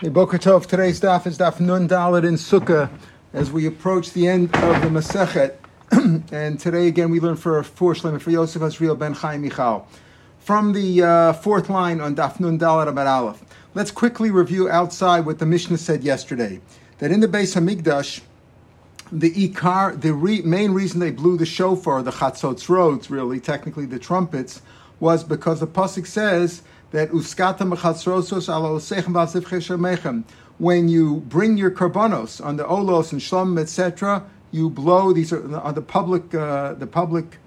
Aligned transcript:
Hey, 0.00 0.10
Boker 0.10 0.38
Tov. 0.38 0.64
Today's 0.64 1.00
daf 1.00 1.26
is 1.26 1.38
daf 1.38 1.58
Nun 1.58 1.88
Dalit 1.88 2.24
in 2.24 2.34
Sukkah 2.34 2.88
as 3.32 3.50
we 3.50 3.66
approach 3.66 4.12
the 4.12 4.28
end 4.28 4.44
of 4.54 4.80
the 4.80 4.86
Masechet. 4.86 5.56
and 6.32 6.60
today 6.60 6.86
again 6.86 7.10
we 7.10 7.18
learn 7.18 7.34
for 7.34 7.60
four 7.64 7.94
shlemim 7.94 8.20
for 8.20 8.30
Yosef 8.30 8.62
Azriel 8.62 8.96
ben 8.96 9.12
Chaim 9.12 9.42
Michal. 9.42 9.88
From 10.38 10.72
the 10.72 11.02
uh, 11.02 11.32
fourth 11.32 11.68
line 11.68 12.00
on 12.00 12.14
daf 12.14 12.38
Nun 12.38 12.60
Dalit 12.60 12.86
Abad 12.86 13.08
Aleph. 13.08 13.42
Let's 13.74 13.90
quickly 13.90 14.30
review 14.30 14.70
outside 14.70 15.26
what 15.26 15.40
the 15.40 15.46
Mishnah 15.46 15.78
said 15.78 16.04
yesterday. 16.04 16.60
That 16.98 17.10
in 17.10 17.18
the 17.18 17.26
base 17.26 17.56
of 17.56 17.64
Mikdash, 17.64 18.20
the 19.10 19.32
Ikar, 19.48 20.00
the 20.00 20.14
re, 20.14 20.42
main 20.42 20.70
reason 20.70 21.00
they 21.00 21.10
blew 21.10 21.36
the 21.36 21.44
shofar, 21.44 22.04
the 22.04 22.12
Chatzotzros, 22.12 23.10
really, 23.10 23.40
technically 23.40 23.86
the 23.86 23.98
trumpets, 23.98 24.62
was 25.00 25.24
because 25.24 25.58
the 25.58 25.66
Pasuk 25.66 26.06
says 26.06 26.62
that 26.90 27.10
uskata 27.10 27.58
mechatzrosos 27.58 28.48
ala 28.48 28.70
osechem 28.70 29.12
v'asif 29.12 30.24
When 30.58 30.88
you 30.88 31.16
bring 31.28 31.56
your 31.56 31.70
karbanos 31.70 32.44
on 32.44 32.56
the 32.56 32.64
olos 32.64 33.12
and 33.12 33.20
shlom, 33.20 33.60
etc., 33.60 34.24
you 34.50 34.70
blow. 34.70 35.12
These 35.12 35.32
are, 35.32 35.56
are 35.56 35.72
the 35.72 35.82
public, 35.82 36.34
uh, 36.34 36.74
the 36.74 36.86
public 36.86 37.38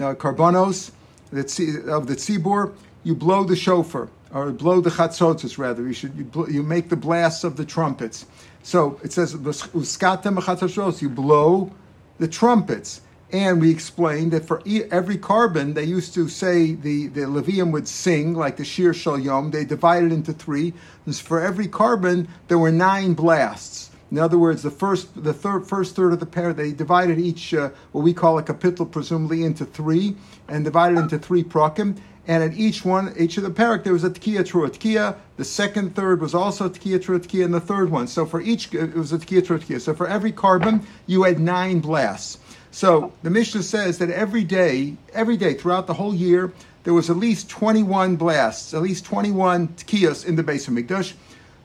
uh, 0.00 0.14
karbanos 0.14 0.90
of 1.32 2.06
the 2.06 2.16
tzibur. 2.16 2.74
You 3.02 3.14
blow 3.14 3.44
the 3.44 3.56
shofar 3.56 4.08
or 4.32 4.50
blow 4.50 4.80
the 4.80 4.90
chatzotzes 4.90 5.58
rather. 5.58 5.86
You 5.86 5.92
should 5.92 6.14
you, 6.16 6.46
you 6.48 6.62
make 6.62 6.88
the 6.88 6.96
blasts 6.96 7.44
of 7.44 7.56
the 7.56 7.64
trumpets. 7.64 8.26
So 8.62 9.00
it 9.02 9.12
says 9.12 9.34
uskata 9.34 10.36
mechatzrosos. 10.36 11.00
You 11.00 11.08
blow 11.08 11.70
the 12.18 12.28
trumpets. 12.28 13.00
And 13.32 13.60
we 13.60 13.70
explained 13.70 14.32
that 14.32 14.44
for 14.44 14.60
every 14.90 15.16
korban, 15.16 15.74
they 15.74 15.84
used 15.84 16.14
to 16.14 16.28
say 16.28 16.74
the, 16.74 17.06
the 17.06 17.20
Levium 17.22 17.70
would 17.70 17.86
sing 17.86 18.34
like 18.34 18.56
the 18.56 18.64
Shir 18.64 18.92
Shal 18.92 19.20
Yom. 19.20 19.52
They 19.52 19.64
divided 19.64 20.10
into 20.10 20.32
three. 20.32 20.74
For 21.06 21.40
every 21.40 21.68
korban, 21.68 22.26
there 22.48 22.58
were 22.58 22.72
nine 22.72 23.14
blasts. 23.14 23.90
In 24.10 24.18
other 24.18 24.38
words, 24.38 24.62
the 24.62 24.72
first, 24.72 25.22
the 25.22 25.32
third, 25.32 25.68
first 25.68 25.94
third 25.94 26.12
of 26.12 26.18
the 26.18 26.26
pair, 26.26 26.52
they 26.52 26.72
divided 26.72 27.20
each, 27.20 27.54
uh, 27.54 27.70
what 27.92 28.02
we 28.02 28.12
call 28.12 28.38
a 28.38 28.42
kapitel, 28.42 28.90
presumably 28.90 29.44
into 29.44 29.64
three, 29.64 30.16
and 30.48 30.64
divided 30.64 30.98
into 30.98 31.16
three 31.16 31.44
prakim. 31.44 31.96
And 32.26 32.42
at 32.42 32.54
each 32.54 32.84
one, 32.84 33.14
each 33.16 33.36
of 33.38 33.44
the 33.44 33.50
parak, 33.50 33.84
there 33.84 33.92
was 33.92 34.02
a 34.02 34.10
tkiya 34.10 34.40
truah 34.40 34.70
tkiya. 34.70 35.16
The 35.36 35.44
second 35.44 35.94
third 35.94 36.20
was 36.20 36.34
also 36.34 36.68
tkiya 36.68 36.98
truah 36.98 37.20
tkiya, 37.20 37.44
and 37.44 37.54
the 37.54 37.60
third 37.60 37.90
one. 37.90 38.08
So 38.08 38.26
for 38.26 38.40
each, 38.40 38.74
it 38.74 38.94
was 38.94 39.12
a 39.12 39.18
tkiya 39.18 39.42
truah 39.42 39.60
tkiya. 39.60 39.80
So 39.80 39.94
for 39.94 40.08
every 40.08 40.32
korban, 40.32 40.84
you 41.06 41.22
had 41.22 41.38
nine 41.38 41.78
blasts. 41.78 42.38
So 42.70 43.12
the 43.22 43.30
Mishnah 43.30 43.62
says 43.62 43.98
that 43.98 44.10
every 44.10 44.44
day, 44.44 44.96
every 45.12 45.36
day 45.36 45.54
throughout 45.54 45.86
the 45.86 45.94
whole 45.94 46.14
year, 46.14 46.52
there 46.84 46.94
was 46.94 47.10
at 47.10 47.16
least 47.16 47.48
21 47.50 48.16
blasts, 48.16 48.72
at 48.72 48.82
least 48.82 49.04
21 49.04 49.68
tkiyos 49.68 50.24
in 50.24 50.36
the 50.36 50.42
base 50.42 50.68
of 50.68 50.74
Mikdash. 50.74 51.12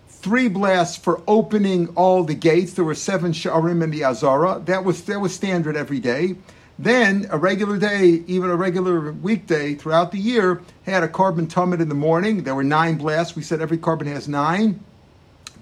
Three 0.10 0.48
blasts 0.48 0.98
for 0.98 1.22
opening 1.28 1.90
all 1.90 2.24
the 2.24 2.34
gates. 2.34 2.74
There 2.74 2.84
were 2.84 2.96
seven 2.96 3.32
sharim 3.32 3.84
in 3.84 3.92
the 3.92 4.04
Azara. 4.04 4.62
That 4.66 4.84
was 4.84 5.04
that 5.04 5.20
was 5.20 5.34
standard 5.34 5.76
every 5.76 6.00
day. 6.00 6.36
Then 6.80 7.28
a 7.30 7.38
regular 7.38 7.78
day, 7.78 8.24
even 8.28 8.50
a 8.50 8.56
regular 8.56 9.12
weekday 9.12 9.76
throughout 9.76 10.12
the 10.12 10.18
year, 10.18 10.62
had 10.84 11.04
a 11.04 11.08
korban 11.08 11.48
tamid 11.48 11.80
in 11.80 11.88
the 11.88 11.96
morning. 11.96 12.44
There 12.44 12.56
were 12.56 12.64
nine 12.64 12.98
blasts. 12.98 13.36
We 13.36 13.44
said 13.44 13.62
every 13.62 13.78
korban 13.78 14.08
has 14.08 14.28
nine. 14.28 14.84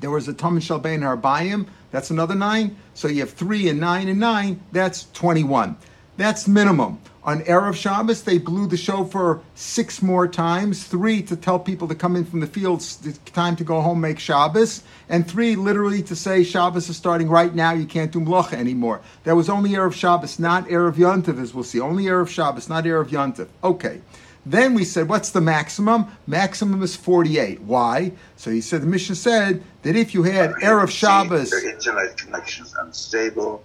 There 0.04 0.12
was 0.12 0.28
a 0.28 0.34
tamid 0.34 0.58
shalbein 0.58 1.00
harbayim. 1.00 1.66
That's 1.92 2.10
another 2.10 2.36
nine. 2.36 2.76
So 2.94 3.08
you 3.08 3.22
have 3.22 3.32
three 3.32 3.70
and 3.70 3.80
nine 3.80 4.10
and 4.10 4.20
nine. 4.20 4.60
That's 4.74 5.10
21. 5.14 5.78
That's 6.18 6.46
minimum. 6.46 7.00
On 7.24 7.40
Erev 7.44 7.74
Shabbos, 7.76 8.24
they 8.24 8.38
blew 8.38 8.68
the 8.68 8.76
shofar 8.76 9.40
six 9.56 10.02
more 10.02 10.28
times. 10.28 10.84
Three 10.84 11.22
to 11.22 11.38
tell 11.38 11.58
people 11.58 11.88
to 11.88 11.96
come 11.96 12.18
in 12.18 12.26
from 12.26 12.42
the 12.42 12.48
fields, 12.48 12.98
time 13.28 13.56
to 13.56 13.64
go 13.64 13.80
home, 13.80 14.02
make 14.02 14.20
Shabbos. 14.20 14.84
And 15.08 15.26
three 15.26 15.56
literally 15.56 16.04
to 16.04 16.18
say 16.18 16.44
Shabbos 16.44 16.90
is 16.90 16.98
starting 16.98 17.30
right 17.30 17.56
now, 17.56 17.72
you 17.72 17.86
can't 17.86 18.12
do 18.12 18.20
Mlacha 18.20 18.56
anymore. 18.56 19.00
That 19.24 19.38
was 19.38 19.48
only 19.48 19.70
Erev 19.70 19.94
Shabbos, 19.94 20.38
not 20.38 20.68
Erev 20.68 20.96
Yontiv, 20.96 21.42
as 21.42 21.54
we'll 21.54 21.64
see. 21.64 21.80
Only 21.80 22.08
Erev 22.08 22.28
Shabbos, 22.28 22.68
not 22.68 22.84
Erev 22.84 23.08
Yontiv. 23.08 23.48
Okay. 23.64 24.02
Then 24.46 24.74
we 24.74 24.84
said, 24.84 25.08
what's 25.08 25.30
the 25.30 25.42
maximum? 25.42 26.08
Maximum 26.28 26.84
is 26.84 26.96
48. 26.96 27.62
Why? 27.62 28.12
So 28.36 28.52
he 28.52 28.60
said, 28.60 28.82
the 28.82 28.88
Mishnah 28.88 29.16
said 29.16 29.64
that 29.84 29.96
if 29.96 30.14
you 30.14 30.24
had 30.24 30.52
Erev 30.56 30.90
Shabbos. 30.90 31.54
Internet 31.54 32.18
connection 32.18 32.66
is 32.66 32.76
unstable. 32.80 33.64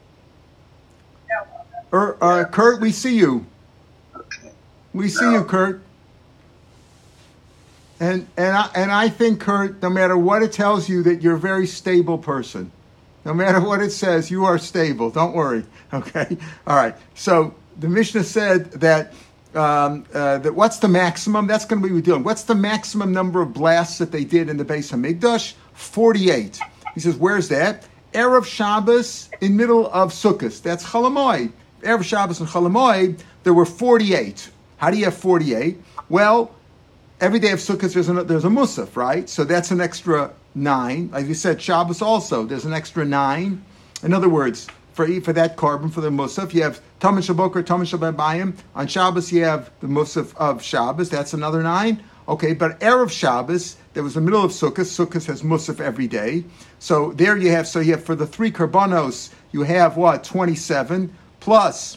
Er, 1.93 2.17
uh, 2.21 2.45
Kurt, 2.45 2.81
we 2.81 2.93
see 2.93 3.17
you. 3.17 3.47
Okay. 4.15 4.51
We 4.93 5.09
see 5.09 5.33
you, 5.33 5.43
Kurt. 5.45 5.83
And 8.01 8.29
and 8.37 8.57
I, 8.57 8.71
and 8.75 8.93
I 8.93 9.09
think, 9.09 9.41
Kurt, 9.41 9.83
no 9.83 9.91
matter 9.91 10.17
what 10.17 10.43
it 10.43 10.53
tells 10.53 10.89
you, 10.89 11.03
that 11.03 11.23
you're 11.23 11.35
a 11.35 11.41
very 11.41 11.67
stable 11.67 12.19
person. 12.19 12.71
No 13.25 13.35
matter 13.35 13.61
what 13.61 13.83
it 13.83 13.91
says, 13.91 14.31
you 14.31 14.45
are 14.45 14.59
stable. 14.59 15.11
Don't 15.11 15.35
worry. 15.35 15.65
Okay. 15.91 16.37
All 16.67 16.77
right. 16.77 16.95
So 17.15 17.55
the 17.79 17.89
Mishnah 17.89 18.25
said 18.25 18.73
that 18.73 19.15
um, 19.55 20.05
uh, 20.13 20.39
that 20.39 20.55
what's 20.55 20.79
the 20.79 20.89
maximum? 20.89 21.47
That's 21.47 21.65
going 21.65 21.83
to 21.83 21.89
be 21.89 21.95
we're 21.95 22.01
doing. 22.01 22.23
What's 22.23 22.43
the 22.43 22.55
maximum 22.55 23.13
number 23.13 23.41
of 23.41 23.53
blasts 23.53 23.99
that 23.99 24.13
they 24.13 24.25
did 24.25 24.49
in 24.49 24.57
the 24.57 24.65
base 24.65 24.93
of 24.93 25.01
Mikdash? 25.01 25.55
48. 25.75 26.61
He 26.95 27.01
says, 27.01 27.17
where's 27.17 27.49
that? 27.49 27.87
Erev 28.13 28.45
Shabbos 28.45 29.31
in 29.41 29.57
middle 29.57 29.87
of 29.93 30.13
Sukkot. 30.13 30.63
That's 30.63 30.85
Chol 30.85 31.11
Hamoed. 31.11 31.53
Erev 31.83 32.03
Shabbos 32.03 32.41
and 32.41 32.49
Chol 32.49 32.69
Hamoed, 32.69 33.21
there 33.45 33.55
were 33.55 33.65
48. 33.65 34.51
How 34.79 34.91
do 34.91 34.99
you 34.99 35.05
have 35.05 35.17
48? 35.17 35.81
Well, 36.09 36.51
every 37.21 37.39
day 37.39 37.53
of 37.53 37.59
Sukkot 37.59 37.93
there's, 37.93 38.07
there's 38.27 38.45
a 38.45 38.49
Musaf, 38.49 38.97
right? 38.97 39.29
So 39.29 39.45
that's 39.45 39.71
an 39.71 39.81
extra 39.81 40.33
nine. 40.55 41.11
Like 41.13 41.27
you 41.27 41.35
said, 41.35 41.61
Shabbos 41.61 42.03
also, 42.03 42.45
there's 42.45 42.65
an 42.65 42.73
extra 42.73 43.05
nine. 43.05 43.65
In 44.03 44.13
other 44.13 44.29
words, 44.29 44.67
for 44.99 45.21
for 45.21 45.33
that 45.33 45.57
korban 45.57 45.93
for 45.93 46.01
the 46.01 46.11
musaf. 46.11 46.53
You 46.53 46.65
have 46.65 46.81
Tamid 46.99 47.23
Shabokar, 47.23 47.63
Tamid 47.63 47.87
Shabbayim. 47.87 48.57
On 48.75 48.87
Shabbos 48.89 49.31
you 49.31 49.45
have 49.45 49.71
the 49.79 49.87
musaf 49.87 50.35
of 50.37 50.61
Shabbos. 50.61 51.09
That's 51.09 51.33
another 51.33 51.63
nine. 51.63 52.03
Okay, 52.27 52.53
but 52.53 52.81
erev 52.81 53.09
Shabbos, 53.09 53.77
there 53.95 54.03
was 54.03 54.15
the 54.15 54.21
middle 54.21 54.43
of 54.43 54.51
Sukkot. 54.51 54.89
Sukkot 54.89 55.25
has 55.27 55.43
musaf 55.43 55.79
every 55.79 56.09
day. 56.09 56.43
So 56.81 57.13
there 57.13 57.37
you 57.37 57.53
have. 57.53 57.69
So 57.69 57.79
you 57.79 57.93
have 57.93 58.03
for 58.03 58.17
the 58.17 58.27
three 58.27 58.51
korbanos, 58.51 59.33
you 59.53 59.63
have 59.63 59.97
what 59.97 60.25
twenty 60.25 60.57
seven 60.57 61.15
plus. 61.39 61.97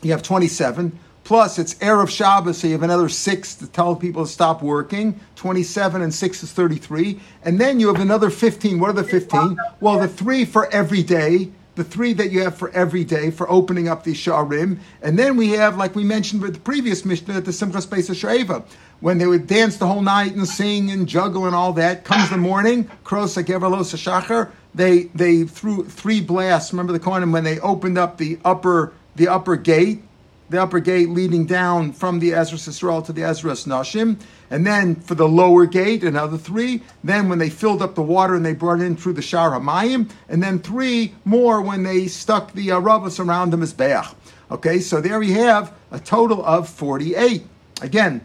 You 0.00 0.12
have 0.12 0.22
twenty 0.22 0.46
seven 0.46 1.00
plus 1.24 1.58
it's 1.58 1.74
erev 1.74 2.10
Shabbos, 2.10 2.58
so 2.58 2.68
you 2.68 2.74
have 2.74 2.84
another 2.84 3.08
six 3.08 3.56
to 3.56 3.66
tell 3.66 3.96
people 3.96 4.24
to 4.24 4.30
stop 4.30 4.62
working. 4.62 5.18
Twenty-seven 5.34 6.00
and 6.00 6.14
six 6.14 6.44
is 6.44 6.52
thirty-three, 6.52 7.18
and 7.42 7.60
then 7.60 7.80
you 7.80 7.88
have 7.88 8.00
another 8.00 8.30
fifteen. 8.30 8.78
What 8.78 8.90
are 8.90 9.00
the 9.02 9.04
fifteen? 9.04 9.56
Well, 9.80 9.98
the 9.98 10.06
three 10.06 10.44
for 10.44 10.72
every 10.72 11.02
day, 11.02 11.50
the 11.74 11.84
three 11.84 12.12
that 12.14 12.30
you 12.30 12.42
have 12.42 12.56
for 12.56 12.70
every 12.70 13.04
day 13.04 13.30
for 13.30 13.50
opening 13.50 13.88
up 13.88 14.04
the 14.04 14.12
sharim, 14.12 14.78
and 15.02 15.18
then 15.18 15.36
we 15.36 15.50
have, 15.50 15.76
like 15.76 15.94
we 15.94 16.04
mentioned 16.04 16.42
with 16.42 16.54
the 16.54 16.60
previous 16.60 17.04
Mishnah, 17.04 17.34
at 17.34 17.44
the 17.44 17.50
Simchas 17.50 17.88
Pesach 17.88 18.16
Shaiva, 18.16 18.64
when 19.00 19.18
they 19.18 19.26
would 19.26 19.46
dance 19.46 19.76
the 19.76 19.86
whole 19.86 20.02
night 20.02 20.34
and 20.34 20.46
sing 20.46 20.90
and 20.90 21.06
juggle 21.06 21.46
and 21.46 21.54
all 21.54 21.72
that. 21.74 22.04
Comes 22.04 22.28
the 22.30 22.36
morning, 22.36 22.90
Krosa 23.04 23.42
Geverlos 23.42 23.94
Shachar, 23.94 24.50
they 24.74 25.04
they 25.14 25.44
threw 25.44 25.84
three 25.84 26.20
blasts. 26.20 26.72
Remember 26.72 26.92
the 26.92 27.00
Kohanim 27.00 27.32
when 27.32 27.44
they 27.44 27.58
opened 27.60 27.98
up 27.98 28.18
the 28.18 28.38
upper 28.44 28.92
the 29.16 29.28
upper 29.28 29.56
gate 29.56 30.02
the 30.50 30.60
upper 30.60 30.80
gate 30.80 31.08
leading 31.08 31.46
down 31.46 31.92
from 31.92 32.18
the 32.18 32.30
Ezras 32.30 32.68
Yisrael 32.68 33.04
to 33.06 33.12
the 33.12 33.22
Ezra 33.22 33.52
Nashim, 33.52 34.20
and 34.50 34.66
then 34.66 34.96
for 34.96 35.14
the 35.14 35.28
lower 35.28 35.64
gate, 35.64 36.02
another 36.02 36.36
three. 36.36 36.82
Then 37.04 37.28
when 37.28 37.38
they 37.38 37.48
filled 37.48 37.80
up 37.80 37.94
the 37.94 38.02
water 38.02 38.34
and 38.34 38.44
they 38.44 38.52
brought 38.52 38.80
in 38.80 38.96
through 38.96 39.12
the 39.14 39.22
Shar 39.22 39.52
Hamayim, 39.52 40.10
and 40.28 40.42
then 40.42 40.58
three 40.58 41.14
more 41.24 41.62
when 41.62 41.84
they 41.84 42.08
stuck 42.08 42.52
the 42.52 42.72
uh, 42.72 42.80
around 42.80 43.50
them 43.50 43.60
the 43.60 43.66
Mizbeach. 43.66 44.14
Okay, 44.50 44.80
so 44.80 45.00
there 45.00 45.20
we 45.20 45.32
have 45.32 45.72
a 45.92 46.00
total 46.00 46.44
of 46.44 46.68
48. 46.68 47.46
Again, 47.82 48.20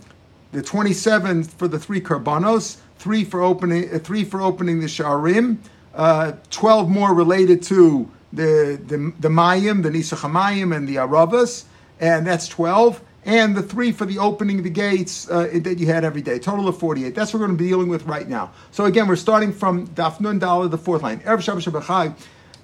the 0.52 0.64
27 0.64 1.44
for 1.44 1.68
the 1.68 1.78
three 1.78 2.02
karbanos, 2.02 2.78
three 2.98 3.24
for 3.24 3.42
opening, 3.42 3.94
uh, 3.94 4.00
three 4.00 4.24
for 4.24 4.42
opening 4.42 4.80
the 4.80 4.88
sharim, 4.88 5.58
uh, 5.94 6.34
12 6.50 6.90
more 6.90 7.14
related 7.14 7.62
to 7.64 8.10
the 8.34 8.82
the, 8.88 9.14
the 9.20 9.30
mayim, 9.30 9.84
the 9.84 9.90
nisach 9.92 10.76
and 10.76 10.88
the 10.88 10.96
aravas, 10.96 11.66
and 12.00 12.26
that's 12.26 12.48
12. 12.48 13.02
And 13.26 13.56
the 13.56 13.64
three 13.64 13.92
for 13.92 14.06
the 14.06 14.20
opening 14.20 14.60
of 14.60 14.64
the 14.64 14.70
gates 14.70 15.30
uh, 15.30 15.50
that 15.62 15.80
you 15.80 15.88
had 15.88 16.04
every 16.04 16.22
day, 16.22 16.38
total 16.38 16.68
of 16.68 16.78
48. 16.78 17.16
That's 17.16 17.34
what 17.34 17.40
we're 17.40 17.48
going 17.48 17.58
to 17.58 17.64
be 17.64 17.70
dealing 17.70 17.88
with 17.88 18.06
right 18.06 18.28
now. 18.28 18.52
So 18.70 18.86
again, 18.86 19.08
we're 19.08 19.16
starting 19.16 19.52
from 19.52 19.88
Daf 19.88 20.20
Nun 20.20 20.40
Dalet, 20.40 20.70
the 20.70 20.78
fourth 20.78 21.02
line. 21.02 21.22
Erev 21.22 21.42
Shabbos 21.42 21.66
Shabbat 21.66 22.14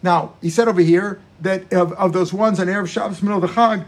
Now, 0.04 0.34
he 0.40 0.52
said 0.52 0.68
over 0.68 0.82
here 0.82 1.20
that 1.42 1.74
of, 1.74 1.94
of 1.94 2.14
those 2.14 2.32
ones 2.32 2.60
on 2.60 2.68
Erev 2.68 2.88
Shabbos, 2.88 3.24
middle 3.24 3.44
of 3.44 3.50
the 3.50 3.56
Chag, 3.56 3.86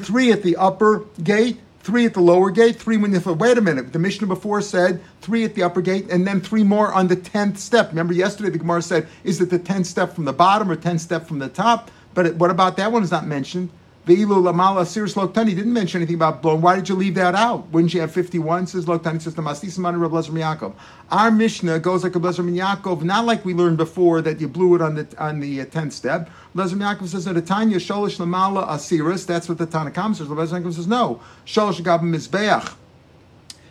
three 0.02 0.32
at 0.32 0.42
the 0.42 0.56
upper 0.56 1.04
gate, 1.22 1.60
three 1.82 2.06
at 2.06 2.14
the 2.14 2.20
lower 2.20 2.50
gate, 2.50 2.76
three 2.76 2.96
when 2.96 3.12
you 3.12 3.20
wait 3.34 3.58
a 3.58 3.60
minute. 3.60 3.92
The 3.92 3.98
Mishnah 3.98 4.26
before 4.26 4.62
said 4.62 5.02
three 5.20 5.44
at 5.44 5.54
the 5.54 5.62
upper 5.62 5.82
gate, 5.82 6.10
and 6.10 6.26
then 6.26 6.40
three 6.40 6.62
more 6.62 6.94
on 6.94 7.08
the 7.08 7.16
tenth 7.16 7.58
step. 7.58 7.90
Remember 7.90 8.14
yesterday 8.14 8.48
the 8.48 8.58
Gemara 8.58 8.80
said, 8.80 9.06
is 9.22 9.38
it 9.42 9.50
the 9.50 9.58
tenth 9.58 9.86
step 9.86 10.14
from 10.14 10.24
the 10.24 10.32
bottom 10.32 10.70
or 10.70 10.76
tenth 10.76 11.02
step 11.02 11.26
from 11.26 11.40
the 11.40 11.48
top? 11.48 11.90
But 12.14 12.36
what 12.36 12.50
about 12.50 12.78
that 12.78 12.90
one 12.90 13.02
is 13.02 13.10
not 13.10 13.26
mentioned? 13.26 13.70
Veilu 14.06 14.42
lamala 14.42 14.86
siris 14.86 15.14
loktani 15.14 15.54
didn't 15.54 15.74
mention 15.74 16.00
anything 16.00 16.14
about 16.14 16.40
blowing. 16.40 16.62
Why 16.62 16.74
did 16.74 16.88
you 16.88 16.94
leave 16.94 17.14
that 17.16 17.34
out? 17.34 17.68
Wouldn't 17.70 17.92
you 17.92 18.00
have 18.00 18.10
51? 18.10 18.68
Says 18.68 18.86
loktani 18.86 19.20
says 19.20 19.34
the 19.34 19.42
masnisim 19.42 19.84
Reb 20.00 20.10
Lezer 20.10 20.30
Yaakov. 20.30 20.72
Our 21.10 21.30
Mishnah 21.30 21.80
goes 21.80 22.02
like 22.02 22.16
a 22.16 22.18
Lezer 22.18 22.50
Yaakov, 22.50 23.02
not 23.02 23.26
like 23.26 23.44
we 23.44 23.52
learned 23.52 23.76
before 23.76 24.22
that 24.22 24.40
you 24.40 24.48
blew 24.48 24.74
it 24.74 24.80
on 24.80 24.94
the 24.94 25.06
on 25.18 25.40
the 25.40 25.60
uh, 25.60 25.66
tenth 25.66 25.92
step. 25.92 26.30
Lezer 26.56 26.76
Yaakov 26.76 27.08
says 27.08 27.26
that 27.26 27.34
the 27.34 27.42
Tanya 27.42 27.76
sholish 27.76 28.16
lamala 28.18 28.66
asiris. 28.68 29.26
That's 29.26 29.50
what 29.50 29.58
the 29.58 29.66
Tanakhama 29.66 30.16
says. 30.16 30.28
Lezer 30.28 30.62
Yaakov 30.62 30.72
says 30.72 30.86
no. 30.86 31.20
Sholish 31.44 31.82
gabim 31.82 32.14
mizbeach 32.14 32.74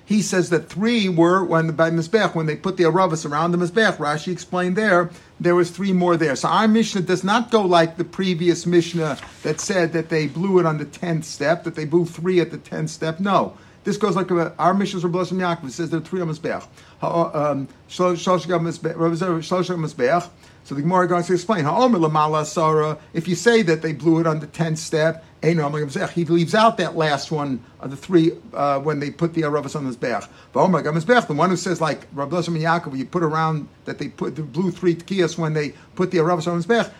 he 0.10 0.24
says 0.24 0.50
that 0.50 0.68
three 0.70 1.08
were 1.08 1.44
when 1.44 1.70
by 1.74 1.92
Mizbech, 1.92 2.34
when 2.34 2.48
they 2.48 2.56
put 2.56 2.78
the 2.78 2.84
Aravas 2.84 3.30
around 3.30 3.52
the 3.52 3.60
Mizbech. 3.60 3.98
Rashi 3.98 4.32
explained 4.32 4.76
there, 4.76 5.12
there 5.40 5.54
was 5.54 5.70
three 5.70 5.94
more 5.94 6.18
there. 6.18 6.36
So 6.36 6.48
our 6.48 6.68
Mishnah 6.68 7.02
does 7.02 7.24
not 7.24 7.52
go 7.52 7.62
like 7.62 7.98
the 7.98 8.04
previous 8.04 8.66
Mishnah 8.66 9.20
that 9.44 9.60
said 9.60 9.94
that 9.94 10.10
they 10.10 10.26
blew 10.26 10.58
it 10.58 10.66
on 10.66 10.80
the 10.80 10.86
10th 10.88 11.26
step, 11.26 11.64
that 11.64 11.76
they 11.76 11.86
blew 11.86 12.06
three 12.06 12.40
at 12.40 12.50
the 12.50 12.58
10th 12.58 12.90
step. 12.90 13.20
No. 13.20 13.56
This 13.84 13.98
goes 13.98 14.16
like 14.16 14.32
our 14.32 14.74
Mishnah's 14.74 15.04
Rabbi 15.04 15.20
Yaakov. 15.20 15.68
It 15.68 15.74
says 15.74 15.92
there 15.92 16.00
are 16.00 16.04
three 16.04 16.22
on 16.22 16.30
Mizbech. 16.30 16.66
Um, 17.04 17.68
so 17.92 18.16
the 20.76 20.82
Gemara 20.82 21.08
goes 21.08 21.28
to 21.28 21.34
explain. 21.34 21.66
If 23.14 23.28
you 23.28 23.36
say 23.36 23.62
that 23.62 23.82
they 23.84 23.94
blew 23.94 24.20
it 24.20 24.26
on 24.26 24.40
the 24.40 24.48
tenth 24.48 24.80
step, 24.80 25.24
he 25.42 26.26
leaves 26.26 26.54
out 26.54 26.78
that 26.78 26.98
last 26.98 27.32
one 27.32 27.64
of 27.80 27.92
the 27.92 27.98
three 27.98 28.34
uh, 28.54 28.80
when 28.80 29.00
they 29.00 29.10
put 29.10 29.34
the 29.34 29.44
aravas 29.44 29.76
on 29.76 29.86
his 29.86 29.96
bech. 29.96 30.24
The 30.52 31.34
one 31.34 31.50
who 31.50 31.56
says 31.56 31.80
like 31.80 32.08
Rabbi 32.12 32.38
and 32.38 32.46
Yaakov, 32.46 32.98
you 32.98 33.06
put 33.06 33.24
around 33.24 33.70
that 33.86 34.00
they 34.00 34.10
put 34.10 34.36
the 34.36 34.44
blue 34.44 34.70
three 34.70 34.96
tkiyas 34.96 35.38
when 35.38 35.54
they 35.54 35.74
put 35.96 36.12
the 36.12 36.18
aravas 36.18 36.48
on 36.48 36.56
his 36.58 36.66
bech. 36.66 36.92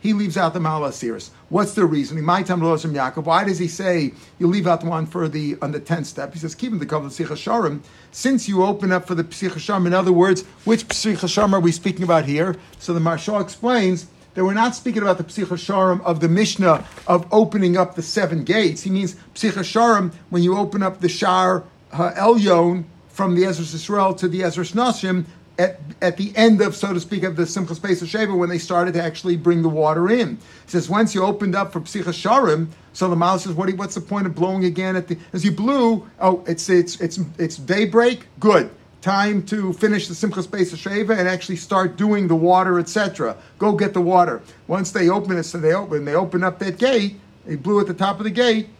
He 0.00 0.12
leaves 0.12 0.36
out 0.36 0.54
the 0.54 0.60
malasiris. 0.60 1.30
What's 1.48 1.74
the 1.74 1.86
reason? 1.86 2.20
My 2.22 2.42
time 2.42 2.60
Yaakov. 2.60 3.24
Why 3.24 3.44
does 3.44 3.58
he 3.58 3.68
say 3.68 4.12
you 4.38 4.48
leave 4.48 4.66
out 4.66 4.80
the 4.80 4.88
one 4.88 5.06
for 5.06 5.28
the 5.28 5.56
on 5.62 5.70
the 5.70 5.80
tenth 5.80 6.08
step? 6.08 6.32
He 6.32 6.40
says 6.40 6.54
keep 6.54 6.72
in 6.72 6.78
the 6.80 6.86
cover 6.86 7.06
of 7.06 7.12
Sharim. 7.12 7.80
Since 8.10 8.48
you 8.48 8.64
open 8.64 8.90
up 8.92 9.06
for 9.06 9.14
the 9.14 9.24
psichasharm, 9.24 9.86
in 9.86 9.94
other 9.94 10.12
words, 10.12 10.42
which 10.64 10.88
psichasharm 10.88 11.52
are 11.52 11.60
we 11.60 11.70
speaking 11.70 12.02
about 12.02 12.24
here? 12.24 12.56
So 12.78 12.92
the 12.92 13.00
Maharsha 13.00 13.40
explains 13.40 14.06
that 14.34 14.44
we're 14.44 14.54
not 14.54 14.74
speaking 14.74 15.02
about 15.02 15.18
the 15.18 15.24
Psicha 15.24 16.00
of 16.02 16.20
the 16.20 16.28
Mishnah 16.28 16.84
of 17.06 17.26
opening 17.32 17.76
up 17.76 17.94
the 17.94 18.02
seven 18.02 18.44
gates. 18.44 18.82
He 18.82 18.90
means 18.90 19.16
Psicha 19.34 20.12
when 20.30 20.42
you 20.42 20.56
open 20.56 20.82
up 20.82 21.00
the 21.00 21.08
Shar 21.08 21.64
Elyon 21.92 22.84
from 23.08 23.36
the 23.36 23.44
Ezra 23.44 23.64
Israel 23.64 24.14
to 24.14 24.28
the 24.28 24.42
Ezra 24.42 24.64
Nashim 24.64 25.24
at, 25.56 25.80
at 26.02 26.16
the 26.16 26.32
end 26.36 26.60
of, 26.60 26.74
so 26.74 26.92
to 26.92 26.98
speak, 26.98 27.22
of 27.22 27.36
the 27.36 27.44
Simchas 27.44 27.70
of 27.70 28.08
Sheva 28.08 28.36
when 28.36 28.48
they 28.48 28.58
started 28.58 28.94
to 28.94 29.02
actually 29.02 29.36
bring 29.36 29.62
the 29.62 29.68
water 29.68 30.10
in. 30.10 30.36
He 30.36 30.40
says, 30.66 30.88
once 30.88 31.14
you 31.14 31.22
opened 31.22 31.54
up 31.54 31.72
for 31.72 31.80
Psicha 31.80 32.06
Sharim, 32.06 32.68
so 32.92 33.08
the 33.08 33.14
Mal 33.14 33.38
says, 33.38 33.52
what 33.54 33.72
what's 33.74 33.94
the 33.94 34.00
point 34.00 34.26
of 34.26 34.34
blowing 34.34 34.64
again 34.64 34.96
at 34.96 35.06
the, 35.06 35.16
as 35.32 35.44
you 35.44 35.52
blew, 35.52 36.08
oh, 36.18 36.44
it's, 36.48 36.68
it's, 36.68 37.00
it's, 37.00 37.20
it's 37.38 37.56
daybreak, 37.56 38.26
good 38.40 38.70
time 39.04 39.42
to 39.42 39.74
finish 39.74 40.08
the 40.08 40.14
Simchas 40.14 40.48
Beis 40.48 40.74
Sheva 40.74 41.18
and 41.18 41.28
actually 41.28 41.56
start 41.56 41.96
doing 41.96 42.26
the 42.26 42.34
water, 42.34 42.78
etc. 42.78 43.36
Go 43.58 43.72
get 43.72 43.92
the 43.92 44.00
water. 44.00 44.40
Once 44.66 44.92
they 44.92 45.10
open 45.10 45.36
it, 45.36 45.42
so 45.42 45.58
they 45.58 45.74
open, 45.74 46.06
they 46.06 46.14
open 46.14 46.42
up 46.42 46.58
that 46.60 46.78
gate. 46.78 47.20
They 47.44 47.56
blew 47.56 47.80
at 47.80 47.86
the 47.86 47.92
top 47.92 48.18
of 48.18 48.24
the 48.24 48.30
gate. 48.30 48.70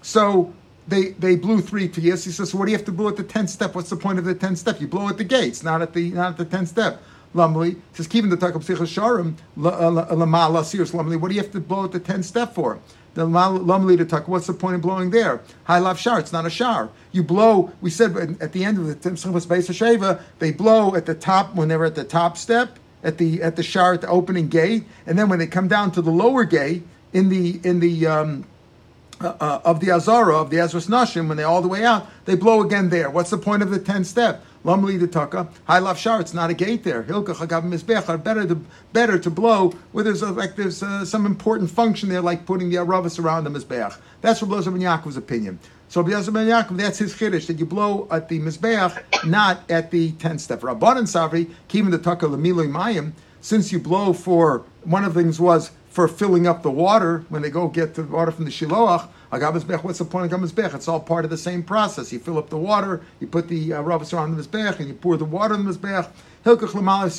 So 0.00 0.54
they 0.86 1.10
they 1.12 1.34
blew 1.34 1.60
three 1.60 1.88
tiyas. 1.88 2.24
He 2.24 2.30
says, 2.30 2.50
so 2.50 2.58
what 2.58 2.66
do 2.66 2.70
you 2.70 2.78
have 2.78 2.86
to 2.86 2.92
blow 2.92 3.08
at 3.08 3.16
the 3.16 3.24
tenth 3.24 3.50
step? 3.50 3.74
What's 3.74 3.90
the 3.90 3.96
point 3.96 4.20
of 4.20 4.24
the 4.24 4.36
tenth 4.36 4.58
step? 4.58 4.80
You 4.80 4.86
blow 4.86 5.08
at 5.08 5.18
the 5.18 5.24
gates, 5.24 5.64
not 5.64 5.82
at 5.82 5.92
the 5.92 6.12
not 6.12 6.30
at 6.30 6.36
the 6.38 6.44
tenth 6.44 6.68
step. 6.68 7.02
Lumley 7.34 7.76
says, 7.94 8.06
keeping 8.06 8.30
the 8.30 8.36
psicha 8.36 8.86
sharim 8.86 9.34
lamala 9.56 10.64
sirius 10.64 10.94
lumley. 10.94 11.16
What 11.16 11.28
do 11.28 11.34
you 11.34 11.40
have 11.40 11.50
to 11.52 11.60
blow 11.60 11.84
at 11.86 11.92
the 11.92 11.98
tenth 11.98 12.26
step 12.26 12.54
for? 12.54 12.78
The 13.14 13.26
lumli 13.26 13.84
leader 13.86 14.04
tuck. 14.04 14.28
What's 14.28 14.46
the 14.46 14.54
point 14.54 14.76
of 14.76 14.80
blowing 14.80 15.10
there? 15.10 15.40
High 15.64 15.78
love 15.78 15.98
shar. 15.98 16.18
It's 16.18 16.32
not 16.32 16.46
a 16.46 16.50
shar. 16.50 16.90
You 17.12 17.22
blow. 17.22 17.72
We 17.80 17.90
said 17.90 18.38
at 18.40 18.52
the 18.52 18.64
end 18.64 18.78
of 18.78 18.86
the 18.86 18.94
Simchas 18.94 19.46
Beis 19.46 19.68
Sheva, 19.68 20.22
they 20.38 20.52
blow 20.52 20.94
at 20.94 21.06
the 21.06 21.14
top 21.14 21.54
when 21.54 21.68
they're 21.68 21.84
at 21.84 21.94
the 21.94 22.04
top 22.04 22.36
step 22.36 22.78
at 23.02 23.18
the 23.18 23.42
at 23.42 23.56
the 23.56 23.62
shar 23.62 23.94
at 23.94 24.00
the 24.00 24.08
opening 24.08 24.48
gate, 24.48 24.84
and 25.06 25.18
then 25.18 25.28
when 25.28 25.38
they 25.38 25.46
come 25.46 25.68
down 25.68 25.90
to 25.92 26.02
the 26.02 26.10
lower 26.10 26.44
gate 26.44 26.82
in 27.12 27.28
the 27.28 27.60
in 27.64 27.80
the 27.80 28.06
um, 28.06 28.44
uh, 29.20 29.34
uh, 29.40 29.60
of 29.64 29.80
the 29.80 29.90
Azara 29.90 30.36
of 30.36 30.50
the 30.50 30.56
Ezras 30.56 30.88
Nashim 30.88 31.28
when 31.28 31.36
they're 31.36 31.46
all 31.46 31.62
the 31.62 31.68
way 31.68 31.84
out, 31.84 32.06
they 32.24 32.34
blow 32.34 32.62
again 32.62 32.88
there. 32.88 33.10
What's 33.10 33.30
the 33.30 33.38
point 33.38 33.62
of 33.62 33.70
the 33.70 33.78
tenth 33.78 34.06
step? 34.06 34.44
Lamli 34.64 34.98
the 34.98 35.08
taka. 35.08 35.48
High 35.64 35.80
love 35.80 35.98
shar. 35.98 36.20
It's 36.20 36.34
not 36.34 36.50
a 36.50 36.54
gate 36.54 36.84
there. 36.84 37.02
Hilka 37.02 37.34
chagav 37.34 37.62
mizbech 37.64 38.22
better 38.22 38.46
to 38.46 38.54
better 38.92 39.18
to 39.18 39.30
blow 39.30 39.70
where 39.92 40.04
there's 40.04 40.22
a, 40.22 40.30
like 40.30 40.56
there's 40.56 40.82
uh, 40.82 41.04
some 41.04 41.26
important 41.26 41.70
function 41.70 42.08
there, 42.08 42.20
like 42.20 42.46
putting 42.46 42.70
the 42.70 42.76
aravas 42.76 43.22
around 43.22 43.44
the 43.44 43.50
mizbech. 43.50 43.96
That's 44.20 44.40
what 44.40 44.50
Rabbi 44.50 44.70
ben 44.70 44.80
Yaakov's 44.80 45.16
opinion. 45.16 45.58
So 45.88 46.00
Rabbi 46.00 46.30
ben 46.30 46.46
Yaakov, 46.46 46.76
that's 46.76 46.98
his 46.98 47.12
chiddush 47.14 47.46
that 47.48 47.58
you 47.58 47.66
blow 47.66 48.06
at 48.10 48.28
the 48.28 48.40
mizbech, 48.40 49.26
not 49.26 49.68
at 49.68 49.90
the 49.90 50.12
tenth 50.12 50.40
step. 50.40 50.60
Rabban 50.60 50.98
and 50.98 51.06
Savri, 51.06 51.50
kivin 51.68 51.90
the 51.90 51.98
taka 51.98 52.26
lemiloi 52.26 52.70
mayim. 52.70 53.12
Since 53.40 53.72
you 53.72 53.80
blow 53.80 54.12
for 54.12 54.64
one 54.84 55.04
of 55.04 55.14
the 55.14 55.20
things 55.20 55.40
was 55.40 55.72
for 55.90 56.08
filling 56.08 56.46
up 56.46 56.62
the 56.62 56.70
water 56.70 57.24
when 57.28 57.42
they 57.42 57.50
go 57.50 57.68
get 57.68 57.94
the 57.94 58.04
water 58.04 58.30
from 58.30 58.44
the 58.44 58.50
shiloach. 58.50 59.08
What's 59.32 59.98
the 59.98 60.04
point 60.04 60.30
of 60.30 60.38
Agab 60.38 60.74
It's 60.74 60.88
all 60.88 61.00
part 61.00 61.24
of 61.24 61.30
the 61.30 61.38
same 61.38 61.62
process. 61.62 62.12
You 62.12 62.18
fill 62.18 62.36
up 62.36 62.50
the 62.50 62.58
water, 62.58 63.00
you 63.18 63.26
put 63.26 63.48
the 63.48 63.72
uh, 63.72 63.82
ravas 63.82 64.12
around 64.12 64.36
the 64.36 64.42
Mizbech, 64.42 64.78
and 64.78 64.88
you 64.88 64.92
pour 64.92 65.16
the 65.16 65.24
water 65.24 65.54
in 65.54 65.64
the 65.64 65.72
Mizbech. 65.72 66.06
Hilkach 66.44 66.72
Lamal 66.72 67.10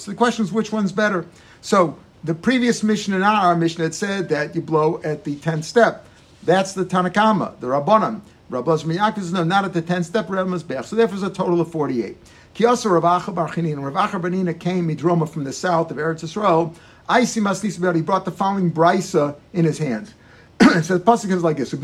So 0.00 0.10
the 0.10 0.16
question 0.16 0.44
is, 0.44 0.50
which 0.50 0.72
one's 0.72 0.90
better? 0.90 1.26
So 1.60 1.96
the 2.24 2.34
previous 2.34 2.82
mission 2.82 3.14
and 3.14 3.22
our 3.22 3.54
mission 3.54 3.84
had 3.84 3.94
said 3.94 4.28
that 4.30 4.56
you 4.56 4.62
blow 4.62 5.00
at 5.04 5.22
the 5.22 5.36
10th 5.36 5.62
step. 5.62 6.06
That's 6.42 6.72
the 6.72 6.84
Tanakama, 6.84 7.60
the 7.60 7.68
Rabbanim. 7.68 8.22
Rabbi 8.48 8.68
Yaakov 8.68 9.18
is 9.18 9.32
no, 9.32 9.44
not 9.44 9.64
at 9.64 9.72
the 9.72 9.82
10th 9.82 10.06
step, 10.06 10.28
Rav 10.28 10.48
Mizbech. 10.48 10.86
So 10.86 10.96
therefore, 10.96 11.18
it's 11.18 11.24
a 11.24 11.30
total 11.30 11.60
of 11.60 11.70
48. 11.70 12.16
Kiyasa 12.56 12.90
Rav 13.00 13.22
Acha 13.22 13.32
Bar 13.32 13.48
Chanina. 13.48 13.80
Rav 13.80 14.10
Acha 14.10 14.20
Barnina 14.20 14.58
came 14.58 14.88
Midroma 14.88 15.28
from 15.28 15.44
the 15.44 15.52
south 15.52 15.92
of 15.92 15.98
Eretz 15.98 16.24
Yisrael. 16.24 16.74
I 17.08 17.22
see 17.22 17.40
Masnis 17.40 17.94
He 17.94 18.02
brought 18.02 18.24
the 18.24 18.32
following 18.32 18.72
brisa 18.72 19.36
in 19.52 19.64
his 19.64 19.78
hands 19.78 20.14
it 20.76 20.84
says 20.84 21.00
pasuk 21.00 21.32
is 21.32 21.42
like 21.42 21.56
this: 21.56 21.70
The 21.70 21.80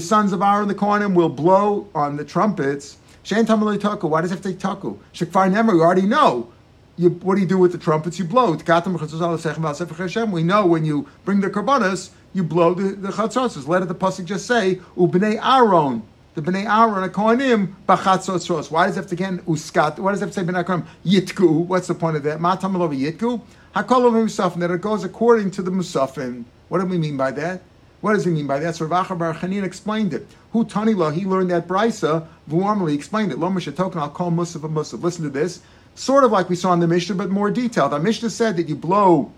sons 0.00 0.32
of 0.32 0.42
Aaron 0.42 0.68
the 0.68 0.74
Kohanim 0.74 1.14
will 1.14 1.30
blow 1.30 1.88
on 1.94 2.16
the 2.16 2.24
trumpets. 2.24 2.98
Why 3.28 3.42
does 3.42 4.30
it 4.30 4.34
have 4.34 4.42
to 4.42 4.50
take 4.50 4.58
taku? 4.58 4.98
Shekfar 5.14 5.52
Nemer, 5.52 5.74
we 5.74 5.80
already 5.80 6.02
know. 6.02 6.50
You, 6.96 7.10
what 7.10 7.36
do 7.36 7.40
you 7.40 7.46
do 7.46 7.58
with 7.58 7.72
the 7.72 7.78
trumpets? 7.78 8.18
You 8.18 8.26
blow. 8.26 8.52
We 8.52 10.42
know 10.42 10.66
when 10.66 10.84
you 10.84 11.08
bring 11.24 11.40
the 11.40 11.50
karbanas, 11.50 12.10
you 12.34 12.44
blow 12.44 12.74
the, 12.74 12.94
the 12.94 13.08
chatzos. 13.08 13.66
Let 13.66 13.88
the 13.88 13.94
pasuk 13.94 14.26
just 14.26 14.46
say 14.46 14.80
ubnei 14.96 15.40
Aaron. 15.42 16.02
The 16.34 16.42
bnei 16.42 16.64
Aaron 16.64 17.02
a 17.02 17.08
kohanim 17.08 17.74
bachatzos. 17.88 18.70
Why 18.70 18.86
does 18.86 18.96
it 18.96 19.00
have 19.00 19.08
to 19.08 19.14
again 19.14 19.40
uskat? 19.40 19.98
Why 19.98 20.12
does 20.12 20.22
it 20.22 20.26
have 20.26 20.34
to 20.34 20.40
say 20.40 20.46
bnei 20.46 20.68
Aaron 20.68 20.86
yitku? 21.04 21.66
What's 21.66 21.88
the 21.88 21.94
point 21.94 22.16
of 22.16 22.22
that? 22.22 22.40
Matam 22.40 22.74
yitku. 22.74 23.40
Hakol 23.74 24.10
Musafin, 24.10 24.58
that 24.60 24.70
it 24.72 24.80
goes 24.80 25.04
according 25.04 25.52
to 25.52 25.62
the 25.62 25.70
Musafin. 25.70 26.44
What 26.68 26.80
do 26.80 26.86
we 26.86 26.98
mean 26.98 27.16
by 27.16 27.30
that? 27.32 27.62
What 28.00 28.14
does 28.14 28.24
he 28.24 28.30
mean 28.30 28.46
by 28.46 28.58
that? 28.58 28.76
So 28.76 28.86
Rav 28.86 29.16
Bar 29.16 29.34
Chanin 29.34 29.62
explained 29.62 30.14
it. 30.14 30.26
Who 30.52 30.64
Tanila, 30.64 31.12
he 31.14 31.24
learned 31.24 31.50
that 31.50 31.68
Brisa, 31.68 32.26
Vuamali 32.48 32.94
explained 32.94 33.30
it. 33.30 33.38
Lo 33.38 33.56
Token, 33.58 34.00
I'll 34.00 34.08
call 34.08 34.32
Musaf 34.32 34.64
a 34.64 34.68
Musaf. 34.68 35.02
Listen 35.02 35.24
to 35.24 35.30
this. 35.30 35.60
Sort 35.94 36.24
of 36.24 36.32
like 36.32 36.48
we 36.48 36.56
saw 36.56 36.72
in 36.72 36.80
the 36.80 36.88
Mishnah, 36.88 37.14
but 37.14 37.30
more 37.30 37.50
detailed. 37.50 37.92
The 37.92 38.00
Mishnah 38.00 38.30
said 38.30 38.56
that 38.56 38.68
you 38.68 38.74
blow 38.74 39.32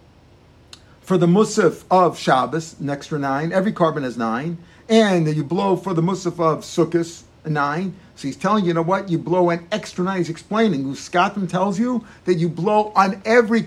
for 1.00 1.18
the 1.18 1.26
Musaf 1.26 1.84
of 1.90 2.18
Shabbos, 2.18 2.78
an 2.80 2.88
extra 2.88 3.18
nine. 3.18 3.52
Every 3.52 3.72
korban 3.72 4.02
has 4.02 4.16
nine. 4.16 4.58
And 4.88 5.26
that 5.26 5.34
you 5.34 5.44
blow 5.44 5.76
for 5.76 5.92
the 5.92 6.02
Musaf 6.02 6.40
of 6.40 6.60
Sukkot, 6.60 7.22
nine. 7.44 7.94
So 8.14 8.28
he's 8.28 8.36
telling 8.36 8.64
you, 8.64 8.68
you 8.68 8.74
know 8.74 8.82
what? 8.82 9.08
You 9.08 9.18
blow 9.18 9.50
an 9.50 9.66
extra 9.72 10.04
nine. 10.04 10.18
He's 10.18 10.30
explaining. 10.30 10.84
Uskatim 10.84 11.48
tells 11.48 11.78
you 11.78 12.06
that 12.24 12.34
you 12.34 12.48
blow 12.48 12.92
on 12.94 13.20
every 13.24 13.62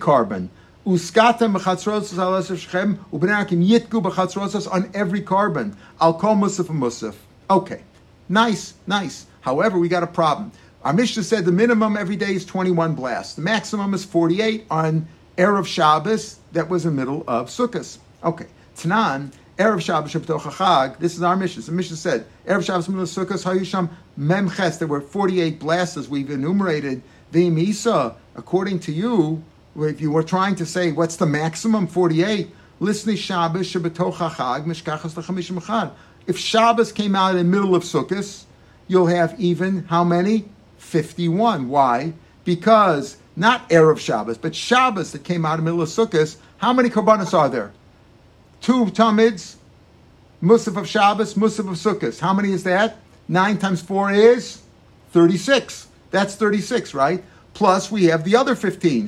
korban. 0.86 0.94
Uskatim 0.94 1.58
b'chatzrosas 1.58 2.98
ubenakim 3.12 3.68
yitku 3.68 4.02
b'chatzrosas 4.02 4.72
on 4.72 4.90
every 4.94 5.22
korban. 5.22 5.76
I'll 6.00 6.14
call 6.14 6.36
musaf 6.36 6.68
musaf. 6.68 7.16
Okay, 7.50 7.84
nice, 8.30 8.74
nice. 8.88 9.26
However, 9.42 9.78
we 9.78 9.88
got 9.88 10.04
a 10.04 10.08
problem. 10.08 10.52
Our 10.84 10.94
Mishnah 10.94 11.24
said 11.24 11.46
the 11.46 11.52
minimum 11.52 11.98
every 11.98 12.16
day 12.16 12.34
is 12.36 12.46
21 12.46 12.96
blasts. 12.96 13.36
The 13.36 13.42
maximum 13.42 13.94
is 13.94 14.06
48 14.06 14.66
on 14.70 15.08
Erev 15.38 15.66
Shabbos, 15.66 16.40
that 16.54 16.70
was 16.70 16.86
in 16.86 16.96
the 16.96 17.02
middle 17.02 17.24
of 17.28 17.48
Sukkot. 17.48 17.98
Okay, 18.24 18.46
Tanan, 18.78 19.32
Erev 19.58 19.82
Shabbos 19.82 20.14
Chag. 20.14 20.98
This 21.00 21.16
is 21.16 21.24
our 21.24 21.36
mission. 21.36 21.64
The 21.64 21.72
mission 21.72 21.96
said 21.96 22.26
Erev 22.48 22.66
Shabbos 22.66 22.88
Milah 22.88 23.26
Sukkos 23.26 23.44
Hayusham 23.46 23.90
Memches. 24.18 24.80
There 24.80 24.88
were 24.88 25.02
forty-eight 25.02 25.60
blasts 25.60 25.98
as 25.98 26.08
we've 26.08 26.30
enumerated. 26.30 27.02
The 27.32 27.50
Misa, 27.50 28.16
according 28.36 28.80
to 28.82 28.92
you, 28.92 29.44
if 29.78 30.02
you 30.02 30.12
were 30.12 30.24
trying 30.24 30.56
to 30.56 30.66
say 30.66 30.92
what's 30.92 31.16
the 31.16 31.26
maximum 31.26 31.88
forty-eight, 31.88 32.50
Listen, 32.80 33.16
Shabbos 33.16 33.72
Chad. 33.72 35.92
If 36.28 36.38
Shabbos 36.38 36.92
came 36.92 37.16
out 37.16 37.32
in 37.32 37.38
the 37.38 37.44
middle 37.44 37.76
of 37.76 37.84
Sukkot, 37.84 38.44
you'll 38.88 39.08
have 39.08 39.40
even 39.40 39.86
how 39.86 40.04
many? 40.04 40.46
Fifty-one. 40.78 41.70
Why? 41.70 42.14
Because 42.44 43.18
not 43.36 43.68
Erev 43.70 44.00
Shabbos, 44.00 44.38
but 44.38 44.56
Shabbos 44.56 45.12
that 45.14 45.24
came 45.24 45.46
out 45.46 45.60
in 45.60 45.66
the 45.66 45.72
middle 45.72 45.82
of 45.82 45.90
Sukkot. 45.90 46.38
How 46.58 46.74
many 46.74 46.90
korbanos 46.90 47.34
are 47.34 47.50
there? 47.50 47.72
two 48.66 48.90
tamids, 48.90 49.58
Musaf 50.42 50.76
of 50.76 50.88
Shabbos, 50.88 51.36
Musaf 51.36 51.70
of 51.70 51.76
Sukkot. 51.76 52.20
How 52.20 52.34
many 52.34 52.52
is 52.52 52.64
that? 52.64 52.98
Nine 53.28 53.60
times 53.60 53.80
four 53.80 54.12
is 54.12 54.64
36. 55.12 55.88
That's 56.10 56.36
36, 56.36 56.96
right? 56.96 57.24
Plus, 57.56 57.90
we 57.90 58.04
have 58.06 58.24
the 58.26 58.36
other 58.36 58.54
15. 58.54 59.06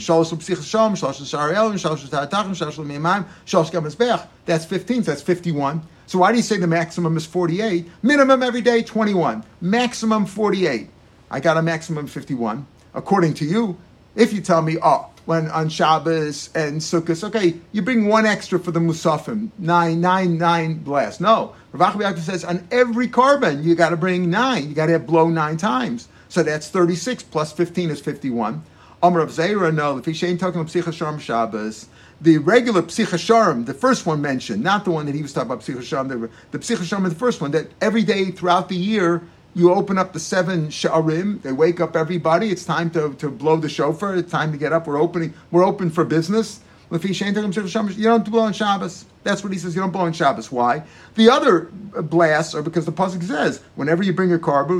That's 4.46 4.66
15, 4.66 5.04
so 5.04 5.12
that's 5.12 5.22
51. 5.22 5.82
So 6.08 6.20
why 6.20 6.32
do 6.32 6.38
you 6.38 6.44
say 6.44 6.58
the 6.58 6.66
maximum 6.68 7.18
is 7.18 7.26
48? 7.26 7.86
Minimum 8.02 8.42
every 8.42 8.62
day, 8.62 8.82
21. 8.82 9.44
Maximum 9.60 10.26
48. 10.26 10.90
I 11.30 11.40
got 11.42 11.58
a 11.58 11.62
maximum 11.62 12.08
51. 12.08 12.66
According 12.94 13.34
to 13.36 13.46
you, 13.46 13.78
if 14.16 14.32
you 14.32 14.40
tell 14.40 14.62
me, 14.62 14.78
oh, 14.82 15.10
when 15.26 15.52
on 15.52 15.68
Shabbos 15.68 16.50
and 16.56 16.80
Sukkot, 16.80 17.26
okay, 17.26 17.56
you 17.74 17.82
bring 17.82 18.08
one 18.08 18.26
extra 18.26 18.58
for 18.58 18.72
the 18.72 18.80
Musafim, 18.80 19.50
nine, 19.58 20.00
nine, 20.00 20.38
nine 20.38 20.76
blast. 20.76 21.20
No, 21.20 21.54
Rav 21.74 22.18
says 22.18 22.46
on 22.46 22.66
every 22.72 23.10
korban 23.10 23.66
you 23.66 23.76
got 23.76 23.90
to 23.90 23.98
bring 23.98 24.30
nine. 24.30 24.70
You 24.70 24.74
got 24.74 24.86
to 24.86 24.94
have 24.94 25.06
blow 25.06 25.28
nine 25.28 25.58
times. 25.58 26.08
So 26.38 26.44
that's 26.44 26.70
36 26.70 27.24
plus 27.24 27.52
15 27.52 27.90
is 27.90 28.00
51. 28.00 28.62
Amr 29.02 29.22
of 29.22 29.32
Zera, 29.32 29.74
no, 29.74 29.98
if 29.98 30.06
he's 30.06 30.20
talking 30.20 30.62
about 30.62 30.68
Psicha 30.68 31.20
Shabbos, 31.20 31.88
the 32.22 32.38
regular 32.38 32.84
Psicha 32.84 33.66
the 33.66 33.74
first 33.74 34.06
one 34.06 34.22
mentioned, 34.22 34.62
not 34.62 34.86
the 34.86 34.92
one 34.92 35.08
that 35.08 35.16
he 35.16 35.24
was 35.24 35.34
talking 35.34 35.50
about 35.50 35.64
Psicha 35.64 36.08
the, 36.08 36.30
the 36.52 36.60
Psicha 36.60 37.10
the 37.10 37.16
first 37.16 37.42
one, 37.42 37.50
that 37.50 37.72
every 37.82 38.04
day 38.04 38.30
throughout 38.30 38.70
the 38.70 38.76
year, 38.76 39.24
you 39.56 39.74
open 39.74 39.98
up 39.98 40.14
the 40.14 40.20
seven 40.20 40.68
sharim. 40.68 41.42
They 41.42 41.54
wake 41.54 41.80
up 41.80 41.96
everybody. 41.96 42.52
It's 42.52 42.66
time 42.66 42.92
to, 42.92 43.16
to 43.16 43.32
blow 43.32 43.58
the 43.58 43.68
shofar. 43.68 44.16
It's 44.16 44.32
time 44.32 44.52
to 44.52 44.60
get 44.60 44.72
up. 44.72 44.86
We're 44.86 45.02
opening. 45.02 45.34
We're 45.50 45.66
open 45.66 45.90
for 45.90 46.06
business. 46.06 46.60
You 46.90 48.04
don't 48.04 48.30
blow 48.30 48.42
on 48.42 48.54
Shabbos. 48.54 49.06
That's 49.24 49.44
what 49.44 49.52
he 49.52 49.60
says. 49.60 49.76
You 49.76 49.82
don't 49.82 49.92
blow 49.92 50.06
on 50.06 50.14
Shabbos. 50.14 50.52
Why? 50.52 50.84
The 51.16 51.30
other 51.30 51.66
blasts 52.02 52.56
are 52.56 52.62
because 52.62 52.86
the 52.86 52.94
pasuk 52.94 53.24
says, 53.24 53.62
whenever 53.76 54.04
you 54.04 54.14
bring 54.14 54.34
a 54.34 54.38
korban, 54.38 54.80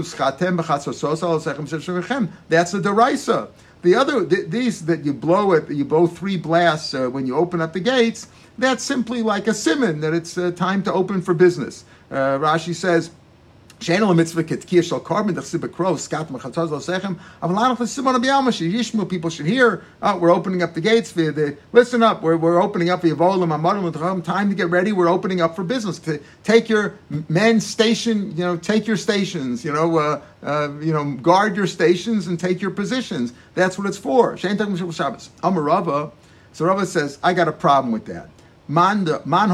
that's 2.50 2.74
a 2.74 2.80
deraisa. 2.80 3.50
The 3.82 3.96
other 3.96 4.26
these 4.26 4.86
that 4.86 5.06
you 5.06 5.14
blow 5.14 5.52
it, 5.52 5.70
you 5.70 5.86
blow 5.86 6.08
three 6.08 6.38
blasts 6.38 6.94
uh, 6.94 7.10
when 7.10 7.28
you 7.28 7.36
open 7.36 7.62
up 7.62 7.74
the 7.74 7.80
gates. 7.80 8.28
That's 8.58 8.84
simply 8.84 9.22
like 9.22 9.48
a 9.48 9.54
simon 9.54 10.02
that 10.02 10.14
it's 10.14 10.38
uh, 10.38 10.52
time 10.52 10.82
to 10.84 10.94
open 10.94 11.22
for 11.22 11.36
business. 11.36 11.86
Uh, 12.10 12.40
Rashi 12.40 12.74
says 12.74 13.12
שאין 13.83 14.01
לו 14.01 14.15
מצווה 14.15 14.43
כתקיע 14.43 14.83
של 14.83 14.99
קורבן, 14.99 15.35
דכסיב 15.35 15.61
בקרוב, 15.61 15.99
סקת 15.99 16.31
מחצות 16.31 16.71
לא 16.71 16.79
סכם, 16.79 17.13
אבל 17.43 17.65
לנו 17.65 17.77
חסימון 17.77 18.15
הביאלמה, 18.15 18.53
שישמעו, 18.53 19.07
people 19.07 19.31
should 19.31 19.47
hear, 19.47 19.83
oh, 20.03 20.17
we're 20.17 20.31
opening 20.31 20.63
up 20.63 20.75
the 20.75 20.81
gates, 20.81 21.11
for 21.11 21.33
the, 21.33 21.57
listen 21.73 22.03
up, 22.03 22.23
we're, 22.23 22.37
we're 22.37 22.63
opening 22.63 22.91
up, 22.91 23.05
יבואו 23.05 23.41
למעמדם, 23.41 24.23
time 24.23 24.51
to 24.51 24.55
get 24.55 24.71
ready, 24.71 24.93
we're 24.93 25.09
opening 25.09 25.41
up 25.41 25.57
for 25.57 25.65
business, 25.65 25.99
to 25.99 26.19
take 26.45 26.69
your 26.69 26.95
men 27.29 27.61
station, 27.61 28.33
you 28.37 28.45
know, 28.45 28.57
take 28.57 28.87
your 28.87 28.97
stations, 28.97 29.65
you 29.65 29.73
know, 29.73 29.99
uh, 29.99 30.21
uh, 30.45 30.69
you 30.81 30.93
know, 30.93 31.05
guard 31.21 31.57
your 31.57 31.67
stations 31.67 32.29
and 32.29 32.39
take 32.39 32.63
your 32.63 32.71
positions. 32.71 33.33
That's 33.55 33.77
what 33.79 33.87
it's 33.89 33.99
for. 33.99 34.37
Shein 34.37 34.57
Takum 34.57 34.77
Shabbos. 34.93 35.31
Amarava, 35.43 36.13
so 36.53 36.65
Rava 36.67 36.87
says, 36.87 37.19
I 37.23 37.33
got 37.33 37.49
a 37.49 37.53
problem 37.53 37.93
with 37.93 38.07
that. 38.07 38.29
Man, 38.69 39.09
man 39.25 39.49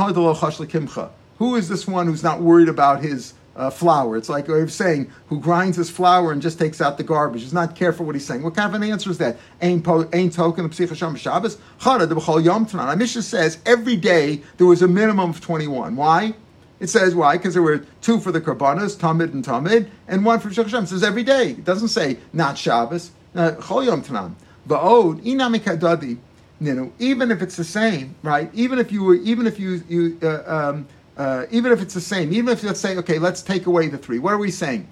Who 1.39 1.57
is 1.57 1.69
this 1.69 1.87
one 1.87 2.07
who's 2.07 2.23
not 2.23 2.41
worried 2.43 2.69
about 2.69 3.03
his 3.03 3.35
uh, 3.56 3.70
flour. 3.70 4.18
It's 4.18 4.30
like 4.30 4.50
I'm 4.50 4.70
saying, 4.70 5.12
who 5.28 5.40
grinds 5.40 5.78
his 5.78 5.90
flour 5.90 6.32
and 6.32 6.42
just 6.42 6.60
takes 6.60 6.82
out 6.82 6.98
the 6.98 7.04
garbage. 7.04 7.42
He's 7.42 7.54
not 7.54 7.76
careful 7.76 8.06
what 8.06 8.16
he's 8.16 8.26
saying. 8.26 8.44
What 8.44 8.56
kind 8.56 8.74
of 8.74 8.82
an 8.82 8.90
answer 8.90 9.10
is 9.10 9.18
that? 9.20 9.38
Ain't 9.62 9.84
token 9.84 10.66
of 10.66 10.72
Psicha 10.72 11.18
Shabbos? 11.18 11.58
Chara 11.80 12.06
the 12.06 12.16
B'chol 12.16 12.44
Yom 12.44 12.66
Tanan. 12.66 12.86
Our 12.86 12.96
Mishnah 12.96 13.22
says 13.22 13.60
every 13.66 13.96
day 13.96 14.42
there 14.58 14.68
was 14.68 14.82
a 14.82 14.88
minimum 14.88 15.30
of 15.30 15.42
21. 15.42 15.96
Why? 15.96 16.34
It 16.80 16.88
says 16.88 17.16
why? 17.16 17.38
Because 17.38 17.54
there 17.54 17.64
were 17.64 17.86
two 18.02 18.20
for 18.20 18.32
the 18.32 18.42
Karbanas, 18.42 18.98
Tamid 18.98 19.34
and 19.34 19.46
Tamid, 19.46 19.88
and 20.08 20.26
one 20.26 20.40
for 20.40 20.50
Shach 20.50 20.84
It 20.84 20.88
says 20.88 21.04
every 21.04 21.24
day. 21.24 21.52
It 21.52 21.64
doesn't 21.64 21.90
say 21.90 22.18
not 22.34 22.58
Shabbos. 22.58 23.12
Uh, 23.36 23.52
Chol 23.52 23.86
Yom 23.86 24.04
Tanan. 24.04 24.34
Kadadi. 24.68 26.18
You 26.62 26.74
know, 26.74 26.94
even 27.00 27.32
if 27.32 27.42
it's 27.42 27.58
the 27.58 27.64
same, 27.64 28.16
right? 28.24 28.50
Even 28.54 28.80
if 28.80 28.92
you 28.92 29.04
were, 29.04 29.16
even 29.16 29.48
if 29.48 29.60
you 29.60 29.84
you 29.90 30.18
uh, 30.24 30.44
um, 30.46 30.88
uh, 31.18 31.46
even 31.52 31.72
if 31.72 31.82
it's 31.82 31.94
the 31.94 32.02
same, 32.02 32.34
even 32.34 32.50
if 32.50 32.64
let's 32.64 32.80
say, 32.80 32.98
okay, 32.98 33.20
let's 33.20 33.42
take 33.42 33.66
away 33.66 33.88
the 33.88 33.98
three. 33.98 34.20
What 34.20 34.34
are 34.34 34.38
we 34.38 34.52
saying? 34.52 34.88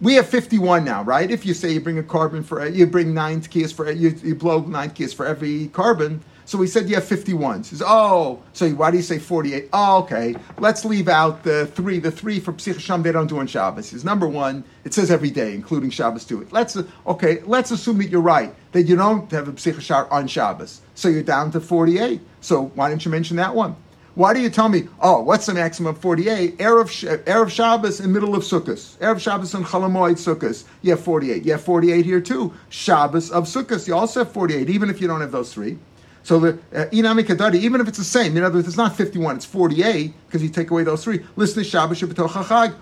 We 0.00 0.14
have 0.14 0.28
51 0.28 0.84
now, 0.84 1.02
right? 1.02 1.30
If 1.30 1.44
you 1.44 1.52
say 1.52 1.72
you 1.72 1.80
bring 1.80 1.98
a 1.98 2.02
korban 2.02 2.42
for, 2.44 2.66
you 2.66 2.86
bring 2.86 3.12
nine 3.12 3.42
keys 3.42 3.70
for, 3.70 3.90
you, 3.90 4.14
you 4.22 4.34
blow 4.34 4.60
nine 4.62 4.90
keys 4.90 5.12
for 5.12 5.26
every 5.26 5.68
korban. 5.68 6.20
So 6.46 6.58
we 6.58 6.66
said 6.66 6.88
you 6.88 6.96
have 6.96 7.04
51. 7.04 7.62
Says, 7.62 7.82
oh, 7.86 8.42
so 8.52 8.68
why 8.70 8.90
do 8.90 8.96
you 8.96 9.04
say 9.04 9.20
48? 9.20 9.68
Oh, 9.72 9.98
okay. 9.98 10.34
Let's 10.58 10.84
leave 10.84 11.06
out 11.06 11.44
the 11.44 11.66
three. 11.66 12.00
The 12.00 12.10
three 12.10 12.40
for 12.40 12.52
Psich 12.52 12.80
Sham 12.80 13.04
they 13.04 13.12
don't 13.12 13.28
do 13.28 13.38
on 13.38 13.46
Shabbos. 13.46 13.92
Is 13.92 14.04
number 14.04 14.26
one, 14.26 14.64
it 14.84 14.92
says 14.92 15.12
every 15.12 15.30
day, 15.30 15.54
including 15.54 15.90
Shabbos 15.90 16.28
it. 16.28 16.52
Let's, 16.52 16.76
okay, 17.06 17.42
let's 17.42 17.70
assume 17.70 17.98
that 17.98 18.08
you're 18.08 18.20
right, 18.20 18.52
that 18.72 18.82
you 18.82 18.96
don't 18.96 19.30
have 19.30 19.46
a 19.46 19.52
Psich 19.52 19.80
Sham 19.80 20.08
on 20.10 20.26
Shabbos. 20.26 20.80
So 20.96 21.08
you're 21.08 21.22
down 21.22 21.52
to 21.52 21.60
48. 21.60 22.20
So 22.40 22.72
why 22.74 22.88
didn't 22.88 23.04
you 23.04 23.12
mention 23.12 23.36
that 23.36 23.54
one? 23.54 23.76
Why 24.16 24.34
do 24.34 24.40
you 24.40 24.50
tell 24.50 24.68
me, 24.68 24.88
oh, 25.00 25.22
what's 25.22 25.46
the 25.46 25.54
maximum 25.54 25.94
48? 25.94 26.58
Erev, 26.58 27.24
Erev 27.24 27.50
Shabbos 27.50 28.00
in 28.00 28.12
middle 28.12 28.34
of 28.34 28.42
Sukkot. 28.42 28.98
Erev 28.98 29.20
Shabbos 29.20 29.54
and 29.54 29.64
Chol 29.64 29.82
Hamoed 29.82 30.16
Sukkot. 30.16 30.64
You 30.82 30.90
have 30.90 31.00
48. 31.00 31.44
You 31.44 31.52
have 31.52 31.62
48 31.62 32.04
here 32.04 32.20
too. 32.20 32.52
Shabbos 32.70 33.30
of 33.30 33.44
Sukkot. 33.44 33.86
You 33.86 33.94
also 33.94 34.24
have 34.24 34.32
48, 34.32 34.68
even 34.68 34.90
if 34.90 35.00
you 35.00 35.06
don't 35.06 35.20
have 35.20 35.30
those 35.30 35.52
three. 35.52 35.78
So 36.22 36.38
the 36.38 36.48
uh, 36.74 36.86
Inami 36.86 37.22
Kadadi, 37.22 37.56
even 37.56 37.80
if 37.80 37.88
it's 37.88 37.98
the 37.98 38.04
same, 38.04 38.36
in 38.36 38.42
other 38.42 38.56
words, 38.56 38.68
it's 38.68 38.76
not 38.76 38.94
51, 38.94 39.36
it's 39.36 39.46
48, 39.46 40.12
because 40.26 40.42
you 40.42 40.50
take 40.50 40.70
away 40.70 40.84
those 40.84 41.02
three. 41.02 41.24
Listen 41.36 41.62
to 41.62 41.68
Shabbos 41.68 42.00
Chag. 42.00 42.74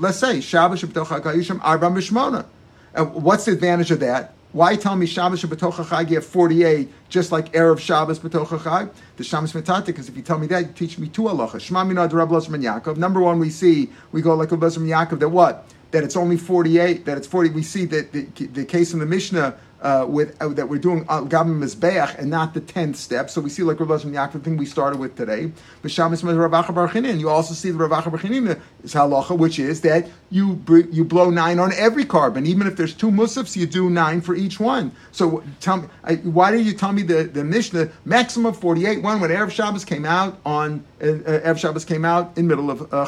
Let's 0.00 0.18
say 0.18 0.40
Shabbos 0.40 0.82
Hayusham 0.82 1.60
Arba 1.62 1.86
Mishmona. 1.88 2.46
Uh, 2.94 3.04
what's 3.04 3.44
the 3.44 3.52
advantage 3.52 3.90
of 3.90 4.00
that? 4.00 4.33
Why 4.54 4.76
tell 4.76 4.94
me 4.94 5.06
Shabbos 5.06 5.42
B'toch 5.42 5.84
Chag 5.84 6.10
you 6.10 6.14
have 6.14 6.24
48, 6.24 6.88
just 7.08 7.32
like 7.32 7.52
Erev 7.54 7.80
Shabbos 7.80 8.20
B'toch 8.20 8.46
Chag? 8.46 8.88
The 9.16 9.24
Shabbos 9.24 9.52
Metata, 9.52 9.86
because 9.86 10.08
if 10.08 10.16
you 10.16 10.22
tell 10.22 10.38
me 10.38 10.46
that, 10.46 10.60
you 10.60 10.72
teach 10.74 10.96
me 10.96 11.08
two 11.08 11.22
halachas. 11.22 11.62
Shema 11.62 11.84
Minad 11.84 12.10
Lozman 12.10 12.62
Yaakov. 12.62 12.96
Number 12.96 13.20
one, 13.20 13.40
we 13.40 13.50
see, 13.50 13.90
we 14.12 14.22
go 14.22 14.36
like 14.36 14.50
Lozman 14.50 14.86
Yaakov, 14.86 15.18
that 15.18 15.30
what? 15.30 15.66
That 15.90 16.04
it's 16.04 16.14
only 16.14 16.36
48, 16.36 17.04
that 17.04 17.18
it's 17.18 17.26
40. 17.26 17.50
We 17.50 17.64
see 17.64 17.84
that 17.86 18.12
the, 18.12 18.26
the 18.46 18.64
case 18.64 18.92
in 18.92 19.00
the 19.00 19.06
Mishnah 19.06 19.58
uh, 19.84 20.06
with 20.08 20.36
uh, 20.40 20.48
that 20.48 20.68
we're 20.68 20.78
doing 20.78 21.04
uh, 21.08 21.20
Gabim 21.20 21.62
Mizbeach 21.62 22.18
and 22.18 22.30
not 22.30 22.54
the 22.54 22.60
tenth 22.60 22.96
step. 22.96 23.30
So 23.30 23.40
we 23.40 23.50
see 23.50 23.62
like 23.62 23.78
Rav 23.78 23.88
Yaakov 23.88 24.42
thing 24.42 24.56
we 24.56 24.66
started 24.66 24.98
with 24.98 25.14
today. 25.14 25.52
But. 25.82 25.96
You 25.96 27.28
also 27.28 27.54
see 27.54 27.70
the 27.70 27.78
Ravacha 27.78 28.10
Barchinin 28.10 28.60
is 28.82 28.94
halacha, 28.94 29.38
which 29.38 29.58
is 29.58 29.82
that 29.82 30.08
you 30.30 30.62
you 30.90 31.04
blow 31.04 31.30
nine 31.30 31.58
on 31.58 31.72
every 31.74 32.04
korban, 32.04 32.46
even 32.46 32.66
if 32.66 32.76
there's 32.76 32.94
two 32.94 33.10
musafs, 33.10 33.56
you 33.56 33.66
do 33.66 33.90
nine 33.90 34.20
for 34.20 34.34
each 34.34 34.58
one. 34.58 34.92
So 35.12 35.44
tell 35.60 35.82
me, 35.82 35.88
I, 36.02 36.14
why 36.16 36.50
did 36.50 36.66
you 36.66 36.72
tell 36.72 36.92
me 36.92 37.02
the, 37.02 37.24
the 37.24 37.44
Mishnah 37.44 37.90
maximum 38.04 38.54
forty 38.54 38.86
eight 38.86 39.02
one 39.02 39.20
when 39.20 39.30
Erev 39.30 39.50
Shabbos 39.50 39.84
came 39.84 40.04
out 40.04 40.40
on 40.44 40.84
uh, 41.00 41.04
uh 41.04 41.40
Erev 41.40 41.58
Shabbos 41.58 41.84
came 41.84 42.04
out 42.04 42.36
in 42.36 42.46
middle 42.46 42.70
of 42.70 42.92
uh? 42.92 43.04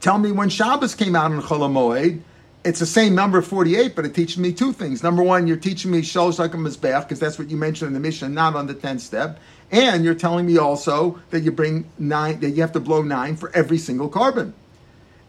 Tell 0.00 0.18
me 0.18 0.32
when 0.32 0.48
Shabbos 0.48 0.94
came 0.94 1.16
out 1.16 1.30
in 1.32 1.40
Chol 1.40 1.60
Hamoed, 1.60 2.20
it's 2.66 2.80
the 2.80 2.86
same 2.86 3.14
number, 3.14 3.40
48, 3.40 3.94
but 3.94 4.04
it 4.04 4.12
teaches 4.12 4.38
me 4.38 4.52
two 4.52 4.72
things. 4.72 5.00
Number 5.00 5.22
one, 5.22 5.46
you're 5.46 5.56
teaching 5.56 5.92
me 5.92 6.02
Shalosh 6.02 6.38
Hakim 6.38 6.64
because 6.64 7.20
that's 7.20 7.38
what 7.38 7.48
you 7.48 7.56
mentioned 7.56 7.86
in 7.86 7.94
the 7.94 8.00
mission, 8.00 8.34
not 8.34 8.56
on 8.56 8.66
the 8.66 8.74
10th 8.74 9.00
step. 9.00 9.38
And 9.70 10.04
you're 10.04 10.16
telling 10.16 10.46
me 10.46 10.58
also 10.58 11.20
that 11.30 11.44
you 11.44 11.52
bring 11.52 11.88
nine, 11.96 12.40
that 12.40 12.50
you 12.50 12.62
have 12.62 12.72
to 12.72 12.80
blow 12.80 13.02
nine 13.02 13.36
for 13.36 13.54
every 13.54 13.78
single 13.78 14.10
korban. 14.10 14.52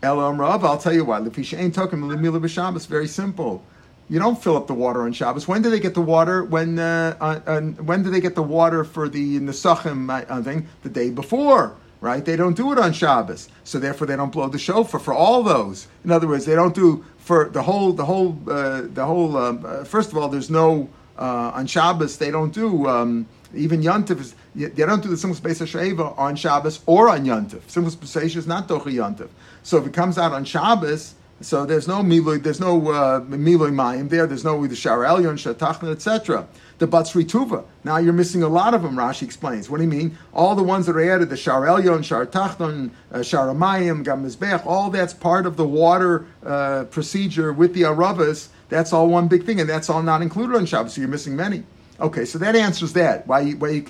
Elam 0.01 0.41
Rav, 0.41 0.65
I'll 0.65 0.79
tell 0.79 0.93
you 0.93 1.05
why. 1.05 1.19
Lefisha 1.19 1.59
ain't 1.59 1.75
talking 1.75 1.99
Lemila 1.99 2.41
B'Shabbos, 2.41 2.87
very 2.87 3.07
simple. 3.07 3.63
You 4.09 4.17
don't 4.17 4.41
fill 4.41 4.57
up 4.57 4.65
the 4.65 4.73
water 4.73 5.03
on 5.03 5.13
Shabbos. 5.13 5.47
When 5.47 5.61
do 5.61 5.69
they 5.69 5.79
get 5.79 5.93
the 5.93 6.01
water? 6.01 6.43
When 6.43 6.79
uh, 6.79 7.17
uh, 7.19 7.39
uh, 7.45 7.61
when 7.61 8.01
do 8.01 8.09
they 8.09 8.21
get 8.21 8.35
the 8.35 8.43
water 8.43 8.83
for 8.83 9.09
the 9.09 9.39
Nesachim 9.39 10.09
uh, 10.09 10.41
thing? 10.41 10.67
The 10.81 10.89
day 10.89 11.11
before 11.11 11.75
right? 12.01 12.23
They 12.23 12.35
don't 12.35 12.55
do 12.55 12.71
it 12.71 12.79
on 12.79 12.93
Shabbos, 12.93 13.49
so 13.63 13.79
therefore 13.79 14.07
they 14.07 14.15
don't 14.15 14.31
blow 14.31 14.47
the 14.49 14.59
shofar 14.59 14.99
for 14.99 15.13
all 15.13 15.43
those. 15.43 15.87
In 16.03 16.11
other 16.11 16.27
words, 16.27 16.45
they 16.45 16.55
don't 16.55 16.75
do 16.75 17.05
for 17.17 17.49
the 17.49 17.63
whole 17.63 17.93
the 17.93 18.05
whole 18.05 18.37
uh, 18.47 18.81
the 18.81 19.05
whole. 19.05 19.37
Um, 19.37 19.65
uh, 19.65 19.83
first 19.83 20.11
of 20.11 20.17
all, 20.17 20.29
there's 20.29 20.49
no 20.49 20.89
uh, 21.17 21.51
on 21.53 21.67
Shabbos 21.67 22.17
they 22.17 22.31
don't 22.31 22.53
do 22.53 22.87
um, 22.87 23.27
even 23.53 23.81
Yontif. 23.81 24.33
They 24.55 24.69
don't 24.69 25.03
do 25.03 25.09
the 25.09 25.15
Simchas 25.15 25.41
Beis 25.41 25.61
Sheva 25.65 26.17
on 26.17 26.35
Shabbos 26.35 26.81
or 26.85 27.09
on 27.09 27.25
Yontif. 27.25 27.61
Simchas 27.67 27.95
Beis 27.95 28.35
is 28.35 28.47
not 28.47 28.67
Docha 28.67 28.91
Yontif. 28.91 29.29
So 29.63 29.77
if 29.77 29.87
it 29.87 29.93
comes 29.93 30.17
out 30.17 30.31
on 30.31 30.45
Shabbos. 30.45 31.15
So 31.39 31.65
there's 31.65 31.87
no 31.87 32.01
milui, 32.01 32.41
there's 32.41 32.59
no 32.59 32.89
uh, 32.89 33.21
milui 33.21 33.71
mayim 33.71 34.09
there. 34.09 34.25
There's 34.25 34.43
no 34.43 34.65
the 34.65 34.75
shar 34.75 34.99
elyon, 34.99 35.35
shatachna, 35.35 35.91
etc 35.91 36.47
the 36.79 36.87
Batsri 36.87 37.25
Tuva. 37.25 37.65
Now 37.83 37.97
you're 37.97 38.13
missing 38.13 38.43
a 38.43 38.47
lot 38.47 38.73
of 38.73 38.83
them, 38.83 38.95
Rashi 38.95 39.23
explains. 39.23 39.69
What 39.69 39.77
do 39.77 39.83
you 39.83 39.89
mean? 39.89 40.17
All 40.33 40.55
the 40.55 40.63
ones 40.63 40.85
that 40.85 40.95
are 40.95 41.13
added, 41.13 41.29
the 41.29 41.37
Shar 41.37 41.65
Elyon, 41.65 42.03
Shar 42.03 42.25
Tachton, 42.25 42.91
uh, 43.11 43.23
Shar 43.23 43.47
Gamizbech, 43.47 44.65
all 44.65 44.89
that's 44.89 45.13
part 45.13 45.45
of 45.45 45.57
the 45.57 45.67
water 45.67 46.27
uh, 46.45 46.85
procedure 46.85 47.51
with 47.51 47.73
the 47.73 47.83
Aravas. 47.83 48.49
That's 48.69 48.93
all 48.93 49.07
one 49.07 49.27
big 49.27 49.45
thing, 49.45 49.59
and 49.59 49.69
that's 49.69 49.89
all 49.89 50.03
not 50.03 50.21
included 50.21 50.55
on 50.55 50.65
Shabbos, 50.65 50.93
so 50.93 51.01
you're 51.01 51.09
missing 51.09 51.35
many. 51.35 51.63
Okay, 51.99 52.25
so 52.25 52.37
that 52.37 52.55
answers 52.55 52.93
that. 52.93 53.25
Why, 53.25 53.51
why, 53.51 53.69
you 53.69 53.81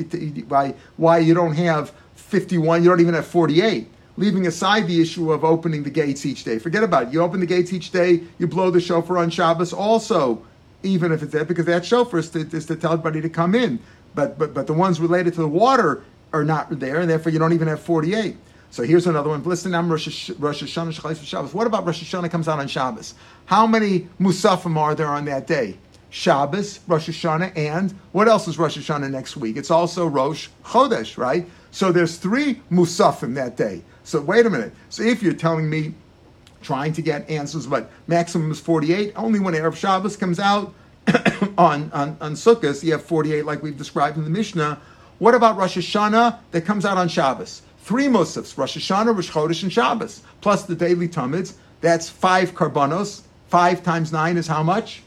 why, 0.48 0.74
why 0.96 1.18
you 1.18 1.34
don't 1.34 1.56
have 1.56 1.92
51, 2.16 2.84
you 2.84 2.90
don't 2.90 3.02
even 3.02 3.16
have 3.16 3.28
48. 3.28 3.92
Leaving 4.18 4.48
aside 4.48 4.88
the 4.88 5.02
issue 5.02 5.32
of 5.32 5.46
opening 5.46 5.84
the 5.84 5.90
gates 5.90 6.26
each 6.26 6.44
day. 6.44 6.60
Forget 6.60 6.84
about 6.84 7.08
it. 7.08 7.14
You 7.14 7.22
open 7.22 7.40
the 7.40 7.46
gates 7.46 7.72
each 7.72 7.92
day, 7.92 8.22
you 8.40 8.48
blow 8.48 8.72
the 8.72 8.82
shofar 8.82 9.20
on 9.20 9.30
Shabbos 9.30 9.74
also, 9.74 10.42
even 10.84 11.12
if 11.12 11.24
it's 11.24 11.32
there, 11.32 11.46
because 11.46 11.66
that 11.66 11.86
shofar 11.86 12.20
is 12.20 12.30
to, 12.32 12.40
is 12.40 12.66
to 12.66 12.76
tell 12.76 12.94
everybody 12.94 13.22
to 13.22 13.30
come 13.30 13.56
in. 13.56 13.80
But, 14.16 14.38
but, 14.40 14.54
but 14.54 14.68
the 14.68 14.74
ones 14.74 15.00
related 15.00 15.34
to 15.36 15.42
the 15.42 15.48
water 15.48 16.04
are 16.34 16.44
not 16.44 16.80
there, 16.80 17.00
and 17.00 17.10
therefore 17.10 17.32
you 17.32 17.40
don't 17.40 17.54
even 17.54 17.68
have 17.68 17.80
48. 17.80 18.36
So 18.70 18.84
here's 18.84 19.08
another 19.08 19.30
one. 19.30 19.44
Listen, 19.44 19.74
I'm 19.74 19.90
Rosh 19.90 20.30
Rosh 20.32 20.62
Hashanah 20.62 21.24
Shabbos. 21.24 21.54
What 21.54 21.68
about 21.68 21.86
Rosh 21.86 22.04
Hashanah 22.04 22.30
comes 22.30 22.48
out 22.48 22.60
on 22.60 22.68
Shabbos? 22.68 23.14
How 23.46 23.66
many 23.66 24.08
Musafim 24.20 24.78
are 24.78 24.94
there 24.94 25.08
on 25.08 25.26
that 25.26 25.48
day? 25.48 25.78
Shabbos, 26.10 26.80
Rosh 26.88 27.10
Hashanah, 27.10 27.56
and 27.58 27.92
what 28.12 28.28
else 28.28 28.48
is 28.48 28.58
Rosh 28.58 28.78
Hashanah 28.78 29.12
next 29.12 29.38
week? 29.38 29.58
It's 29.58 29.72
also 29.72 30.08
Rosh 30.08 30.50
Chodesh, 30.64 31.18
right? 31.18 31.48
So 31.72 31.92
there's 31.92 32.18
three 32.18 32.62
Musafim 32.72 33.36
that 33.36 33.56
day. 33.58 33.82
So 34.08 34.22
wait 34.22 34.46
a 34.46 34.50
minute. 34.50 34.72
So 34.88 35.04
if 35.04 35.22
you're 35.22 35.34
telling 35.34 35.70
me 35.70 35.94
trying 36.62 36.94
to 36.94 37.02
get 37.02 37.30
answers, 37.30 37.68
but 37.68 37.92
maximum 38.08 38.50
is 38.52 38.60
48, 38.62 39.12
only 39.18 39.42
when 39.42 39.54
Erev 39.54 39.76
Shabbos 39.76 40.16
comes 40.16 40.40
out 40.40 40.74
on, 41.58 41.92
on, 41.92 42.16
on 42.22 42.34
Sukkot, 42.34 42.82
you 42.86 42.94
have 42.94 43.04
48 43.04 43.46
like 43.46 43.62
we've 43.62 43.78
described 43.78 44.16
in 44.16 44.24
the 44.24 44.30
Mishnah. 44.30 44.80
What 45.20 45.36
about 45.36 45.58
Rosh 45.58 45.78
Hashanah 45.78 46.40
that 46.52 46.62
comes 46.62 46.86
out 46.86 46.98
on 46.98 47.10
Shabbos? 47.10 47.64
Three 47.80 48.06
Musafs, 48.06 48.58
Rosh 48.58 48.78
Hashanah, 48.78 49.14
Rosh 49.14 49.30
Chodesh, 49.30 49.64
and 49.64 49.74
Shabbos, 49.74 50.22
plus 50.40 50.64
the 50.64 50.76
daily 50.76 51.10
Tamids. 51.10 51.56
That's 51.82 52.08
five 52.08 52.54
Karbanos. 52.56 53.24
Five 53.50 53.84
times 53.84 54.14
nine 54.14 54.38
is 54.38 54.48
how 54.48 54.64
much? 54.64 55.04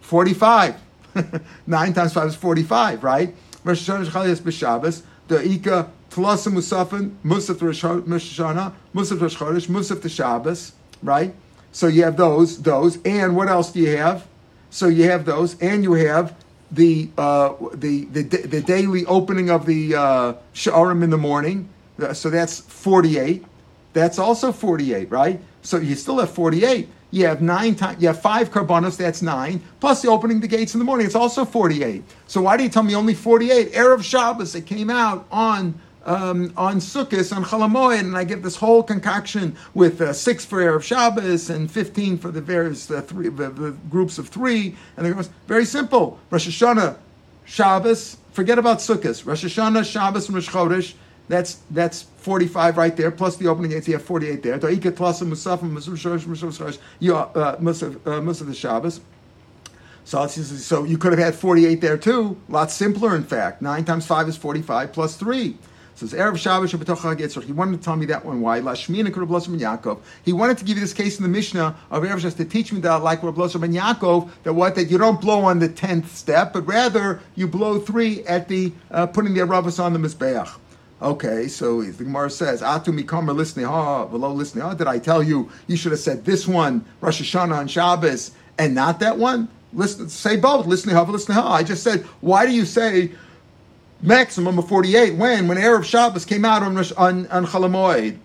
45. 0.00 0.74
nine 1.68 1.92
times 1.92 2.12
five 2.12 2.26
is 2.26 2.34
45, 2.34 3.04
right? 3.04 3.32
Rosh 3.62 3.88
Hashanah, 3.88 4.12
Rosh 4.12 4.40
Chodesh, 4.40 4.52
Shabbos. 4.52 5.04
The 5.28 5.46
Ika 5.46 5.90
Tlasim 6.10 6.54
Musafin, 6.54 7.16
Musaf 7.24 7.60
Rosh 7.60 7.84
Hashanah, 7.84 8.72
Musaf 8.94 9.20
Rosh 9.20 9.36
Chodesh, 9.36 9.66
Musaf 9.68 10.00
the 10.02 10.08
Shabbos, 10.08 10.72
right? 11.02 11.34
So 11.72 11.86
you 11.86 12.04
have 12.04 12.16
those, 12.16 12.62
those, 12.62 12.98
and 13.04 13.36
what 13.36 13.48
else 13.48 13.72
do 13.72 13.80
you 13.80 13.96
have? 13.96 14.26
So 14.70 14.88
you 14.88 15.04
have 15.04 15.24
those, 15.24 15.60
and 15.60 15.82
you 15.84 15.92
have 15.94 16.34
the 16.70 17.10
uh, 17.16 17.54
the, 17.74 18.04
the 18.06 18.22
the 18.22 18.60
daily 18.60 19.06
opening 19.06 19.50
of 19.50 19.66
the 19.66 19.94
uh, 19.94 20.34
Sha'arim 20.54 21.02
in 21.02 21.10
the 21.10 21.18
morning. 21.18 21.68
So 22.12 22.30
that's 22.30 22.60
forty 22.60 23.18
eight. 23.18 23.44
That's 23.92 24.18
also 24.18 24.52
forty 24.52 24.94
eight, 24.94 25.10
right? 25.10 25.40
So 25.62 25.78
you 25.78 25.94
still 25.94 26.18
have 26.18 26.30
forty 26.30 26.64
eight. 26.64 26.88
You 27.10 27.26
have 27.26 27.40
nine 27.40 27.74
times. 27.74 28.02
You 28.02 28.08
have 28.08 28.20
five 28.20 28.50
karbanos. 28.50 28.98
That's 28.98 29.22
nine. 29.22 29.62
Plus 29.80 30.02
the 30.02 30.08
opening 30.08 30.40
the 30.40 30.48
gates 30.48 30.74
in 30.74 30.78
the 30.78 30.84
morning. 30.84 31.06
It's 31.06 31.14
also 31.14 31.44
forty 31.44 31.82
eight. 31.82 32.04
So 32.26 32.42
why 32.42 32.56
do 32.56 32.62
you 32.62 32.68
tell 32.68 32.82
me 32.82 32.94
only 32.94 33.14
forty 33.14 33.50
eight? 33.50 33.72
Erev 33.72 34.02
Shabbos. 34.02 34.54
It 34.54 34.66
came 34.66 34.90
out 34.90 35.26
on 35.32 35.80
um, 36.08 36.52
on 36.56 36.76
Sukkot, 36.76 37.36
on 37.36 37.44
Chol 37.44 37.68
Hamoed, 37.68 38.00
and 38.00 38.16
I 38.16 38.24
get 38.24 38.42
this 38.42 38.56
whole 38.56 38.82
concoction 38.82 39.54
with 39.74 40.00
uh, 40.00 40.14
six 40.14 40.42
for 40.44 40.58
Erev 40.58 40.82
Shabbos 40.82 41.50
and 41.50 41.70
15 41.70 42.16
for 42.16 42.30
the 42.30 42.40
various 42.40 42.90
uh, 42.90 43.02
three, 43.02 43.28
the, 43.28 43.50
the, 43.50 43.72
groups 43.90 44.16
of 44.16 44.28
three. 44.28 44.74
And 44.96 45.06
it 45.06 45.14
goes 45.14 45.28
very 45.46 45.66
simple. 45.66 46.18
Rosh 46.30 46.48
Hashanah, 46.48 46.96
Shabbos, 47.44 48.16
forget 48.32 48.58
about 48.58 48.78
Sukkot. 48.78 49.26
Rosh 49.26 49.44
Hashanah, 49.44 49.84
Shabbos, 49.84 50.28
and 50.28 50.34
Rosh 50.34 50.48
Chodesh, 50.48 50.94
that's, 51.28 51.58
that's 51.70 52.02
45 52.02 52.78
right 52.78 52.96
there, 52.96 53.10
plus 53.10 53.36
the 53.36 53.48
opening 53.48 53.72
gates, 53.72 53.86
you 53.86 53.92
have 53.92 54.02
48 54.02 54.42
there. 54.42 54.58
Da'ikat, 54.58 54.92
Tlasim, 54.92 55.28
Musaf, 55.28 55.58
Musaf, 55.58 56.24
Musaf, 57.60 58.46
the 58.46 58.54
Shabbos. 58.54 59.00
So, 60.04 60.26
so 60.26 60.84
you 60.84 60.96
could 60.96 61.12
have 61.12 61.18
had 61.18 61.34
48 61.34 61.82
there 61.82 61.98
too. 61.98 62.38
A 62.48 62.52
lot 62.52 62.70
simpler, 62.70 63.14
in 63.14 63.24
fact. 63.24 63.60
9 63.60 63.84
times 63.84 64.06
5 64.06 64.30
is 64.30 64.38
45 64.38 64.90
plus 64.90 65.16
3. 65.16 65.54
It's 66.02 66.12
Erev 66.12 66.36
Shabbos 66.36 66.72
Shabbat 66.72 67.44
He 67.44 67.52
wanted 67.52 67.78
to 67.78 67.84
tell 67.84 67.96
me 67.96 68.06
that 68.06 68.24
one. 68.24 68.40
Why? 68.40 68.60
Yaakov. 68.60 69.98
He 70.24 70.32
wanted 70.32 70.58
to 70.58 70.64
give 70.64 70.76
you 70.76 70.80
this 70.80 70.92
case 70.92 71.18
in 71.18 71.22
the 71.22 71.28
Mishnah 71.28 71.76
of 71.90 72.02
Erev 72.02 72.18
Shabbos 72.18 72.34
to 72.34 72.44
teach 72.44 72.72
me 72.72 72.80
that, 72.80 73.02
like 73.02 73.22
Rabbi 73.22 73.46
ben 73.58 73.72
Yaakov, 73.72 74.30
that 74.44 74.52
what 74.52 74.74
that 74.76 74.84
you 74.84 74.98
don't 74.98 75.20
blow 75.20 75.40
on 75.40 75.58
the 75.58 75.68
tenth 75.68 76.14
step, 76.14 76.52
but 76.52 76.66
rather 76.66 77.20
you 77.34 77.48
blow 77.48 77.78
three 77.78 78.24
at 78.24 78.48
the 78.48 78.72
uh, 78.90 79.06
putting 79.06 79.34
the 79.34 79.40
Aravas 79.40 79.82
on 79.82 79.92
the 79.92 79.98
mizbeach. 79.98 80.50
Okay, 81.00 81.46
so 81.48 81.82
the 81.82 82.04
Gemara 82.04 82.30
says, 82.30 82.60
"Atu 82.60 82.86
mikamer 82.86 83.64
ha 83.64 84.04
below 84.06 84.36
ha." 84.36 84.74
Did 84.74 84.86
I 84.86 84.98
tell 84.98 85.22
you 85.22 85.50
you 85.66 85.76
should 85.76 85.92
have 85.92 86.00
said 86.00 86.24
this 86.24 86.46
one 86.48 86.84
Rosh 87.00 87.22
Hashanah 87.22 87.56
on 87.56 87.68
Shabbos 87.68 88.32
and 88.58 88.74
not 88.74 89.00
that 89.00 89.18
one? 89.18 89.48
Listen, 89.72 90.08
say 90.08 90.36
both. 90.36 90.66
Ha. 90.66 91.52
I 91.52 91.62
just 91.62 91.82
said, 91.82 92.02
why 92.20 92.46
do 92.46 92.52
you 92.52 92.64
say 92.64 93.12
maximum 94.02 94.58
of 94.58 94.68
48. 94.68 95.16
When? 95.16 95.48
When 95.48 95.58
Arab 95.58 95.84
Shabbos 95.84 96.24
came 96.24 96.44
out 96.44 96.62
on, 96.62 96.76
on, 96.76 97.26
on 97.28 97.46
Chol 97.46 97.68
Hamoed. 97.68 98.18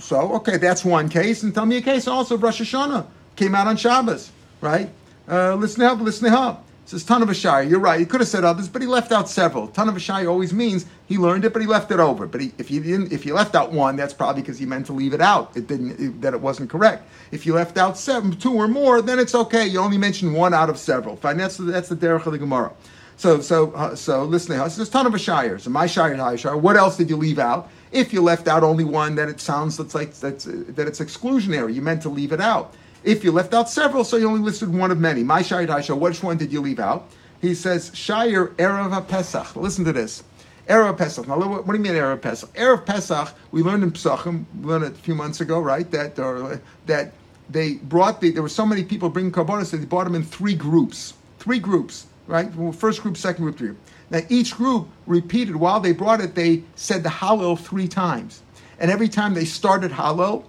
So, 0.00 0.34
okay, 0.34 0.56
that's 0.56 0.84
one 0.84 1.08
case. 1.08 1.42
And 1.42 1.52
tell 1.52 1.66
me 1.66 1.76
a 1.76 1.82
case 1.82 2.06
also 2.06 2.36
Rosh 2.36 2.60
Hashanah 2.60 3.06
came 3.36 3.54
out 3.54 3.66
on 3.66 3.76
Shabbos, 3.76 4.30
right? 4.60 4.88
Uh, 5.28 5.54
listen 5.56 5.82
up, 5.82 6.00
listen 6.00 6.32
up. 6.32 6.64
It 6.84 6.90
says 6.90 7.02
ton 7.02 7.22
of 7.22 7.30
a 7.30 7.34
shy. 7.34 7.62
You're 7.62 7.80
right. 7.80 7.98
He 7.98 8.04
could 8.04 8.20
have 8.20 8.28
said 8.28 8.44
others, 8.44 8.68
but 8.68 8.82
he 8.82 8.86
left 8.86 9.10
out 9.10 9.26
several. 9.26 9.68
Ton 9.68 9.88
of 9.88 9.96
a 9.96 10.00
shy 10.00 10.26
always 10.26 10.52
means 10.52 10.84
he 11.06 11.16
learned 11.16 11.46
it, 11.46 11.54
but 11.54 11.62
he 11.62 11.66
left 11.66 11.90
it 11.90 11.98
over. 11.98 12.26
But 12.26 12.42
he, 12.42 12.52
if 12.58 12.70
you 12.70 12.80
didn't, 12.80 13.10
if 13.10 13.24
you 13.24 13.32
left 13.32 13.54
out 13.54 13.72
one, 13.72 13.96
that's 13.96 14.12
probably 14.12 14.42
because 14.42 14.58
he 14.58 14.66
meant 14.66 14.84
to 14.86 14.92
leave 14.92 15.14
it 15.14 15.22
out. 15.22 15.56
It 15.56 15.66
didn't 15.66 15.98
it, 15.98 16.20
that 16.20 16.34
it 16.34 16.40
wasn't 16.42 16.68
correct. 16.68 17.08
If 17.30 17.46
you 17.46 17.54
left 17.54 17.78
out 17.78 17.96
seven, 17.96 18.36
two 18.36 18.52
or 18.52 18.68
more, 18.68 19.00
then 19.00 19.18
it's 19.18 19.34
okay. 19.34 19.66
You 19.66 19.80
only 19.80 19.96
mentioned 19.96 20.34
one 20.34 20.52
out 20.52 20.68
of 20.68 20.76
several. 20.76 21.16
Fine. 21.16 21.38
That's 21.38 21.56
that's 21.56 21.88
the 21.88 21.96
derech 21.96 22.26
of 22.26 22.32
the 22.32 22.38
Gemara. 22.38 22.70
So, 23.16 23.40
so, 23.40 23.72
uh, 23.72 23.94
so 23.94 24.24
listening. 24.24 24.58
So 24.58 24.76
there's 24.76 24.88
a 24.88 24.90
ton 24.90 25.06
of 25.06 25.14
a 25.14 25.70
my 25.70 25.86
shire, 25.86 26.16
high 26.16 26.36
shire. 26.36 26.56
What 26.56 26.76
else 26.76 26.96
did 26.96 27.08
you 27.08 27.16
leave 27.16 27.38
out? 27.38 27.70
If 27.92 28.12
you 28.12 28.22
left 28.22 28.48
out 28.48 28.64
only 28.64 28.84
one, 28.84 29.14
then 29.14 29.28
it 29.28 29.40
sounds 29.40 29.76
that's 29.76 29.94
like 29.94 30.14
that's 30.14 30.46
uh, 30.46 30.64
that 30.68 30.88
it's 30.88 31.00
exclusionary. 31.00 31.74
You 31.74 31.82
meant 31.82 32.02
to 32.02 32.08
leave 32.08 32.32
it 32.32 32.40
out. 32.40 32.74
If 33.04 33.22
you 33.22 33.32
left 33.32 33.54
out 33.54 33.70
several, 33.70 34.02
so 34.02 34.16
you 34.16 34.26
only 34.26 34.40
listed 34.40 34.72
one 34.74 34.90
of 34.90 34.98
many. 34.98 35.22
My 35.22 35.42
shire, 35.42 35.66
high 35.66 35.80
shire. 35.80 35.96
Which 35.96 36.22
one 36.22 36.38
did 36.38 36.52
you 36.52 36.60
leave 36.60 36.80
out? 36.80 37.08
He 37.40 37.54
says 37.54 37.90
shire 37.94 38.48
erev 38.48 39.08
Pesach. 39.08 39.54
Listen 39.54 39.84
to 39.84 39.92
this. 39.92 40.24
Erev 40.68 40.96
Pesach. 40.96 41.28
Now, 41.28 41.38
what, 41.38 41.66
do 41.66 41.74
you 41.74 41.78
mean 41.78 41.92
Erev 41.92 42.22
Pesach? 42.22 42.52
Erev 42.54 42.86
Pesach. 42.86 43.34
We 43.50 43.62
learned 43.62 43.82
in 43.82 43.92
Pesachim. 43.92 44.46
We 44.60 44.66
learned 44.66 44.84
it 44.84 44.92
a 44.92 44.96
few 44.96 45.14
months 45.14 45.42
ago, 45.42 45.60
right? 45.60 45.90
That 45.90 46.18
or, 46.18 46.60
that 46.86 47.12
they 47.50 47.74
brought 47.74 48.22
the. 48.22 48.30
There 48.30 48.42
were 48.42 48.48
so 48.48 48.64
many 48.64 48.82
people 48.82 49.10
bringing 49.10 49.30
karbonis 49.30 49.70
that 49.70 49.76
they 49.76 49.84
brought 49.84 50.04
them 50.04 50.14
in 50.14 50.22
three 50.22 50.54
groups. 50.54 51.12
Three 51.38 51.58
groups 51.58 52.06
right? 52.26 52.50
First 52.74 53.02
group, 53.02 53.16
second 53.16 53.44
group, 53.44 53.58
three. 53.58 53.74
Now 54.10 54.20
each 54.28 54.54
group 54.54 54.88
repeated 55.06 55.56
while 55.56 55.80
they 55.80 55.92
brought 55.92 56.20
it, 56.20 56.34
they 56.34 56.64
said 56.74 57.02
the 57.02 57.08
Hallel 57.08 57.58
three 57.58 57.88
times, 57.88 58.42
and 58.78 58.90
every 58.90 59.08
time 59.08 59.34
they 59.34 59.44
started 59.44 59.92
Hallel, 59.92 60.44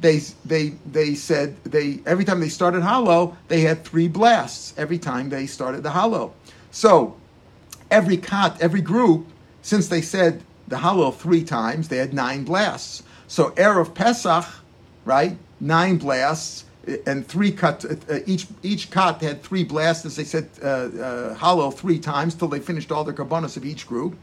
they 0.00 0.18
they 0.44 0.74
they 0.90 1.14
said 1.14 1.56
they 1.64 2.00
every 2.06 2.24
time 2.24 2.40
they 2.40 2.48
started 2.48 2.82
Hallel, 2.82 3.36
they 3.48 3.60
had 3.60 3.84
three 3.84 4.08
blasts 4.08 4.74
every 4.76 4.98
time 4.98 5.30
they 5.30 5.46
started 5.46 5.82
the 5.82 5.90
Hallel. 5.90 6.32
So 6.70 7.16
every 7.90 8.16
kat, 8.16 8.60
every 8.60 8.82
group, 8.82 9.26
since 9.62 9.88
they 9.88 10.02
said 10.02 10.42
the 10.68 10.76
Hallel 10.76 11.14
three 11.14 11.44
times, 11.44 11.88
they 11.88 11.96
had 11.98 12.12
nine 12.12 12.44
blasts. 12.44 13.02
So 13.28 13.50
erev 13.52 13.94
Pesach, 13.94 14.44
right? 15.04 15.38
Nine 15.60 15.96
blasts 15.96 16.65
and 17.06 17.26
three 17.26 17.50
cut 17.50 17.84
uh, 17.84 18.18
each 18.26 18.46
each 18.62 18.90
cut 18.90 19.20
had 19.20 19.42
three 19.42 19.64
blasts 19.64 20.06
as 20.06 20.16
they 20.16 20.24
said 20.24 20.48
uh, 20.62 20.66
uh, 20.66 21.34
Hallel 21.34 21.74
three 21.74 21.98
times 21.98 22.34
till 22.34 22.48
they 22.48 22.60
finished 22.60 22.92
all 22.92 23.04
their 23.04 23.14
carbonas 23.14 23.56
of 23.56 23.64
each 23.64 23.86
group. 23.86 24.16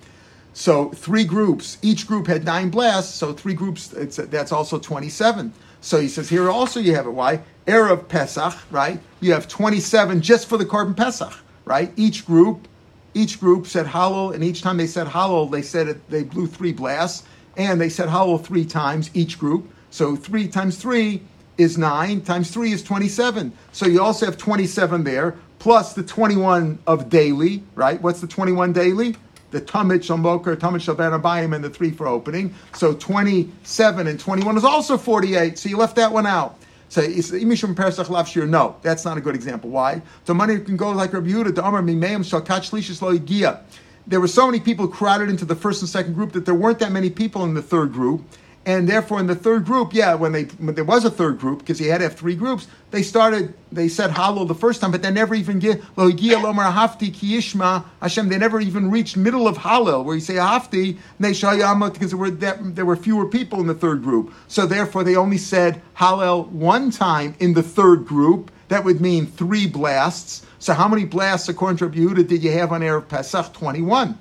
So 0.54 0.90
three 0.92 1.26
groups 1.26 1.78
each 1.82 2.08
group 2.08 2.28
had 2.28 2.46
nine 2.46 2.70
blasts 2.70 3.16
so 3.16 3.34
three 3.34 3.54
groups 3.54 3.88
that's 3.88 4.52
also 4.52 4.80
27 4.80 5.54
so 5.82 6.00
he 6.00 6.08
says 6.08 6.30
here 6.30 6.50
also 6.50 6.80
you 6.80 6.96
have 6.96 7.06
it. 7.06 7.12
Why? 7.12 7.42
Erev 7.68 8.08
pesach 8.08 8.56
right? 8.72 9.00
You 9.20 9.34
have 9.34 9.48
27 9.48 10.22
just 10.22 10.48
for 10.48 10.58
the 10.58 10.66
korban 10.66 10.96
pesach 10.96 11.34
right? 11.66 11.92
Each 11.96 12.26
group 12.26 12.68
each 13.14 13.40
group 13.40 13.68
said 13.68 13.88
Hallel 13.88 14.34
and 14.34 14.44
each 14.44 14.62
time 14.62 14.78
they 14.78 14.88
said 14.88 15.08
Hallel 15.08 15.52
they 15.52 15.62
said 15.62 15.88
it, 15.88 16.10
they 16.10 16.24
blew 16.24 16.48
three 16.48 16.74
blasts 16.74 17.28
and 17.58 17.80
they 17.80 17.90
said 17.90 18.08
Hallel 18.08 18.44
three 18.44 18.66
times 18.66 19.10
each 19.14 19.38
group. 19.38 19.70
So 19.90 20.16
three 20.16 20.48
times 20.48 20.78
three 20.78 21.22
is 21.58 21.78
9, 21.78 22.22
times 22.22 22.52
3 22.52 22.72
is 22.72 22.84
27. 22.84 23.52
So 23.72 23.86
you 23.86 24.02
also 24.02 24.26
have 24.26 24.38
27 24.38 25.04
there, 25.04 25.36
plus 25.60 25.94
the 25.94 26.04
21 26.04 26.80
of 26.88 27.10
daily, 27.10 27.64
right? 27.76 28.02
What's 28.02 28.22
the 28.22 28.28
21 28.28 28.74
daily? 28.74 29.16
The 29.52 29.62
Tamid 29.62 30.00
Shalmoker, 30.00 30.56
Tamid 30.56 30.82
Shalban 30.82 31.20
Abayim, 31.20 31.56
and 31.56 31.64
the 31.64 31.70
3 31.70 31.92
for 31.92 32.08
opening. 32.08 32.54
So 32.74 32.94
27 32.94 34.08
and 34.08 34.20
21 34.20 34.58
is 34.58 34.64
also 34.64 34.98
48. 34.98 35.60
So 35.60 35.70
you 35.70 35.78
left 35.78 35.96
that 35.98 36.12
one 36.12 36.26
out. 36.26 36.58
So 36.90 37.02
Imishum 37.02 37.74
Persach 37.74 38.06
Lavshir, 38.06 38.48
no, 38.48 38.76
that's 38.82 39.06
not 39.06 39.18
a 39.18 39.22
good 39.22 39.36
example. 39.36 39.70
Why? 39.70 40.02
So 40.26 40.34
money 40.34 40.60
can 40.60 40.78
go 40.78 40.92
like 40.92 41.14
Rabbi 41.14 41.30
Yehuda, 41.30 41.56
the 41.56 41.66
Amar 41.66 41.82
Mimeim 41.82 42.24
Shal 42.24 42.42
Kach 42.42 42.72
Lishis 42.72 43.02
Lo 43.02 43.60
There 44.06 44.20
were 44.20 44.28
so 44.28 44.46
many 44.46 44.60
people 44.60 44.88
crowded 44.88 45.30
into 45.30 45.46
the 45.46 45.56
first 45.56 45.82
and 45.82 45.90
second 45.90 46.14
group 46.14 46.34
that 46.34 46.46
there 46.46 46.54
weren't 46.54 46.80
that 46.80 46.92
many 46.92 47.10
people 47.10 47.44
in 47.46 47.54
the 47.54 47.64
third 47.64 47.94
group 47.94 48.22
And 48.66 48.88
therefore, 48.88 49.20
in 49.20 49.28
the 49.28 49.36
third 49.36 49.66
group, 49.66 49.94
yeah, 49.94 50.14
when 50.14 50.32
they 50.32 50.44
when 50.44 50.74
there 50.76 50.86
was 50.86 51.04
a 51.04 51.12
third 51.12 51.38
group 51.38 51.60
because 51.60 51.80
he 51.80 51.88
had 51.88 51.98
to 51.98 52.06
have 52.06 52.16
three 52.16 52.36
groups, 52.36 52.68
they 52.92 53.04
started 53.04 53.54
they 53.74 53.90
said 53.90 54.12
Hallel 54.12 54.48
the 54.48 54.56
first 54.56 54.80
time, 54.80 54.92
but 54.92 55.02
they 55.02 55.12
never 55.12 55.36
even 55.36 55.60
get 55.60 55.82
lo 55.98 56.10
lomar 56.10 56.72
hafti 56.72 57.12
kiyishma 57.12 57.84
Hashem. 58.02 58.30
They 58.30 58.38
never 58.38 58.62
even 58.62 58.90
reached 58.90 59.18
middle 59.18 59.50
of 59.50 59.58
Hallel 59.58 60.06
where 60.06 60.16
you 60.16 60.22
say 60.22 60.36
hafti 60.36 60.92
and 60.92 61.00
they 61.20 61.32
shayamot 61.32 61.94
because 61.94 62.12
there 62.12 62.18
were 62.18 62.32
there 62.32 62.86
were 62.86 62.96
fewer 62.96 63.28
people 63.28 63.60
in 63.60 63.68
the 63.68 63.74
third 63.74 64.02
group. 64.02 64.34
So 64.48 64.66
therefore, 64.66 65.04
they 65.04 65.18
only 65.18 65.38
said 65.38 65.82
Hallel 65.98 66.48
one 66.48 66.90
time 66.90 67.36
in 67.40 67.54
the 67.54 67.64
third 67.64 68.06
group. 68.06 68.50
That 68.70 68.86
would 68.86 69.02
mean 69.02 69.28
three 69.28 69.68
blasts. 69.68 70.46
So 70.60 70.74
how 70.74 70.88
many 70.88 71.04
blasts 71.04 71.50
according 71.50 71.78
to 71.80 71.88
Rabbi 71.88 71.98
Yehuda 71.98 72.28
did 72.28 72.42
you 72.42 72.54
have 72.54 72.72
on 72.72 72.80
erev 72.80 73.10
Pesach? 73.10 73.52
Twenty 73.52 73.82
one 73.82 74.18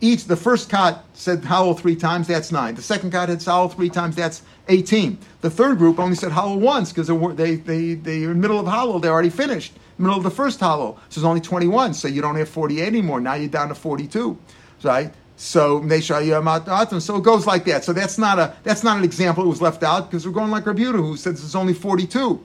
each 0.00 0.24
the 0.24 0.36
first 0.36 0.70
cut 0.70 1.04
said 1.12 1.42
Hallel 1.42 1.78
three 1.78 1.96
times, 1.96 2.26
that's 2.26 2.50
nine. 2.50 2.74
The 2.74 2.82
second 2.82 3.12
cut 3.12 3.28
had 3.28 3.38
Hallel 3.38 3.72
three 3.74 3.90
times, 3.90 4.16
that's 4.16 4.42
18. 4.68 5.18
The 5.42 5.50
third 5.50 5.78
group 5.78 5.98
only 5.98 6.16
said 6.16 6.32
Hallel 6.32 6.58
once 6.58 6.92
because 6.92 7.08
they, 7.36 7.56
they, 7.56 7.94
they, 7.94 8.24
are 8.24 8.30
in 8.30 8.40
the 8.40 8.40
middle 8.40 8.58
of 8.58 8.66
Hallel, 8.66 9.02
they're 9.02 9.12
already 9.12 9.30
finished. 9.30 9.74
Middle 9.98 10.16
of 10.16 10.22
the 10.22 10.30
first 10.30 10.60
Hallel. 10.60 10.96
So 11.10 11.20
it's 11.20 11.24
only 11.24 11.42
21, 11.42 11.92
so 11.94 12.08
you 12.08 12.22
don't 12.22 12.36
have 12.36 12.48
48 12.48 12.86
anymore. 12.86 13.20
Now 13.20 13.34
you're 13.34 13.50
down 13.50 13.68
to 13.68 13.74
42, 13.74 14.38
right? 14.82 15.12
So 15.36 15.80
so 15.80 17.16
it 17.16 17.22
goes 17.22 17.46
like 17.46 17.64
that. 17.64 17.84
So 17.84 17.92
that's 17.94 18.18
not 18.18 18.38
a 18.38 18.54
that's 18.62 18.84
not 18.84 18.98
an 18.98 19.04
example. 19.04 19.44
It 19.44 19.48
was 19.48 19.62
left 19.62 19.82
out 19.82 20.10
because 20.10 20.26
we're 20.26 20.34
going 20.34 20.50
like 20.50 20.66
Rabbi 20.66 20.82
who 20.82 21.16
says 21.16 21.42
it's 21.42 21.54
only 21.54 21.72
42 21.72 22.44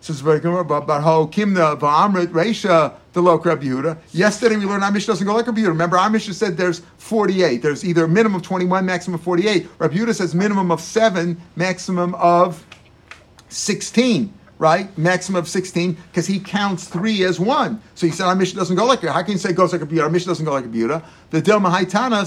says 0.00 0.20
about 0.20 1.02
how 1.02 1.26
Kimna 1.26 1.78
Va'amrit 1.78 2.28
Reisha 2.28 2.94
the 3.16 3.22
Lok 3.22 3.46
Rabbi 3.46 3.64
Yehuda. 3.64 3.96
Yesterday 4.12 4.56
we 4.56 4.66
learned 4.66 4.84
our 4.84 4.92
Mishnah 4.92 5.12
doesn't 5.12 5.26
go 5.26 5.34
like 5.34 5.46
Rabbi 5.46 5.60
Yehuda. 5.60 5.68
Remember, 5.68 5.96
our 5.96 6.10
Mishnah 6.10 6.34
said 6.34 6.58
there's 6.58 6.80
48. 6.98 7.62
There's 7.62 7.82
either 7.82 8.04
a 8.04 8.08
minimum 8.08 8.36
of 8.36 8.42
21, 8.42 8.84
maximum 8.84 9.14
of 9.14 9.22
48. 9.22 9.66
Rabbi 9.78 9.94
Yehuda 9.94 10.14
says 10.14 10.34
minimum 10.34 10.70
of 10.70 10.82
7, 10.82 11.40
maximum 11.56 12.14
of 12.14 12.64
16 13.48 14.32
right? 14.58 14.96
Maximum 14.96 15.38
of 15.38 15.46
16, 15.46 15.98
because 16.10 16.26
he 16.26 16.40
counts 16.40 16.88
three 16.88 17.24
as 17.24 17.38
one. 17.38 17.78
So 17.94 18.06
he 18.06 18.12
said, 18.12 18.24
our 18.24 18.34
Mishnah 18.34 18.58
doesn't 18.58 18.74
go 18.74 18.86
like 18.86 19.02
that. 19.02 19.12
How 19.12 19.22
can 19.22 19.32
you 19.32 19.38
say 19.38 19.50
it 19.50 19.52
goes 19.54 19.70
like 19.70 19.82
a 19.82 19.86
Buddha? 19.86 20.04
Our 20.04 20.08
Mishnah 20.08 20.30
doesn't 20.30 20.46
go 20.46 20.52
like 20.52 20.64
a 20.64 20.68
Buddha. 20.68 21.04
The 21.28 21.42
Dilma 21.42 21.70
Haitana, 21.70 22.22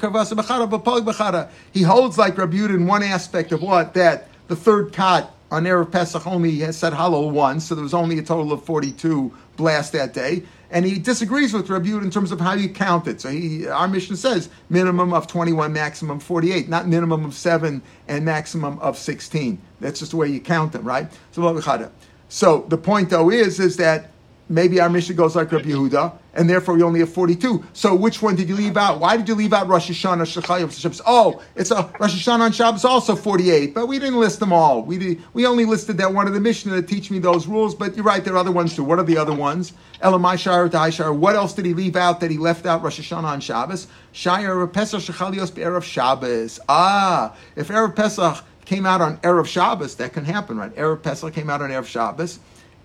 Kavasa. 0.00 1.50
He 1.72 1.82
holds 1.82 2.16
like 2.16 2.38
Rabbi 2.38 2.56
in 2.56 2.86
one 2.86 3.02
aspect 3.02 3.52
of 3.52 3.60
what? 3.60 3.92
That 3.92 4.28
the 4.48 4.56
third 4.56 4.94
cut 4.94 5.33
on 5.54 5.64
Erev 5.64 5.92
Pesach 5.92 6.26
only 6.26 6.58
has 6.58 6.76
said 6.76 6.92
Hallel 6.92 7.30
once, 7.30 7.66
so 7.66 7.76
there 7.76 7.84
was 7.84 7.94
only 7.94 8.18
a 8.18 8.22
total 8.22 8.52
of 8.52 8.64
42 8.64 9.32
blasts 9.56 9.92
that 9.92 10.12
day. 10.12 10.42
And 10.70 10.84
he 10.84 10.98
disagrees 10.98 11.52
with 11.52 11.70
Rabbi 11.70 11.90
in 11.90 12.10
terms 12.10 12.32
of 12.32 12.40
how 12.40 12.54
you 12.54 12.68
count 12.68 13.06
it. 13.06 13.20
So 13.20 13.28
he, 13.28 13.68
our 13.68 13.86
mission 13.86 14.16
says 14.16 14.48
minimum 14.68 15.12
of 15.12 15.28
21, 15.28 15.72
maximum 15.72 16.18
48, 16.18 16.68
not 16.68 16.88
minimum 16.88 17.24
of 17.24 17.34
7 17.34 17.80
and 18.08 18.24
maximum 18.24 18.80
of 18.80 18.98
16. 18.98 19.56
That's 19.80 20.00
just 20.00 20.10
the 20.10 20.16
way 20.16 20.26
you 20.26 20.40
count 20.40 20.72
them, 20.72 20.82
right? 20.82 21.06
So, 21.30 21.88
so 22.28 22.66
the 22.68 22.78
point 22.78 23.10
though 23.10 23.30
is, 23.30 23.60
is 23.60 23.76
that 23.76 24.10
maybe 24.48 24.80
our 24.80 24.88
Mishnah 24.90 25.14
goes 25.14 25.36
like 25.36 25.50
Rabbi 25.50 25.70
Yehuda, 25.70 26.12
and 26.34 26.48
therefore 26.50 26.74
we 26.74 26.82
only 26.82 27.00
have 27.00 27.12
42. 27.12 27.64
So 27.72 27.94
which 27.94 28.20
one 28.20 28.36
did 28.36 28.48
you 28.48 28.56
leave 28.56 28.76
out? 28.76 29.00
Why 29.00 29.16
did 29.16 29.28
you 29.28 29.34
leave 29.34 29.52
out 29.52 29.68
Rosh 29.68 29.90
Hashanah, 29.90 30.22
Shechayim, 30.22 30.70
Shabbos? 30.70 31.00
Oh, 31.06 31.42
it's 31.54 31.70
a 31.70 31.92
Rosh 31.98 32.14
Hashanah 32.14 32.40
on 32.40 32.52
Shabbos 32.52 32.84
also 32.84 33.16
48, 33.16 33.74
but 33.74 33.86
we 33.86 33.98
didn't 33.98 34.20
list 34.20 34.40
them 34.40 34.52
all. 34.52 34.82
We 34.82 34.98
did, 34.98 35.22
we 35.32 35.46
only 35.46 35.64
listed 35.64 35.98
that 35.98 36.12
one 36.12 36.26
of 36.26 36.34
the 36.34 36.40
Mishnah 36.40 36.80
to 36.80 36.82
teach 36.82 37.10
me 37.10 37.18
those 37.18 37.46
rules, 37.46 37.74
but 37.74 37.94
you're 37.96 38.04
right, 38.04 38.24
there 38.24 38.34
are 38.34 38.38
other 38.38 38.52
ones 38.52 38.74
too. 38.74 38.84
What 38.84 38.98
are 38.98 39.04
the 39.04 39.16
other 39.16 39.34
ones? 39.34 39.72
Elamai 40.02 40.38
Shar, 40.38 40.68
Daishar. 40.68 41.16
What 41.16 41.36
else 41.36 41.54
did 41.54 41.64
he 41.64 41.74
leave 41.74 41.96
out 41.96 42.20
that 42.20 42.30
he 42.30 42.38
left 42.38 42.66
out 42.66 42.82
Rosh 42.82 43.00
Hashanah 43.00 43.24
on 43.24 43.40
Shabbos? 43.40 43.86
Shayar 44.12 44.72
Pesach 44.72 45.00
Shechalios 45.00 45.52
Erev 45.52 45.82
Shabbos. 45.82 46.60
Ah, 46.68 47.34
if 47.56 47.68
Erev 47.68 47.96
Pesach 47.96 48.44
came 48.64 48.86
out 48.86 49.00
on 49.00 49.18
Erev 49.18 49.46
Shabbos, 49.46 49.96
that 49.96 50.12
can 50.12 50.24
happen, 50.24 50.56
right? 50.56 50.74
Erev 50.74 51.02
Pesach 51.02 51.32
came 51.32 51.50
out 51.50 51.62
on 51.62 51.70
Erev 51.70 51.86
Shabbos. 51.86 52.38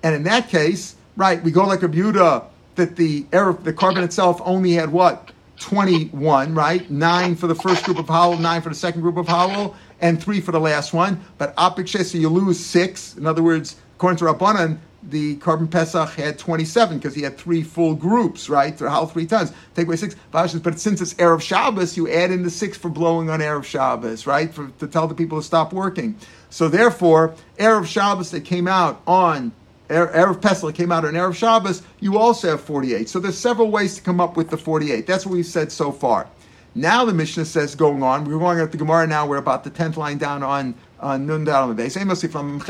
And 0.03 0.15
in 0.15 0.23
that 0.23 0.49
case, 0.49 0.95
right, 1.15 1.41
we 1.43 1.51
go 1.51 1.65
like 1.65 1.83
a 1.83 1.87
Buddha 1.87 2.45
that 2.75 2.95
the 2.95 3.25
air, 3.33 3.53
the 3.53 3.73
korban 3.73 4.03
itself 4.03 4.41
only 4.43 4.73
had 4.73 4.91
what? 4.91 5.31
21, 5.59 6.55
right? 6.55 6.89
Nine 6.89 7.35
for 7.35 7.47
the 7.47 7.55
first 7.55 7.83
group 7.83 7.99
of 7.99 8.07
Hallel, 8.07 8.39
nine 8.39 8.61
for 8.61 8.69
the 8.69 8.75
second 8.75 9.01
group 9.01 9.17
of 9.17 9.27
Hallel, 9.27 9.75
and 10.01 10.21
three 10.21 10.41
for 10.41 10.51
the 10.51 10.59
last 10.59 10.93
one. 10.93 11.19
But 11.37 11.55
Apik 11.57 12.13
you 12.13 12.29
lose 12.29 12.59
six. 12.59 13.15
In 13.17 13.25
other 13.25 13.43
words, 13.43 13.75
according 13.95 14.17
to 14.19 14.25
Rabbanan, 14.25 14.79
the 15.03 15.37
korban 15.37 15.69
Pesach 15.69 16.09
had 16.11 16.37
27 16.37 16.97
because 16.97 17.15
he 17.15 17.21
had 17.21 17.37
three 17.37 17.63
full 17.63 17.95
groups, 17.95 18.49
right? 18.49 18.77
Hallel 18.77 19.11
three 19.11 19.25
times. 19.25 19.53
Take 19.75 19.87
away 19.87 19.95
six. 19.95 20.15
But 20.31 20.47
since 20.79 21.01
it's 21.01 21.13
Erev 21.15 21.41
Shabbos, 21.41 21.95
you 21.95 22.09
add 22.09 22.31
in 22.31 22.43
the 22.43 22.49
six 22.49 22.77
for 22.77 22.89
blowing 22.89 23.29
on 23.29 23.39
Erev 23.39 23.63
Shabbos, 23.63 24.27
right? 24.27 24.53
For, 24.53 24.69
to 24.79 24.87
tell 24.87 25.07
the 25.07 25.15
people 25.15 25.39
to 25.39 25.43
stop 25.43 25.73
working. 25.73 26.17
So 26.49 26.67
therefore, 26.67 27.35
Erev 27.57 27.85
Shabbos 27.85 28.31
that 28.31 28.41
came 28.41 28.67
out 28.67 29.01
on 29.07 29.51
Erev 29.89 30.41
Pesach 30.41 30.75
came 30.75 30.91
out 30.91 31.03
on 31.03 31.13
Erev 31.13 31.35
Shabbos, 31.35 31.81
you 31.99 32.17
also 32.17 32.51
have 32.51 32.61
48. 32.61 33.09
So 33.09 33.19
there's 33.19 33.37
several 33.37 33.71
ways 33.71 33.95
to 33.95 34.01
come 34.01 34.19
up 34.21 34.37
with 34.37 34.49
the 34.49 34.57
48. 34.57 35.05
That's 35.05 35.25
what 35.25 35.33
we've 35.33 35.45
said 35.45 35.71
so 35.71 35.91
far. 35.91 36.27
Now 36.75 37.03
the 37.03 37.13
Mishnah 37.13 37.45
says, 37.45 37.75
going 37.75 38.03
on, 38.03 38.25
we're 38.25 38.37
going 38.37 38.59
at 38.59 38.71
the 38.71 38.77
Gemara 38.77 39.07
now, 39.07 39.25
we're 39.27 39.37
about 39.37 39.63
the 39.63 39.71
10th 39.71 39.97
line 39.97 40.19
down 40.19 40.43
on 40.43 40.75
on 41.01 41.25
Nun 41.25 41.45
from 41.45 42.61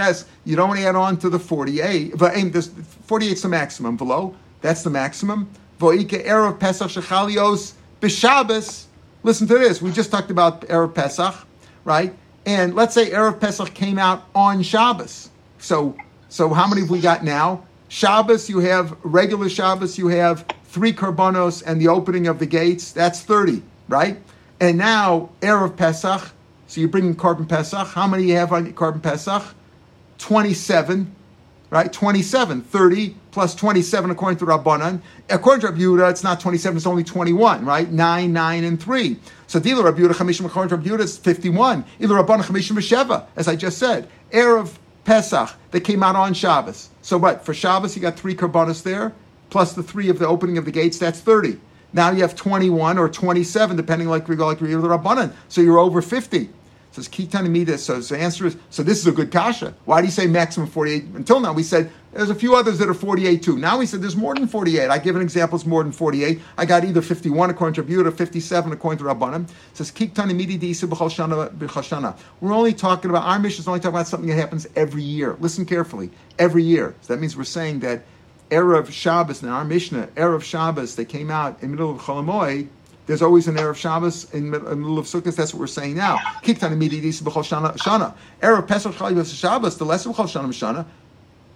you 0.45 0.55
don't 0.55 0.67
want 0.67 0.79
to 0.79 0.85
add 0.85 0.95
on 0.95 1.17
to 1.17 1.29
the 1.29 1.39
48, 1.39 2.17
but 2.17 2.33
48 2.33 3.31
is 3.31 3.41
the 3.41 3.49
maximum 3.49 3.97
below. 3.97 4.35
That's 4.61 4.83
the 4.83 4.89
maximum. 4.89 5.49
Voike 5.79 6.25
Erev 6.25 6.59
Pesach 6.59 6.89
Shechalios 6.89 7.73
B'Shabbos. 8.01 8.85
Listen 9.23 9.47
to 9.47 9.57
this. 9.57 9.81
We 9.81 9.91
just 9.91 10.11
talked 10.11 10.31
about 10.31 10.61
Erev 10.61 10.93
Pesach, 10.93 11.35
right? 11.85 12.13
And 12.45 12.75
let's 12.75 12.93
say 12.93 13.09
Erev 13.09 13.39
Pesach 13.39 13.73
came 13.73 13.97
out 13.97 14.25
on 14.35 14.61
Shabbos. 14.61 15.29
So 15.57 15.97
so 16.29 16.53
how 16.53 16.67
many 16.67 16.81
have 16.81 16.89
we 16.89 17.01
got 17.01 17.23
now? 17.23 17.63
Shabbos, 17.87 18.49
you 18.49 18.59
have 18.59 18.95
regular 19.03 19.49
Shabbos, 19.49 19.97
you 19.97 20.07
have 20.07 20.45
three 20.65 20.93
karbanos 20.93 21.63
and 21.65 21.81
the 21.81 21.87
opening 21.87 22.27
of 22.27 22.37
the 22.37 22.45
gates. 22.45 22.91
That's 22.91 23.21
30, 23.21 23.63
right? 23.87 24.21
And 24.59 24.77
now, 24.77 25.29
Erev 25.41 25.75
Pesach, 25.75 26.31
so 26.67 26.79
you're 26.79 26.89
bringing 26.89 27.15
korban 27.15 27.49
Pesach. 27.49 27.87
How 27.87 28.05
many 28.05 28.25
you 28.25 28.35
have 28.35 28.53
on 28.53 28.71
korban 28.73 29.01
Pesach? 29.01 29.43
27, 30.19 31.15
right? 31.71 31.91
27. 31.91 32.61
30 32.61 33.15
plus 33.31 33.55
27 33.55 34.11
according 34.11 34.37
to 34.37 34.45
Rabbanan. 34.45 35.01
According 35.29 35.61
to 35.61 35.67
Rabbi 35.67 36.09
it's 36.09 36.23
not 36.23 36.39
27, 36.39 36.77
it's 36.77 36.85
only 36.85 37.03
21, 37.03 37.65
right? 37.65 37.89
9, 37.91 38.33
9, 38.33 38.63
and 38.63 38.81
3. 38.81 39.19
So 39.47 39.59
Dila 39.59 39.83
Rabbi 39.83 39.99
Yehuda, 40.01 40.45
according 40.45 40.69
to 40.69 40.75
Rabbi 40.75 41.03
it's 41.03 41.17
51. 41.17 41.85
Either 41.99 42.13
Rabbanan, 42.13 42.43
Chamishim, 42.43 42.77
Sheva, 42.77 43.25
as 43.35 43.47
I 43.47 43.55
just 43.55 43.79
said. 43.79 44.07
Erev 44.31 44.75
Pesach 45.05 45.49
that 45.71 45.81
came 45.81 46.03
out 46.03 46.15
on 46.15 46.33
Shabbos. 46.33 46.89
So 47.01 47.17
what? 47.17 47.45
For 47.45 47.53
Shabbos, 47.53 47.95
you 47.95 48.01
got 48.01 48.17
three 48.17 48.35
karbanos 48.35 48.83
there, 48.83 49.13
plus 49.49 49.73
the 49.73 49.83
three 49.83 50.09
of 50.09 50.19
the 50.19 50.27
opening 50.27 50.57
of 50.57 50.65
the 50.65 50.71
gates. 50.71 50.97
That's 50.97 51.19
thirty. 51.19 51.59
Now 51.93 52.11
you 52.11 52.21
have 52.21 52.35
twenty-one 52.35 52.97
or 52.97 53.09
twenty-seven, 53.09 53.75
depending 53.77 54.07
like 54.07 54.27
we 54.27 54.35
go 54.35 54.45
like 54.45 54.61
we 54.61 54.69
the 54.69 54.77
rabbanon. 54.77 55.33
So 55.47 55.61
you're 55.61 55.79
over 55.79 56.01
fifty. 56.01 56.49
Telling 57.29 57.53
me 57.53 57.63
this. 57.63 57.85
So, 57.85 58.01
so 58.01 58.15
the 58.15 58.21
answer 58.21 58.45
is 58.47 58.57
so. 58.69 58.83
This 58.83 58.99
is 58.99 59.07
a 59.07 59.13
good 59.13 59.31
kasha. 59.31 59.73
Why 59.85 60.01
do 60.01 60.07
you 60.07 60.11
say 60.11 60.27
maximum 60.27 60.67
forty-eight? 60.67 61.05
Until 61.15 61.39
now, 61.39 61.53
we 61.53 61.63
said 61.63 61.89
there's 62.11 62.29
a 62.29 62.35
few 62.35 62.55
others 62.55 62.79
that 62.79 62.89
are 62.89 62.93
48 62.93 63.43
too. 63.43 63.57
Now 63.57 63.79
he 63.79 63.85
said 63.85 64.01
there's 64.01 64.15
more 64.15 64.33
than 64.33 64.47
48. 64.47 64.89
I 64.89 64.97
give 64.97 65.15
an 65.15 65.21
example, 65.21 65.57
it's 65.57 65.65
more 65.65 65.83
than 65.83 65.91
48. 65.91 66.39
I 66.57 66.65
got 66.65 66.83
either 66.83 67.01
51 67.01 67.49
according 67.49 67.75
to 67.75 67.83
Rabbi 67.83 68.15
57 68.15 68.71
according 68.71 68.97
to 68.99 69.03
Rabbanim. 69.03 69.43
It 69.43 69.77
says, 69.77 69.91
Kik 69.91 70.17
We're 72.41 72.53
only 72.53 72.73
talking 72.73 73.09
about, 73.11 73.23
our 73.23 73.39
mission 73.39 73.61
is 73.61 73.67
only 73.67 73.79
talking 73.79 73.95
about 73.95 74.07
something 74.07 74.29
that 74.29 74.35
happens 74.35 74.67
every 74.75 75.03
year. 75.03 75.37
Listen 75.39 75.65
carefully. 75.65 76.09
Every 76.39 76.63
year. 76.63 76.95
So 77.01 77.13
that 77.13 77.19
means 77.19 77.37
we're 77.37 77.43
saying 77.43 77.81
that 77.81 78.03
Erev 78.49 78.91
Shabbos, 78.91 79.43
in 79.43 79.49
our 79.49 79.63
Mishnah, 79.63 80.07
Erev 80.15 80.41
Shabbos, 80.41 80.95
they 80.95 81.05
came 81.05 81.29
out 81.29 81.61
in 81.61 81.69
the 81.69 81.77
middle 81.77 81.91
of 81.91 82.01
Chol 82.01 82.25
Hamoed, 82.25 82.67
there's 83.05 83.21
always 83.23 83.47
an 83.47 83.55
Erev 83.55 83.75
Shabbos 83.75 84.31
in 84.33 84.51
the 84.51 84.59
middle 84.59 84.99
of 84.99 85.05
Sukkot. 85.07 85.35
That's 85.35 85.51
what 85.51 85.59
we're 85.59 85.67
saying 85.67 85.95
now. 85.95 86.17
Kiktan 86.43 86.71
immediately 86.71 87.09
Shana. 87.09 88.13
Erev 88.41 88.67
Pesach 88.67 88.93
Shabbos, 88.93 89.77
the 89.77 89.85
lesson 89.85 90.11
of 90.11 90.17
Shana 90.17 90.47
Shana. 90.49 90.85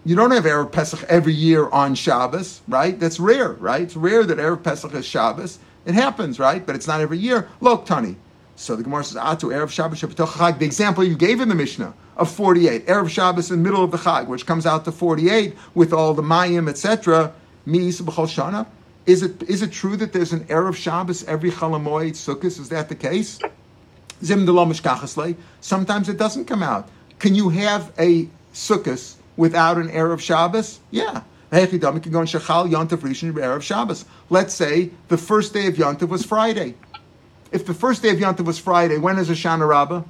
You 0.06 0.18
don't 0.18 0.32
have 0.32 0.44
Erev 0.44 0.70
Pesach 0.74 1.04
every 1.08 1.34
year 1.34 1.70
on 1.70 1.96
Shabbos, 1.96 2.60
right? 2.68 3.00
That's 3.00 3.22
rare, 3.22 3.54
right? 3.54 3.84
It's 3.84 3.96
rare 3.96 4.26
that 4.26 4.38
Erev 4.38 4.62
Pesach 4.62 4.94
is 4.94 5.06
Shabbos. 5.06 5.60
It 5.86 5.94
happens, 5.94 6.40
right? 6.40 6.66
But 6.66 6.76
it's 6.76 6.88
not 6.88 7.00
every 7.00 7.18
year. 7.18 7.48
Look, 7.62 7.86
Tani. 7.86 8.18
So 8.58 8.76
the 8.76 8.84
Gemara 8.84 9.06
says, 9.06 9.16
Atu, 9.16 9.54
Erev 9.54 9.70
Shabbos 9.70 10.02
Chag. 10.02 10.60
The 10.60 10.66
example 10.66 11.06
you 11.06 11.16
gave 11.16 11.40
in 11.40 11.48
the 11.48 11.56
Mishnah 11.56 11.94
of 12.18 12.30
48, 12.30 12.86
Erev 12.86 13.10
Shabbos 13.10 13.50
in 13.50 13.58
the 13.58 13.64
middle 13.64 13.82
of 13.82 13.92
the 13.92 13.98
Chag, 13.98 14.28
which 14.28 14.46
comes 14.46 14.66
out 14.66 14.84
to 14.86 14.92
48 14.92 15.56
with 15.74 15.94
all 15.94 16.14
the 16.14 16.22
Mayim, 16.22 16.70
etc. 16.70 17.34
Mis 17.66 18.02
B'chol 18.02 18.28
Shana. 18.28 18.68
Is 19.06 19.24
it, 19.24 19.42
is 19.44 19.62
it 19.62 19.72
true 19.72 19.96
that 19.96 20.12
there's 20.12 20.34
an 20.34 20.44
Erev 20.46 20.76
Shabbos 20.76 21.24
every 21.26 21.50
Chol 21.50 21.82
Hamoed 21.82 22.12
Sukkot? 22.12 22.60
Is 22.60 22.68
that 22.70 22.90
the 22.90 22.96
case? 22.96 23.40
Zim 24.22 24.46
Sometimes 25.62 26.10
it 26.10 26.18
doesn't 26.18 26.46
come 26.46 26.62
out. 26.62 26.90
Can 27.20 27.36
you 27.36 27.48
have 27.50 27.94
a 27.98 28.28
Sukkot 28.54 29.16
without 29.38 29.78
an 29.78 29.90
Erev 29.90 30.20
Shabbos? 30.20 30.80
Yeah. 30.92 31.24
Hechidam 31.52 32.02
can 32.02 32.12
go 32.12 32.22
in 32.22 32.28
Shechal 32.28 32.70
Yontif 32.70 33.00
Rishon 33.00 33.32
Erev 33.34 33.62
Shabbos. 33.62 34.06
Let's 34.30 34.54
say 34.54 34.90
the 35.08 35.18
first 35.18 35.54
day 35.54 35.68
of 35.68 35.76
Yontif 35.76 36.10
was 36.10 36.26
Friday. 36.26 36.76
If 37.52 37.68
the 37.68 37.74
first 37.74 38.02
day 38.02 38.10
of 38.10 38.18
Yontif 38.18 38.46
was 38.46 38.58
Friday, 38.58 38.98
when 38.98 39.20
is 39.20 39.30
Hoshana 39.30 39.68
Rabbah? 39.68 40.04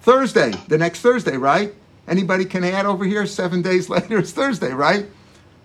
Thursday, 0.00 0.52
the 0.68 0.78
next 0.78 1.00
Thursday, 1.00 1.36
right? 1.36 1.74
Anybody 2.08 2.44
can 2.44 2.64
add 2.64 2.86
over 2.86 3.04
here. 3.04 3.26
Seven 3.26 3.62
days 3.62 3.88
later, 3.90 4.18
it's 4.18 4.32
Thursday, 4.32 4.72
right? 4.72 5.06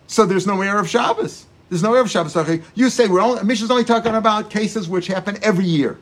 So 0.08 0.26
there's 0.26 0.48
no 0.48 0.58
Erev 0.58 0.88
Shabbos. 0.88 1.46
There's 1.70 1.84
no 1.84 1.92
Erev 1.92 2.10
Shabbos. 2.10 2.36
Okay. 2.36 2.62
You 2.76 2.90
say 2.90 3.08
we're 3.08 3.22
only, 3.22 3.44
Mishnah's 3.44 3.72
only 3.72 3.84
talking 3.84 4.16
about 4.16 4.50
cases 4.50 4.90
which 4.90 5.08
happen 5.08 5.38
every 5.42 5.66
year, 5.66 5.98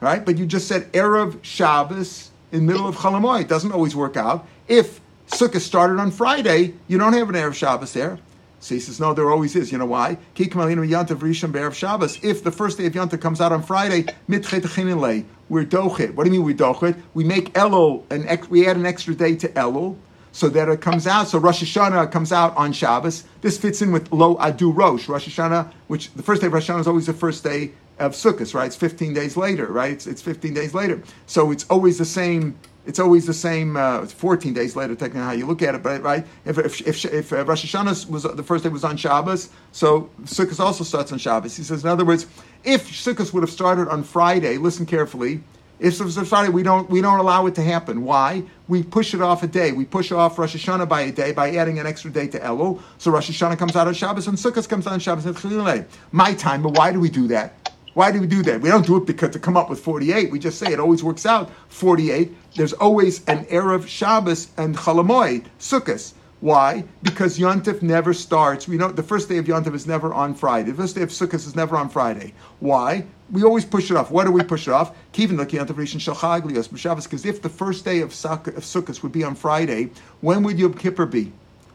right? 0.00 0.24
But 0.24 0.38
you 0.38 0.46
just 0.46 0.68
said 0.68 0.90
Erev 0.92 1.42
Shabbos 1.42 2.30
in 2.52 2.66
middle 2.66 2.86
of 2.86 2.96
Chol 2.96 3.12
Hamoed. 3.12 3.42
It 3.42 3.48
doesn't 3.48 3.72
always 3.72 3.96
work 3.96 4.16
out. 4.16 4.46
If 4.68 5.00
Sukkah 5.28 5.60
started 5.60 5.98
on 5.98 6.10
Friday, 6.10 6.74
you 6.88 6.98
don't 6.98 7.12
have 7.12 7.28
an 7.28 7.34
Erev 7.34 7.54
Shabbos 7.54 7.92
there. 7.92 8.18
So 8.60 8.74
he 8.76 8.80
says, 8.80 9.00
no, 9.00 9.12
there 9.12 9.28
always 9.28 9.56
is. 9.56 9.72
You 9.72 9.78
know 9.78 9.86
why? 9.86 10.18
If 10.36 10.54
the 10.54 12.52
first 12.54 12.78
day 12.78 12.86
of 12.86 12.92
Yontav 12.92 13.20
comes 13.20 13.40
out 13.40 13.50
on 13.50 13.62
Friday, 13.64 14.06
we're 14.28 15.64
dochet. 15.64 16.14
What 16.14 16.24
do 16.24 16.30
you 16.30 16.38
mean 16.38 16.44
we're 16.44 16.54
dochet? 16.54 16.96
We 17.12 17.24
make 17.24 17.52
Elul, 17.54 18.04
an 18.10 18.46
we 18.50 18.68
add 18.68 18.76
an 18.76 18.86
extra 18.86 19.16
day 19.16 19.34
to 19.34 19.48
Elul 19.48 19.96
so 20.30 20.48
that 20.48 20.68
it 20.68 20.80
comes 20.80 21.08
out. 21.08 21.26
So 21.28 21.38
Rosh 21.38 21.62
Hashanah 21.62 22.12
comes 22.12 22.32
out 22.32 22.56
on 22.56 22.72
Shabbos. 22.72 23.24
This 23.40 23.58
fits 23.58 23.82
in 23.82 23.90
with 23.90 24.12
Lo 24.12 24.36
Adu 24.36 24.74
Rosh. 24.74 25.08
Rosh 25.08 25.28
Hashanah, 25.28 25.72
which 25.88 26.12
the 26.14 26.22
first 26.22 26.40
day 26.40 26.46
of 26.46 26.52
Rosh 26.52 26.70
Hashanah 26.70 26.80
is 26.80 26.86
always 26.86 27.06
the 27.06 27.12
first 27.12 27.42
day 27.42 27.72
of 27.98 28.12
Sukkot, 28.12 28.54
right? 28.54 28.66
It's 28.66 28.76
15 28.76 29.12
days 29.12 29.36
later, 29.36 29.66
right? 29.66 29.92
It's, 29.92 30.06
it's 30.06 30.22
15 30.22 30.54
days 30.54 30.72
later. 30.72 31.02
So 31.26 31.50
it's 31.50 31.64
always 31.64 31.98
the 31.98 32.04
same 32.04 32.56
it's 32.86 32.98
always 32.98 33.26
the 33.26 33.34
same. 33.34 33.76
Uh, 33.76 34.06
14 34.06 34.52
days 34.52 34.76
later, 34.76 34.94
technically, 34.94 35.20
how 35.20 35.32
you 35.32 35.46
look 35.46 35.62
at 35.62 35.74
it. 35.74 35.82
But 35.82 36.02
right, 36.02 36.26
if 36.44 36.58
if 36.58 36.80
if, 36.86 37.04
if 37.04 37.32
uh, 37.32 37.44
Rosh 37.44 37.64
Hashanah 37.64 38.08
was 38.10 38.24
the 38.24 38.42
first 38.42 38.64
day 38.64 38.70
was 38.70 38.84
on 38.84 38.96
Shabbos, 38.96 39.50
so 39.72 40.10
Sukkot 40.24 40.60
also 40.60 40.84
starts 40.84 41.12
on 41.12 41.18
Shabbos. 41.18 41.56
He 41.56 41.62
says, 41.62 41.84
in 41.84 41.90
other 41.90 42.04
words, 42.04 42.26
if 42.64 42.90
Sukkot 42.90 43.32
would 43.32 43.42
have 43.42 43.50
started 43.50 43.88
on 43.88 44.02
Friday, 44.02 44.58
listen 44.58 44.86
carefully. 44.86 45.42
If 45.78 46.00
it 46.00 46.04
was 46.04 46.16
Friday, 46.28 46.50
we 46.50 46.62
don't 46.62 46.88
we 46.88 47.00
don't 47.00 47.18
allow 47.18 47.46
it 47.46 47.56
to 47.56 47.62
happen. 47.62 48.04
Why? 48.04 48.44
We 48.68 48.84
push 48.84 49.14
it 49.14 49.20
off 49.20 49.42
a 49.42 49.48
day. 49.48 49.72
We 49.72 49.84
push 49.84 50.12
off 50.12 50.38
Rosh 50.38 50.54
Hashanah 50.54 50.88
by 50.88 51.02
a 51.02 51.12
day 51.12 51.32
by 51.32 51.56
adding 51.56 51.80
an 51.80 51.86
extra 51.86 52.10
day 52.10 52.28
to 52.28 52.38
Elul. 52.38 52.80
So 52.98 53.10
Rosh 53.10 53.30
Hashanah 53.30 53.58
comes 53.58 53.74
out 53.74 53.88
on 53.88 53.94
Shabbos 53.94 54.28
and 54.28 54.38
Sukkot 54.38 54.68
comes 54.68 54.86
out 54.86 54.92
on 54.92 55.00
Shabbos. 55.00 55.84
My 56.12 56.34
time, 56.34 56.62
but 56.62 56.76
why 56.76 56.92
do 56.92 57.00
we 57.00 57.10
do 57.10 57.26
that? 57.28 57.71
Why 57.94 58.10
do 58.10 58.20
we 58.20 58.26
do 58.26 58.42
that? 58.44 58.62
We 58.62 58.70
don't 58.70 58.86
do 58.86 58.96
it 58.96 59.06
because 59.06 59.30
to 59.30 59.38
come 59.38 59.56
up 59.56 59.68
with 59.68 59.80
48. 59.80 60.30
We 60.30 60.38
just 60.38 60.58
say 60.58 60.72
it 60.72 60.80
always 60.80 61.04
works 61.04 61.26
out 61.26 61.50
48. 61.68 62.34
There's 62.56 62.72
always 62.72 63.24
an 63.26 63.44
Erev 63.46 63.86
Shabbos 63.86 64.50
and 64.56 64.76
Chol 64.76 65.04
Hamoed, 65.04 65.44
Sukkot. 65.58 66.14
Why? 66.40 66.84
Because 67.02 67.38
Yontif 67.38 67.82
never 67.82 68.12
starts. 68.12 68.66
We 68.66 68.76
know 68.76 68.90
the 68.90 69.02
first 69.02 69.28
day 69.28 69.36
of 69.36 69.44
Yontif 69.44 69.74
is 69.74 69.86
never 69.86 70.12
on 70.12 70.34
Friday. 70.34 70.72
The 70.72 70.82
first 70.82 70.96
day 70.96 71.02
of 71.02 71.10
Sukkot 71.10 71.34
is 71.34 71.54
never 71.54 71.76
on 71.76 71.88
Friday. 71.88 72.34
Why? 72.58 73.04
We 73.30 73.44
always 73.44 73.64
push 73.64 73.90
it 73.90 73.96
off. 73.96 74.10
Why 74.10 74.24
do 74.24 74.32
we 74.32 74.42
push 74.42 74.66
it 74.66 74.72
off? 74.72 74.92
Because 75.12 75.40
if 75.40 77.42
the 77.42 77.48
first 77.48 77.84
day 77.84 78.00
of 78.00 78.10
Sukkot 78.10 79.02
would 79.02 79.12
be 79.12 79.22
on 79.22 79.34
Friday, 79.34 79.90
when 80.20 80.42
would 80.42 80.58
Yom 80.58 80.74
Kippur 80.74 81.06
be? 81.06 81.32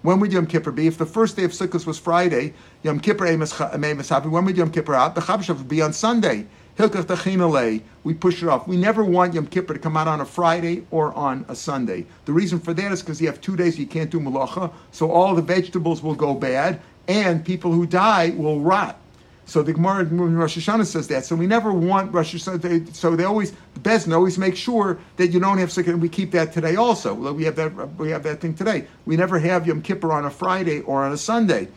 When 0.08 0.22
would 0.22 0.32
Yom 0.32 0.48
Kippur 0.48 0.72
be? 0.72 0.88
If 0.88 0.98
the 0.98 1.06
first 1.06 1.36
day 1.36 1.44
of 1.44 1.52
Sukkot 1.52 1.86
was 1.86 2.00
Friday, 2.00 2.54
Yom 2.82 3.02
Kippur 3.02 3.26
when 3.26 4.46
would 4.46 4.56
Yom 4.56 4.72
Kippur 4.72 4.96
out? 4.96 5.16
The 5.16 5.20
Chabshav 5.20 5.58
would 5.58 5.68
be 5.68 5.82
on 5.82 5.92
Sunday. 5.92 6.48
We 8.06 8.14
push 8.14 8.42
it 8.42 8.48
off. 8.48 8.70
We 8.70 8.78
never 8.78 9.04
want 9.04 9.34
Yom 9.34 9.48
Kippur 9.48 9.74
to 9.74 9.80
come 9.82 9.98
out 9.98 10.08
on 10.08 10.22
a 10.22 10.26
Friday 10.26 10.86
or 10.92 11.14
on 11.14 11.44
a 11.50 11.56
Sunday. 11.58 12.06
The 12.24 12.32
reason 12.32 12.58
for 12.58 12.74
that 12.74 12.94
is 12.94 13.02
because 13.02 13.20
you 13.20 13.28
have 13.28 13.42
two 13.42 13.58
days 13.58 13.78
you 13.78 13.86
can't 13.86 14.10
do 14.10 14.22
malacha, 14.22 14.72
so 14.92 15.12
all 15.12 15.36
the 15.36 15.42
vegetables 15.42 16.02
will 16.02 16.16
go 16.16 16.34
bad, 16.34 16.80
and 17.10 17.44
people 17.44 17.74
who 17.74 17.86
die 17.86 18.30
will 18.30 18.62
rot. 18.62 18.98
So 19.48 19.64
the 19.64 19.72
Gemara 19.72 20.02
in 20.02 20.36
Rosh 20.36 20.58
Hashanah 20.58 20.86
says 20.86 21.08
that. 21.08 21.24
So 21.24 21.34
we 21.34 21.48
never 21.48 21.72
want 21.72 22.14
Rosh 22.14 22.36
Hashanah. 22.36 22.94
so 22.94 23.16
they 23.16 23.24
always 23.24 23.54
the 23.74 23.80
Beis 23.80 24.04
Din 24.04 24.12
always 24.12 24.38
make 24.38 24.58
sure 24.58 25.00
that 25.16 25.30
you 25.30 25.40
don't 25.40 25.58
have 25.58 25.70
sukkah. 25.70 25.88
And 25.88 26.02
we 26.02 26.10
keep 26.10 26.32
that 26.32 26.52
today 26.52 26.76
also. 26.76 27.14
We 27.14 27.46
have 27.46 27.56
that. 27.56 27.96
We 27.98 28.10
have 28.12 28.24
that 28.24 28.42
thing 28.42 28.54
today. 28.54 28.88
We 29.06 29.16
never 29.16 29.40
have 29.40 29.66
Yom 29.66 29.82
Kippur 29.82 30.12
on 30.12 30.26
a 30.26 30.30
Friday 30.30 30.82
or 30.82 31.02
on 31.06 31.14
a 31.14 31.18
Sunday, 31.18 31.70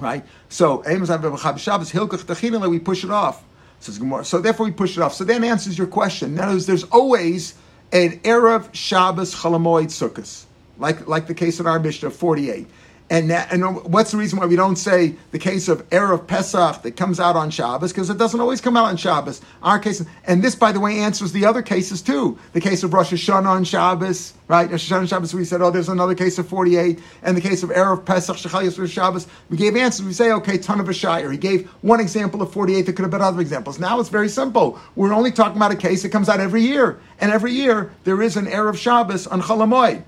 right? 0.00 0.24
So 0.48 0.82
Shabbos 0.84 1.92
Hilkach 1.92 2.70
we 2.70 2.78
push 2.78 3.04
it 3.04 3.10
off. 3.10 3.44
Says 3.78 3.98
Gemara. 3.98 4.24
So 4.24 4.40
therefore 4.40 4.64
we 4.64 4.72
push 4.72 4.96
it 4.96 5.02
off. 5.02 5.12
So 5.12 5.24
that 5.24 5.44
answers 5.44 5.76
your 5.76 5.86
question. 5.86 6.34
Now 6.34 6.56
there's 6.56 6.84
always 6.84 7.56
an 7.92 8.20
erev 8.20 8.74
Shabbos 8.74 9.34
Chol 9.34 9.52
Hamoed 9.52 9.88
Sukkos, 9.88 10.46
like 10.78 11.06
like 11.06 11.26
the 11.26 11.34
case 11.34 11.60
in 11.60 11.66
our 11.66 11.78
Mishnah 11.78 12.08
48. 12.08 12.66
And, 13.08 13.30
that, 13.30 13.52
and 13.52 13.84
what's 13.84 14.10
the 14.10 14.16
reason 14.16 14.40
why 14.40 14.46
we 14.46 14.56
don't 14.56 14.74
say 14.74 15.14
the 15.30 15.38
case 15.38 15.68
of 15.68 15.88
Erev 15.90 16.26
Pesach 16.26 16.82
that 16.82 16.96
comes 16.96 17.20
out 17.20 17.36
on 17.36 17.50
Shabbos? 17.50 17.92
Because 17.92 18.10
it 18.10 18.18
doesn't 18.18 18.40
always 18.40 18.60
come 18.60 18.76
out 18.76 18.86
on 18.86 18.96
Shabbos. 18.96 19.40
Our 19.62 19.78
case, 19.78 20.04
and 20.26 20.42
this, 20.42 20.56
by 20.56 20.72
the 20.72 20.80
way, 20.80 20.98
answers 20.98 21.30
the 21.30 21.46
other 21.46 21.62
cases 21.62 22.02
too. 22.02 22.36
The 22.52 22.60
case 22.60 22.82
of 22.82 22.92
Rosh 22.92 23.12
Hashanah 23.12 23.46
on 23.46 23.62
Shabbos, 23.62 24.34
right? 24.48 24.68
Rosh 24.68 24.90
Hashanah 24.90 24.98
on 24.98 25.06
Shabbos, 25.06 25.34
we 25.34 25.44
said, 25.44 25.62
oh, 25.62 25.70
there's 25.70 25.88
another 25.88 26.16
case 26.16 26.36
of 26.38 26.48
48. 26.48 26.98
And 27.22 27.36
the 27.36 27.40
case 27.40 27.62
of 27.62 27.70
Erev 27.70 28.04
Pesach, 28.04 28.38
Shechal 28.38 28.88
Shabbos, 28.90 29.28
we 29.50 29.56
gave 29.56 29.76
answers. 29.76 30.04
We 30.04 30.12
say, 30.12 30.32
okay, 30.32 30.58
ton 30.58 30.80
of 30.80 30.88
a 30.88 30.94
shire. 30.94 31.30
He 31.30 31.38
gave 31.38 31.68
one 31.82 32.00
example 32.00 32.42
of 32.42 32.52
48. 32.52 32.82
There 32.82 32.92
could 32.92 33.02
have 33.02 33.12
been 33.12 33.22
other 33.22 33.40
examples. 33.40 33.78
Now 33.78 34.00
it's 34.00 34.08
very 34.08 34.28
simple. 34.28 34.80
We're 34.96 35.14
only 35.14 35.30
talking 35.30 35.58
about 35.58 35.70
a 35.70 35.76
case 35.76 36.02
that 36.02 36.08
comes 36.08 36.28
out 36.28 36.40
every 36.40 36.62
year. 36.62 36.98
And 37.20 37.30
every 37.30 37.52
year, 37.52 37.92
there 38.02 38.20
is 38.20 38.36
an 38.36 38.46
Erev 38.46 38.76
Shabbos 38.76 39.28
on 39.28 39.42
Chol 39.42 39.58
Hamoed. 39.58 40.02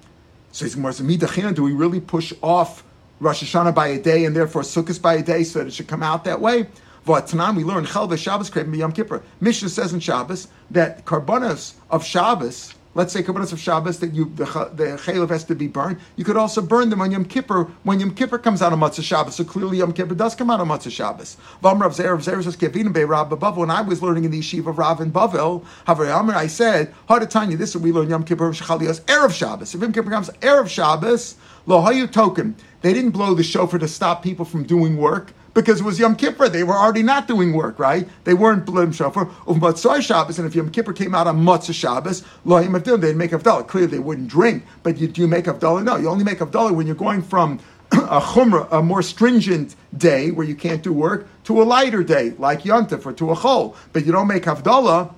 So 0.50 0.64
he's 0.64 0.76
more, 0.76 0.90
do 0.90 1.62
we 1.62 1.72
really 1.72 2.00
push 2.00 2.32
off 2.42 2.82
Rosh 3.20 3.42
Hashanah 3.42 3.74
by 3.74 3.88
a 3.88 4.00
day 4.00 4.24
and 4.24 4.34
therefore 4.34 4.62
Sukkot 4.62 5.00
by 5.02 5.14
a 5.14 5.22
day, 5.22 5.44
so 5.44 5.58
that 5.58 5.66
it 5.66 5.74
should 5.74 5.88
come 5.88 6.02
out 6.02 6.24
that 6.24 6.40
way. 6.40 6.66
V'atanan, 7.06 7.56
we 7.56 7.64
learn 7.64 7.86
Chelva 7.86 8.18
Shabbos 8.18 8.50
Krevim 8.50 8.76
Yom 8.76 8.92
Kippur. 8.92 9.22
Mishnah 9.40 9.70
says 9.70 9.92
in 9.92 10.00
Shabbos 10.00 10.48
that 10.70 11.06
karbonos 11.06 11.72
of 11.90 12.04
Shabbos, 12.04 12.74
let's 12.94 13.14
say 13.14 13.22
karbonos 13.22 13.52
of 13.52 13.58
Shabbos 13.58 13.98
that 14.00 14.12
you 14.12 14.30
the 14.34 14.44
the 14.74 15.26
has 15.28 15.44
to 15.44 15.54
be 15.54 15.68
burned. 15.68 15.98
You 16.16 16.24
could 16.24 16.36
also 16.36 16.60
burn 16.60 16.90
them 16.90 17.00
on 17.00 17.10
Yom 17.10 17.24
Kippur 17.24 17.64
when 17.84 17.98
Yom 17.98 18.14
Kippur 18.14 18.36
comes 18.38 18.60
out 18.60 18.74
on 18.74 18.80
Motzei 18.80 19.02
Shabbos. 19.02 19.36
So 19.36 19.44
clearly 19.44 19.78
Yom 19.78 19.94
Kippur 19.94 20.14
does 20.14 20.34
come 20.34 20.50
out 20.50 20.60
on 20.60 20.68
Motzei 20.68 20.90
Shabbos. 20.90 21.38
V'amrav 21.62 21.96
Zerav 21.96 22.18
Zerav 22.18 22.44
says 22.44 22.56
Kevin 22.56 22.92
Be 22.92 23.04
Rav 23.04 23.30
Bavel. 23.30 23.56
When 23.56 23.70
I 23.70 23.80
was 23.80 24.02
learning 24.02 24.24
in 24.24 24.30
the 24.30 24.40
yeshiva 24.40 24.68
of 24.68 24.78
Rav 24.78 25.00
in 25.00 25.10
Bavel, 25.10 25.64
I 25.86 26.46
said, 26.46 26.94
you 27.08 27.56
this. 27.56 27.74
Is 27.74 27.80
we 27.80 27.90
learn 27.90 28.10
Yom 28.10 28.24
Kippur 28.24 28.50
Shechalios 28.50 29.00
erev 29.02 29.32
Shabbos. 29.32 29.74
If 29.74 29.80
Yom 29.80 29.94
Kippur 29.94 30.10
comes 30.10 30.28
erev 30.28 30.68
Shabbos. 30.68 31.36
Lo 31.66 31.82
hayu 31.82 32.10
token. 32.10 32.54
They 32.80 32.92
didn't 32.92 33.10
blow 33.10 33.34
the 33.34 33.42
shofar 33.42 33.78
to 33.78 33.88
stop 33.88 34.22
people 34.22 34.44
from 34.44 34.64
doing 34.64 34.96
work 34.96 35.32
because 35.54 35.80
it 35.80 35.84
was 35.84 35.98
Yom 35.98 36.14
Kippur. 36.14 36.48
They 36.48 36.62
were 36.62 36.76
already 36.76 37.02
not 37.02 37.26
doing 37.26 37.52
work, 37.52 37.78
right? 37.78 38.08
They 38.24 38.34
weren't 38.34 38.64
blowing 38.64 38.92
shofar. 38.92 39.28
Of 39.46 39.56
Motzei 39.56 40.00
Shabbos, 40.00 40.38
and 40.38 40.46
if 40.46 40.54
Yom 40.54 40.70
Kippur 40.70 40.92
came 40.92 41.14
out 41.14 41.26
on 41.26 41.42
Motzei 41.44 41.74
Shabbos, 41.74 42.22
lo 42.44 42.62
hayim 42.62 43.00
they'd 43.00 43.16
make 43.16 43.32
Avdallah. 43.32 43.66
Clearly, 43.66 43.90
they 43.90 43.98
wouldn't 43.98 44.28
drink, 44.28 44.64
but 44.82 44.98
you, 44.98 45.08
do 45.08 45.20
you 45.22 45.28
make 45.28 45.46
Avdallah? 45.46 45.82
No, 45.82 45.96
you 45.96 46.08
only 46.08 46.24
make 46.24 46.38
Avdallah 46.38 46.74
when 46.74 46.86
you're 46.86 46.94
going 46.94 47.22
from 47.22 47.58
a 47.92 48.20
chumrah, 48.20 48.68
a 48.70 48.82
more 48.82 49.02
stringent 49.02 49.74
day 49.96 50.30
where 50.30 50.46
you 50.46 50.54
can't 50.54 50.82
do 50.82 50.92
work, 50.92 51.26
to 51.44 51.60
a 51.60 51.64
lighter 51.64 52.04
day 52.04 52.34
like 52.38 52.62
Yontif 52.62 53.04
or 53.04 53.12
to 53.14 53.32
a 53.32 53.36
chol. 53.36 53.74
But 53.92 54.06
you 54.06 54.12
don't 54.12 54.28
make 54.28 54.44
Havdalah 54.44 55.12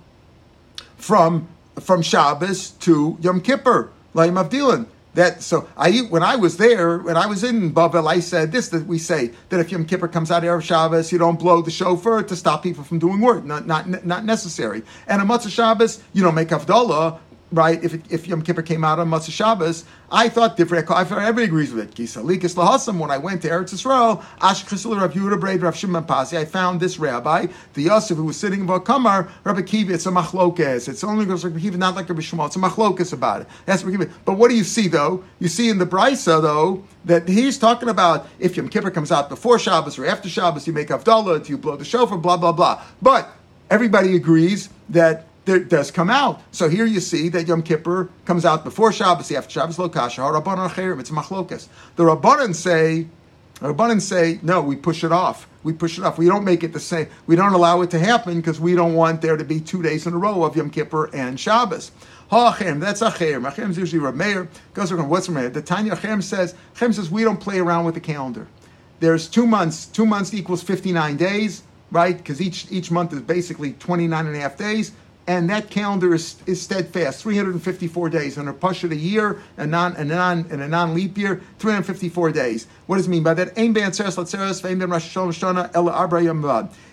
from 0.97 1.49
from 1.79 2.03
Shabbos 2.03 2.71
to 2.71 3.19
Yom 3.21 3.41
Kippur, 3.41 3.91
like 4.15 4.31
Avdilan. 4.31 4.87
That 5.15 5.43
so 5.43 5.69
I 5.77 5.99
when 6.09 6.23
I 6.23 6.37
was 6.37 6.57
there 6.57 6.99
when 6.99 7.17
I 7.17 7.27
was 7.27 7.43
in 7.43 7.73
Bavel 7.75 8.07
I 8.09 8.21
said 8.21 8.53
this 8.53 8.69
that 8.69 8.87
we 8.87 8.99
say 8.99 9.33
that 9.49 9.59
if 9.59 9.73
Yom 9.73 9.85
Kippur 9.85 10.07
comes 10.07 10.31
out 10.31 10.45
of 10.45 10.65
Shabbos 10.65 11.11
you 11.11 11.19
don't 11.19 11.39
blow 11.39 11.63
the 11.63 11.71
shofar 11.71 12.23
to 12.23 12.37
stop 12.37 12.63
people 12.63 12.85
from 12.85 13.01
doing 13.01 13.21
work 13.21 13.45
not 13.45 13.67
not 13.67 14.07
not 14.07 14.25
necessary. 14.25 14.83
And 15.09 15.21
on 15.21 15.27
Motzei 15.27 15.51
Shabbos 15.51 16.01
you 16.13 16.23
don't 16.23 16.37
make 16.37 16.49
Havdalah 16.49 17.19
right? 17.53 17.83
If, 17.83 18.13
if 18.13 18.27
Yom 18.29 18.43
Kippur 18.43 18.63
came 18.63 18.85
out 18.85 18.99
on 18.99 19.09
Motzei 19.09 19.31
Shabbos, 19.31 19.85
I 20.11 20.29
thought 20.29 20.57
different. 20.57 20.91
I 20.91 21.03
everybody 21.03 21.45
agrees 21.45 21.73
with 21.73 21.85
it. 21.85 21.95
Kisalikas 21.95 22.55
lahasam. 22.55 22.99
When 22.99 23.11
I 23.11 23.19
went 23.19 23.43
to 23.43 23.49
Eretz 23.49 23.73
Yisrael, 23.73 24.25
Ash 24.41 24.65
Chesel 24.65 25.01
Rav 25.01 25.13
Yehuda 25.13 25.39
Braid 25.39 25.63
Rav 25.63 25.77
Shimon 25.77 26.05
Pasi, 26.05 26.37
I 26.37 26.45
found 26.45 26.81
this 26.81 26.99
rabbi, 26.99 27.47
the 27.75 27.83
Yosef, 27.83 28.17
who 28.17 28.25
was 28.25 28.37
sitting 28.37 28.69
in 28.69 28.81
Kamar, 28.81 29.29
Rabbi 29.45 29.63
Kiva. 29.63 29.95
It's 29.95 30.07
a 30.07 30.11
machlokes. 30.11 30.89
It's 30.89 31.05
only 31.05 31.27
goes 31.27 31.45
like 31.45 31.61
Kiva, 31.61 31.77
not 31.77 31.95
like 31.95 32.09
Rabbi 32.09 32.21
Shmuel. 32.21 32.47
It's 32.47 32.57
a 32.57 32.59
machlokes 32.59 33.13
about 33.13 33.43
it. 33.43 33.49
That's 33.67 33.85
Rabbi 33.85 33.99
Kiva. 33.99 34.13
But 34.25 34.35
what 34.35 34.51
do 34.51 34.57
you 34.57 34.65
see 34.65 34.89
though? 34.89 35.25
You 35.39 35.49
see 35.49 35.69
in 35.69 35.79
the 35.79 35.87
Brisa 35.87 36.43
though 36.43 36.85
that 37.05 37.29
he's 37.29 37.59
talking 37.59 37.89
about 37.89 38.27
if 38.39 38.57
Yom 38.57 38.69
Kippur 38.69 38.91
comes 38.91 39.13
out 39.13 39.29
before 39.29 39.59
Shabbos 39.59 39.99
or 39.99 40.07
after 40.07 40.29
Shabbos, 40.29 40.67
you 40.67 40.73
make 40.73 40.89
Havdalah, 40.89 41.49
you 41.49 41.57
blow 41.57 41.77
the 41.77 41.85
shofar, 41.85 42.19
blah 42.19 42.37
blah 42.37 42.53
blah. 42.53 42.83
But 43.01 43.31
everybody 43.71 44.17
agrees 44.17 44.69
that 44.89 45.27
there 45.45 45.59
does 45.59 45.91
come 45.91 46.11
out. 46.11 46.43
So 46.53 46.69
here 46.69 46.87
you 46.87 47.01
see 47.01 47.29
that 47.31 47.47
Yom 47.47 47.63
Kippur 47.63 48.11
comes 48.25 48.45
out 48.45 48.65
before 48.65 48.93
Shabbos, 48.93 49.31
after 49.33 49.51
Shabbos 49.51 49.79
lo 49.79 49.89
kasha, 49.89 50.21
Rabbanon 50.21 50.69
acherim, 50.69 51.01
it's 51.01 51.11
machlokas. 51.11 51.69
The 51.97 52.05
Rabbanon 52.05 52.55
say, 52.55 53.07
Rabbanon 53.61 54.01
say, 54.01 54.39
no, 54.43 54.61
we 54.61 54.77
push 54.77 55.05
it 55.05 55.13
off. 55.13 55.49
We 55.63 55.73
push 55.73 55.99
it 55.99 56.05
off. 56.05 56.17
We 56.17 56.27
don't 56.27 56.45
make 56.45 56.63
it 56.63 56.73
the 56.73 56.81
same. 56.81 57.09
We 57.27 57.37
don't 57.37 57.53
allow 57.53 57.83
it 57.83 57.91
to 57.91 57.99
happen 57.99 58.37
because 58.37 58.61
we 58.61 58.75
don't 58.75 58.95
want 58.95 59.21
there 59.21 59.37
to 59.37 59.45
be 59.45 59.61
two 59.61 59.83
days 59.83 60.07
in 60.07 60.15
a 60.15 60.19
row 60.19 60.45
of 60.45 60.57
Yom 60.57 60.71
Kippur 60.71 61.11
and 61.15 61.39
Shabbos. 61.39 61.91
Ha'achem, 62.31 62.81
that's. 62.81 63.01
Achem 63.01 63.71
is 63.71 63.77
usually 63.77 64.01
Rav 64.01 64.15
Meir. 64.15 64.49
Goes 64.73 64.93
around, 64.93 65.09
what's 65.09 65.29
Rav 65.29 65.53
The 65.53 65.61
Tanya 65.61 65.97
Achem 65.97 66.23
says, 66.23 66.55
Achem 66.77 66.95
says, 66.95 67.11
we 67.11 67.25
don't 67.25 67.41
play 67.41 67.59
around 67.59 67.85
with 67.85 67.95
the 67.95 68.01
calendar. 68.01 68.47
There's 69.01 69.29
two 69.29 69.47
months. 69.47 69.87
Two 69.87 70.07
months 70.07 70.33
equals 70.33 70.63
59 70.63 71.17
days, 71.17 71.63
right? 71.91 72.17
Because 72.17 72.41
each, 72.41 72.71
each 72.71 72.91
month 72.91 73.13
is 73.13 73.21
basically 73.21 73.73
29 73.75 74.27
and 74.27 74.37
a 74.37 74.39
half 74.39 74.57
days 74.57 74.93
and 75.31 75.49
that 75.49 75.71
calendar 75.71 76.13
is, 76.13 76.35
is 76.47 76.61
steadfast, 76.61 77.23
354 77.23 78.11
days. 78.11 78.37
And 78.37 78.49
a 78.49 78.53
pasha 78.53 78.89
a 78.89 78.95
year, 78.97 79.41
a 79.59 79.65
non 79.65 79.95
a 79.95 80.05
non 80.05 80.45
and 80.51 80.61
a 80.61 80.67
non 80.67 80.93
leap 80.93 81.17
year, 81.17 81.41
354 81.61 82.33
days. 82.33 82.67
What 82.87 82.97
does 82.97 83.07
it 83.07 83.11
mean 83.11 83.23
by 83.23 83.35
that? 83.35 83.55
Ve'ein 83.55 83.73
ben 83.73 84.91
Rosh. 84.91 85.17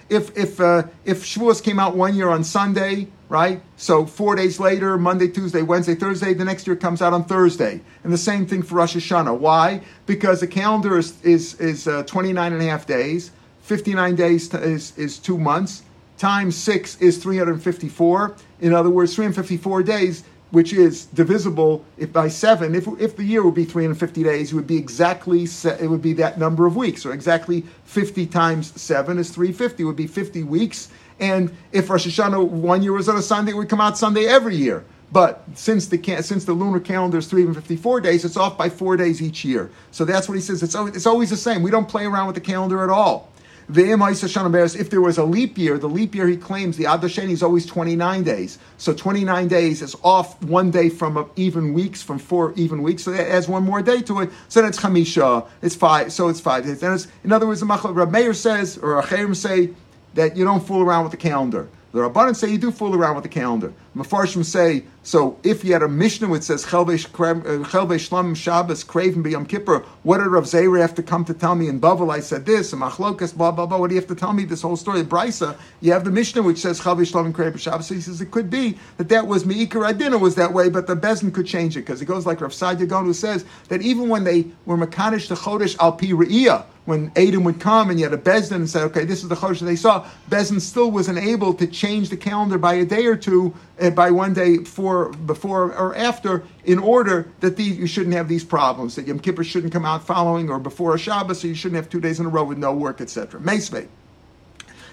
If 0.10 0.38
if 0.38 0.62
uh, 0.62 0.84
if 1.04 1.24
Shavuos 1.24 1.64
came 1.64 1.80
out 1.80 1.96
one 1.96 2.14
year 2.14 2.30
on 2.30 2.44
Sunday, 2.44 3.08
right? 3.28 3.60
So 3.76 4.06
four 4.06 4.36
days 4.36 4.60
later, 4.60 5.00
Monday, 5.00 5.30
Tuesday, 5.30 5.64
Wednesday, 5.64 5.96
Thursday, 5.96 6.36
the 6.36 6.46
next 6.46 6.68
year 6.68 6.76
comes 6.76 7.02
out 7.02 7.14
on 7.14 7.24
Thursday. 7.24 7.82
And 8.04 8.14
the 8.14 8.20
same 8.20 8.46
thing 8.46 8.62
for 8.62 8.76
Rosh 8.76 8.96
Hashanah. 8.96 9.36
Why? 9.40 9.82
Because 10.06 10.42
the 10.42 10.48
calendar 10.48 11.00
is 11.00 11.20
is 11.24 11.60
is 11.60 11.88
uh, 11.88 12.04
29 12.04 12.54
and 12.54 12.62
a 12.62 12.66
half 12.66 12.86
days. 12.86 13.32
59 13.64 14.14
days 14.14 14.48
to, 14.50 14.62
is 14.62 14.96
is 14.96 15.18
two 15.18 15.40
months 15.40 15.82
times 16.18 16.56
six 16.56 17.00
is 17.02 17.18
354. 17.18 18.36
In 18.62 18.74
other 18.74 18.90
words, 18.90 19.16
354 19.16 19.84
days, 19.84 20.24
which 20.52 20.74
is 20.74 21.06
divisible 21.08 21.86
if 21.98 22.12
by 22.12 22.28
seven. 22.28 22.74
If, 22.74 22.88
if 23.00 23.16
the 23.18 23.24
year 23.24 23.44
would 23.44 23.54
be 23.54 23.66
350 23.66 24.24
days, 24.24 24.52
it 24.52 24.56
would 24.56 24.68
be 24.68 24.78
exactly 24.78 25.44
it 25.44 25.90
would 25.90 26.02
be 26.02 26.14
that 26.14 26.40
number 26.40 26.66
of 26.66 26.76
weeks. 26.76 27.06
Or 27.06 27.14
exactly 27.14 27.64
50 27.86 28.26
times 28.28 28.80
seven 28.80 29.18
is 29.18 29.30
350. 29.30 29.84
It 29.84 29.86
would 29.86 29.96
be 29.96 30.08
50 30.08 30.44
weeks. 30.44 30.90
And 31.20 31.56
if 31.72 31.90
Rosh 31.90 32.08
Hashanah 32.08 32.48
one 32.48 32.84
year 32.84 32.94
was 32.94 33.10
on 33.10 33.18
a 33.18 33.22
Sunday, 33.22 33.52
it 33.52 33.56
would 33.56 33.70
come 33.70 33.82
out 33.82 33.98
Sunday 33.98 34.26
every 34.26 34.56
year. 34.56 34.86
But 35.12 35.44
since 35.54 35.88
the 35.88 36.22
since 36.22 36.44
the 36.44 36.54
lunar 36.54 36.82
calendar 36.82 37.20
is 37.20 37.28
354 37.28 38.02
days, 38.02 38.26
it's 38.26 38.36
off 38.36 38.58
by 38.58 38.70
four 38.70 38.98
days 38.98 39.22
each 39.22 39.46
year. 39.46 39.72
So 39.92 40.04
that's 40.04 40.28
what 40.28 40.36
he 40.36 40.42
says. 40.42 40.62
It's 40.62 40.76
always, 40.76 40.96
it's 40.96 41.06
always 41.06 41.30
the 41.30 41.38
same. 41.38 41.64
We 41.64 41.72
don't 41.72 41.88
play 41.88 42.06
around 42.06 42.28
with 42.28 42.36
the 42.36 42.42
calendar 42.42 42.84
at 42.84 42.90
all. 42.90 43.32
If 43.70 44.90
there 44.90 45.02
was 45.02 45.18
a 45.18 45.24
leap 45.24 45.58
year, 45.58 45.78
the 45.78 45.90
leap 45.90 46.16
year 46.16 46.28
he 46.28 46.38
claims 46.38 46.78
the 46.78 46.86
Adasheni 46.86 47.32
is 47.32 47.44
always 47.44 47.66
29 47.66 48.24
days. 48.24 48.60
So 48.78 48.94
29 48.94 49.48
days 49.48 49.82
is 49.82 49.96
off 50.04 50.42
one 50.44 50.72
day 50.72 50.90
from 50.90 51.30
even 51.36 51.74
weeks, 51.74 52.02
from 52.02 52.18
four 52.18 52.54
even 52.56 52.82
weeks. 52.82 53.04
So 53.04 53.12
that 53.12 53.30
adds 53.30 53.48
one 53.48 53.64
more 53.64 53.82
day 53.82 54.02
to 54.04 54.22
it. 54.22 54.30
So 54.48 54.62
that's 54.62 54.80
Chamisha. 54.80 55.48
It's 55.62 55.76
five. 55.76 56.14
So 56.14 56.30
it's 56.30 56.40
five 56.40 56.64
days. 56.64 56.82
It's, 56.82 57.08
in 57.24 57.32
other 57.32 57.46
words, 57.46 57.60
the 57.60 57.66
Rab 57.66 58.12
Meir 58.12 58.34
says, 58.34 58.78
or 58.78 59.02
Acherim 59.02 59.36
say, 59.36 59.72
that 60.14 60.36
you 60.36 60.44
don't 60.44 60.66
fool 60.66 60.82
around 60.82 61.04
with 61.04 61.12
the 61.12 61.18
calendar. 61.18 61.70
The 61.92 62.00
Rabbanan 62.00 62.36
say 62.36 62.50
you 62.52 62.58
do 62.58 62.72
fool 62.72 62.96
around 62.96 63.16
with 63.16 63.24
the 63.24 63.30
calendar. 63.30 63.74
Mefarshim 63.96 64.44
say 64.44 64.84
so. 65.08 65.40
If 65.44 65.64
you 65.64 65.72
had 65.72 65.84
a 65.84 65.88
Mishnah 65.88 66.28
which 66.28 66.44
says 66.44 66.66
Chelve 66.66 66.90
Shlam 66.90 68.36
Shabbos 68.36 68.84
Craven 68.84 69.24
B'Yom 69.24 69.48
Kippur, 69.48 69.86
what 70.04 70.18
did 70.18 70.28
Rav 70.28 70.44
Zera 70.44 70.82
have 70.82 70.94
to 70.96 71.04
come 71.04 71.24
to 71.24 71.34
tell 71.34 71.56
me 71.56 71.70
in 71.70 71.80
Bavel? 71.80 72.12
I 72.12 72.20
said 72.20 72.46
this 72.46 72.74
and 72.74 72.82
Machlokas 72.82 73.36
blah 73.36 73.52
blah 73.52 73.66
blah. 73.66 73.78
What 73.78 73.88
do 73.88 73.96
you 73.96 74.02
have 74.02 74.10
to 74.10 74.16
tell 74.16 74.34
me 74.34 74.44
this 74.44 74.62
whole 74.62 74.76
story? 74.76 75.04
Brisa, 75.04 75.58
you 75.80 75.94
have 75.94 76.04
the 76.04 76.12
Mishnah 76.12 76.42
which 76.42 76.58
says 76.58 76.82
Chelve 76.82 77.00
Shlam 77.00 77.34
Craven 77.34 77.58
Shabbos. 77.58 77.88
So 77.88 77.96
he 77.96 78.02
says 78.02 78.20
it 78.20 78.32
could 78.32 78.50
be 78.50 78.78
that 78.98 79.08
that 79.10 79.26
was 79.26 79.46
Meikar 79.46 79.88
Adina 79.88 80.18
was 80.18 80.36
that 80.36 80.52
way, 80.52 80.70
but 80.70 80.88
the 80.88 80.96
Beis 80.96 81.22
Din 81.22 81.32
could 81.32 81.48
change 81.48 81.78
it 81.78 81.82
because 81.82 82.02
it 82.02 82.06
goes 82.06 82.26
like 82.26 82.42
Rav 82.42 82.52
Sadia 82.52 83.04
who 83.04 83.14
says 83.14 83.46
that 83.70 83.82
even 83.82 84.10
when 84.10 84.24
they 84.24 84.48
were 84.66 84.78
Makanish 84.78 85.30
the 85.30 85.36
Chodesh 85.36 85.78
Al 85.80 85.94
Pi 85.94 86.08
Re'iyah, 86.08 86.66
when 86.86 87.12
Adam 87.18 87.44
would 87.44 87.60
come 87.60 87.90
and 87.90 88.00
you 88.00 88.06
had 88.06 88.14
a 88.14 88.18
Beis 88.22 88.48
Din 88.50 88.62
and 88.62 88.70
say, 88.70 88.82
okay, 88.82 89.04
this 89.04 89.22
is 89.22 89.28
the 89.28 89.36
Chodesh 89.36 89.60
they 89.60 89.76
saw, 89.76 90.06
Beis 90.30 90.50
Din 90.50 90.60
still 90.60 90.90
wasn't 90.90 91.18
able 91.18 91.54
to 91.54 91.68
change 91.68 92.10
the 92.10 92.18
calendar 92.18 92.58
by 92.58 92.76
a 92.76 92.86
day 92.86 93.06
or 93.06 93.18
two, 93.18 93.54
uh, 93.54 93.67
Uh, 93.80 93.92
by 93.92 94.10
one 94.10 94.34
day 94.34 94.58
for, 94.58 95.10
before 95.10 95.72
or 95.76 95.96
after, 95.96 96.44
in 96.66 96.80
order 96.80 97.32
that 97.42 97.58
these, 97.58 97.78
you 97.78 97.86
shouldn't 97.86 98.16
have 98.16 98.28
these 98.28 98.44
problems, 98.44 98.96
that 98.96 99.06
Yom 99.06 99.20
Kippur 99.20 99.44
shouldn't 99.44 99.72
come 99.72 99.86
out 99.86 100.04
following 100.04 100.50
or 100.50 100.58
before 100.58 100.96
a 100.96 100.98
Shabbos, 100.98 101.42
so 101.42 101.48
you 101.48 101.54
shouldn't 101.54 101.76
have 101.76 101.88
two 101.88 102.02
days 102.02 102.20
in 102.20 102.26
a 102.26 102.30
row 102.30 102.44
with 102.44 102.58
no 102.58 102.74
work, 102.74 103.02
etc. 103.02 103.40
Meisvei. 103.40 103.88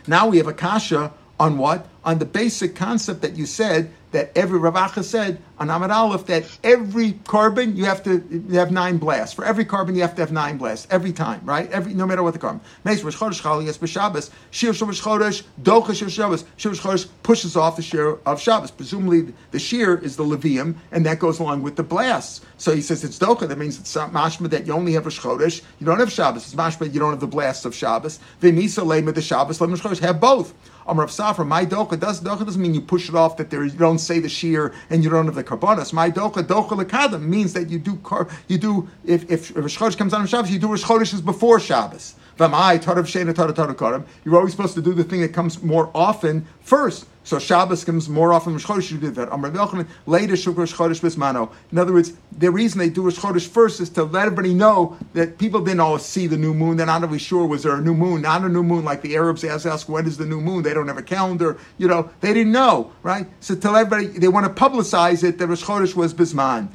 Now 0.06 0.26
we 0.26 0.36
have 0.36 0.48
a 0.48 0.52
kasha 0.52 1.12
on 1.40 1.58
what? 1.58 1.86
On 2.04 2.18
the 2.18 2.24
basic 2.24 2.76
concept 2.76 3.22
that 3.22 3.36
you 3.36 3.46
said 3.46 3.90
that 4.14 4.30
every 4.36 4.60
Ravacha 4.60 5.02
said 5.02 5.42
on 5.58 5.68
Amad 5.68 5.90
Aleph 5.90 6.26
that 6.26 6.44
every 6.62 7.12
korban 7.24 7.76
you 7.76 7.84
have 7.84 8.02
to 8.04 8.22
you 8.30 8.58
have 8.58 8.70
nine 8.70 8.98
blasts. 8.98 9.34
For 9.34 9.44
every 9.44 9.64
korban 9.64 9.96
you 9.96 10.02
have 10.02 10.14
to 10.14 10.22
have 10.22 10.30
nine 10.30 10.56
blasts 10.56 10.86
every 10.90 11.12
time, 11.12 11.40
right? 11.44 11.68
Every 11.72 11.94
no 11.94 12.06
matter 12.06 12.22
what 12.22 12.32
the 12.32 12.38
korban. 12.38 12.60
Meis 12.84 13.02
Rosh 13.02 13.16
Chodesh 13.16 13.42
Chal 13.42 13.62
Yes 13.62 13.76
B'Shabbos 13.78 14.30
Shir 14.52 14.68
Rosh 14.68 15.02
Chodesh 15.02 15.42
Docha 15.62 15.94
Shir 15.96 16.08
Shabbos 16.08 16.44
Shir 16.56 16.70
Chodesh 16.70 17.08
pushes 17.24 17.56
off 17.56 17.74
the 17.74 17.82
shir 17.82 18.18
of 18.24 18.40
Shabbos. 18.40 18.70
Presumably 18.70 19.34
the 19.50 19.58
shir 19.58 19.96
is 19.96 20.16
the 20.16 20.24
Leviim, 20.24 20.76
and 20.92 21.04
that 21.06 21.18
goes 21.18 21.40
along 21.40 21.62
with 21.62 21.74
the 21.74 21.82
blasts. 21.82 22.42
So 22.58 22.72
he 22.74 22.82
says 22.82 23.02
it's 23.02 23.18
Docha. 23.18 23.48
That 23.48 23.58
means 23.58 23.80
it's 23.80 23.96
mashma 23.96 24.48
that 24.50 24.66
you 24.66 24.74
only 24.74 24.92
have 24.92 25.06
Rosh. 25.06 25.60
You 25.80 25.86
don't 25.86 25.98
have 25.98 26.12
Shabbos. 26.12 26.44
It's 26.44 26.54
mashma 26.54 26.92
you 26.92 27.00
don't 27.00 27.10
have 27.10 27.20
the 27.20 27.26
blasts 27.26 27.64
of 27.64 27.74
Shabbos. 27.74 28.20
V'Misa 28.40 28.84
Lema 28.84 29.12
the 29.12 29.22
Shabbos 29.22 29.58
Lema 29.58 29.98
have 29.98 30.20
both. 30.20 30.54
Amr 30.86 31.04
of 31.04 31.10
Safra, 31.10 31.46
my 31.46 31.64
docha 31.64 31.98
does 31.98 32.20
docha 32.20 32.44
doesn't 32.44 32.60
mean 32.60 32.74
you 32.74 32.80
push 32.80 33.08
it 33.08 33.14
off 33.14 33.36
that 33.38 33.50
there 33.50 33.64
is, 33.64 33.72
you 33.72 33.78
don't 33.78 33.98
say 33.98 34.18
the 34.18 34.28
shear 34.28 34.72
and 34.90 35.02
you 35.02 35.10
don't 35.10 35.26
have 35.26 35.34
the 35.34 35.44
karbonas. 35.44 35.92
My 35.92 36.10
docha 36.10 36.42
docha 36.42 36.70
lekadam 36.70 37.22
means 37.22 37.52
that 37.54 37.70
you 37.70 37.78
do 37.78 38.00
you 38.48 38.58
do 38.58 38.88
if 39.04 39.30
if 39.30 39.56
Rosh 39.56 39.78
Chodesh 39.78 39.96
comes 39.96 40.12
on 40.12 40.26
Shabbos, 40.26 40.50
you 40.50 40.58
do 40.58 40.68
Rosh 40.68 40.84
Chodesh 40.84 41.24
before 41.24 41.60
Shabbos. 41.60 42.14
V'mai 42.38 42.82
tarav 42.82 43.04
sheina 43.04 43.32
tarav 43.32 43.52
tarav 43.52 43.78
karam. 43.78 44.04
You're 44.24 44.36
always 44.36 44.52
supposed 44.52 44.74
to 44.74 44.82
do 44.82 44.92
the 44.92 45.04
thing 45.04 45.20
that 45.20 45.32
comes 45.32 45.62
more 45.62 45.90
often 45.94 46.46
first. 46.60 47.06
So 47.24 47.38
Shabbos 47.38 47.84
comes 47.84 48.08
more 48.08 48.32
often. 48.32 48.52
Rosh 48.52 48.66
Chodesh 48.66 48.90
you 48.92 48.98
do 48.98 49.10
that. 49.10 49.32
Amar 49.32 49.50
Yochanan 49.50 49.88
later 50.06 50.36
Shuk 50.36 50.56
Rosh 50.56 50.74
Bismano. 50.74 51.50
In 51.72 51.78
other 51.78 51.92
words, 51.92 52.12
the 52.36 52.50
reason 52.50 52.78
they 52.78 52.90
do 52.90 53.02
Rosh 53.02 53.46
first 53.48 53.80
is 53.80 53.88
to 53.90 54.04
let 54.04 54.26
everybody 54.26 54.52
know 54.52 54.96
that 55.14 55.38
people 55.38 55.60
didn't 55.60 55.80
all 55.80 55.98
see 55.98 56.26
the 56.26 56.36
new 56.36 56.52
moon. 56.52 56.76
They're 56.76 56.86
not 56.86 57.00
really 57.00 57.18
sure 57.18 57.46
was 57.46 57.62
there 57.62 57.74
a 57.74 57.80
new 57.80 57.94
moon, 57.94 58.22
not 58.22 58.42
a 58.42 58.48
new 58.48 58.62
moon 58.62 58.84
like 58.84 59.00
the 59.02 59.16
Arabs 59.16 59.42
ask, 59.42 59.66
ask 59.66 59.88
when 59.88 60.06
is 60.06 60.18
the 60.18 60.26
new 60.26 60.40
moon. 60.40 60.62
They 60.62 60.74
don't 60.74 60.86
have 60.86 60.98
a 60.98 61.02
calendar. 61.02 61.58
You 61.78 61.88
know, 61.88 62.10
they 62.20 62.34
didn't 62.34 62.52
know, 62.52 62.92
right? 63.02 63.26
So 63.40 63.54
tell 63.54 63.74
everybody 63.74 64.06
they 64.06 64.28
want 64.28 64.46
to 64.46 64.52
publicize 64.62 65.24
it 65.24 65.38
that 65.38 65.46
Rosh 65.46 65.66
was 65.94 66.12
Bisman. 66.14 66.68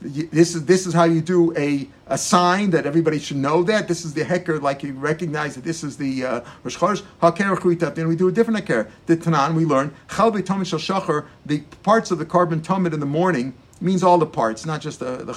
This 0.00 0.54
is 0.54 0.64
this 0.64 0.86
is 0.86 0.94
how 0.94 1.04
you 1.04 1.20
do 1.20 1.52
a, 1.56 1.88
a 2.06 2.16
sign 2.16 2.70
that 2.70 2.86
everybody 2.86 3.18
should 3.18 3.38
know 3.38 3.64
that 3.64 3.88
this 3.88 4.04
is 4.04 4.14
the 4.14 4.22
heker, 4.22 4.62
like 4.62 4.84
you 4.84 4.92
recognize 4.92 5.56
that 5.56 5.64
this 5.64 5.82
is 5.82 5.96
the 5.96 6.24
uh, 6.24 6.40
Rosh 6.62 6.76
Chodesh. 6.76 7.94
Then 7.94 8.06
we 8.06 8.14
do 8.14 8.28
a 8.28 8.32
different 8.32 8.64
heker. 8.64 8.88
The 9.06 9.16
Tanan 9.16 9.54
we 9.54 9.64
learn 9.64 9.92
Shachar, 10.08 11.26
the 11.44 11.60
parts 11.82 12.12
of 12.12 12.18
the 12.18 12.26
korban 12.26 12.60
Tomid 12.60 12.92
in 12.92 13.00
the 13.00 13.06
morning 13.06 13.54
means 13.80 14.02
all 14.02 14.18
the 14.18 14.26
parts, 14.26 14.66
not 14.66 14.80
just 14.80 15.00
the 15.00 15.18
the 15.18 15.34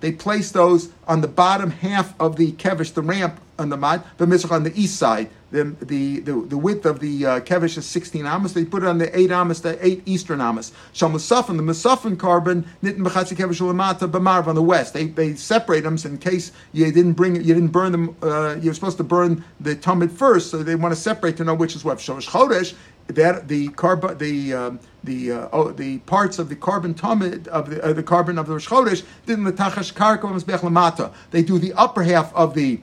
They 0.00 0.12
place 0.12 0.50
those 0.50 0.88
on 1.06 1.20
the 1.20 1.28
bottom 1.28 1.70
half 1.70 2.20
of 2.20 2.36
the 2.36 2.52
kevesh, 2.52 2.94
the 2.94 3.02
ramp 3.02 3.40
on 3.58 3.70
the 3.70 3.76
mat, 3.76 4.04
but 4.18 4.50
on 4.50 4.62
the 4.62 4.72
east 4.74 4.96
side. 4.96 5.30
The, 5.52 5.64
the, 5.80 6.20
the, 6.20 6.32
the 6.32 6.58
width 6.58 6.84
of 6.84 6.98
the 6.98 7.24
uh, 7.24 7.40
kevesh 7.40 7.78
is 7.78 7.86
16 7.86 8.26
amas. 8.26 8.52
They 8.52 8.64
put 8.64 8.82
it 8.82 8.88
on 8.88 8.98
the 8.98 9.16
8 9.16 9.30
amas, 9.30 9.62
the 9.62 9.84
8 9.84 10.02
eastern 10.04 10.40
amas. 10.40 10.72
Shal 10.92 11.08
musafin, 11.08 11.56
the 11.56 11.62
musafin 11.62 12.16
korban, 12.16 12.66
nit 12.82 12.98
mechatzi 12.98 13.36
kevesh 13.36 13.60
lamata 13.60 14.10
b'marv 14.10 14.48
on 14.48 14.56
the 14.56 14.62
west. 14.62 14.92
They, 14.92 15.06
they 15.06 15.36
separate 15.36 15.82
them 15.82 15.96
in 16.04 16.18
case 16.18 16.50
you 16.72 16.90
didn't 16.90 17.12
bring 17.12 17.36
you 17.36 17.54
didn't 17.54 17.68
burn 17.68 17.92
them. 17.92 18.16
Uh, 18.20 18.56
you're 18.60 18.74
supposed 18.74 18.96
to 18.96 19.04
burn 19.04 19.44
the 19.60 19.76
tamid 19.76 20.10
first, 20.10 20.50
so 20.50 20.62
they 20.62 20.74
want 20.74 20.92
to 20.92 21.00
separate 21.00 21.36
to 21.36 21.44
know 21.44 21.54
which 21.54 21.76
is 21.76 21.84
what. 21.84 21.98
Shalosh 21.98 22.28
chodesh 22.28 22.74
that 23.08 23.48
the 23.48 23.68
korban 23.68 24.18
the 24.18 24.52
um, 24.52 24.80
the 25.04 25.32
uh, 25.32 25.48
oh, 25.52 25.70
the 25.70 25.98
parts 26.00 26.38
of 26.38 26.48
the 26.48 26.56
korban 26.56 26.94
tamid 26.94 27.46
of 27.48 27.70
the 27.70 27.82
uh, 27.82 27.92
the 27.92 28.02
korban 28.02 28.38
of 28.38 28.46
the 28.46 28.54
Rosh 28.54 28.68
Chodesh 28.68 29.04
didn't 29.26 29.44
the 29.44 29.52
tachash 29.52 29.92
karka 29.94 30.22
mizbeach 30.22 30.60
lamata. 30.60 31.12
They 31.30 31.42
do 31.42 31.58
the 31.58 31.72
upper 31.74 32.02
half 32.02 32.34
of 32.34 32.54
the 32.54 32.80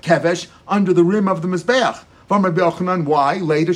kevesh 0.00 0.48
under 0.66 0.92
the 0.92 1.04
rim 1.04 1.28
of 1.28 1.42
the 1.42 1.48
mizbeach. 1.48 2.04
Why? 3.04 3.36
Later, 3.36 3.74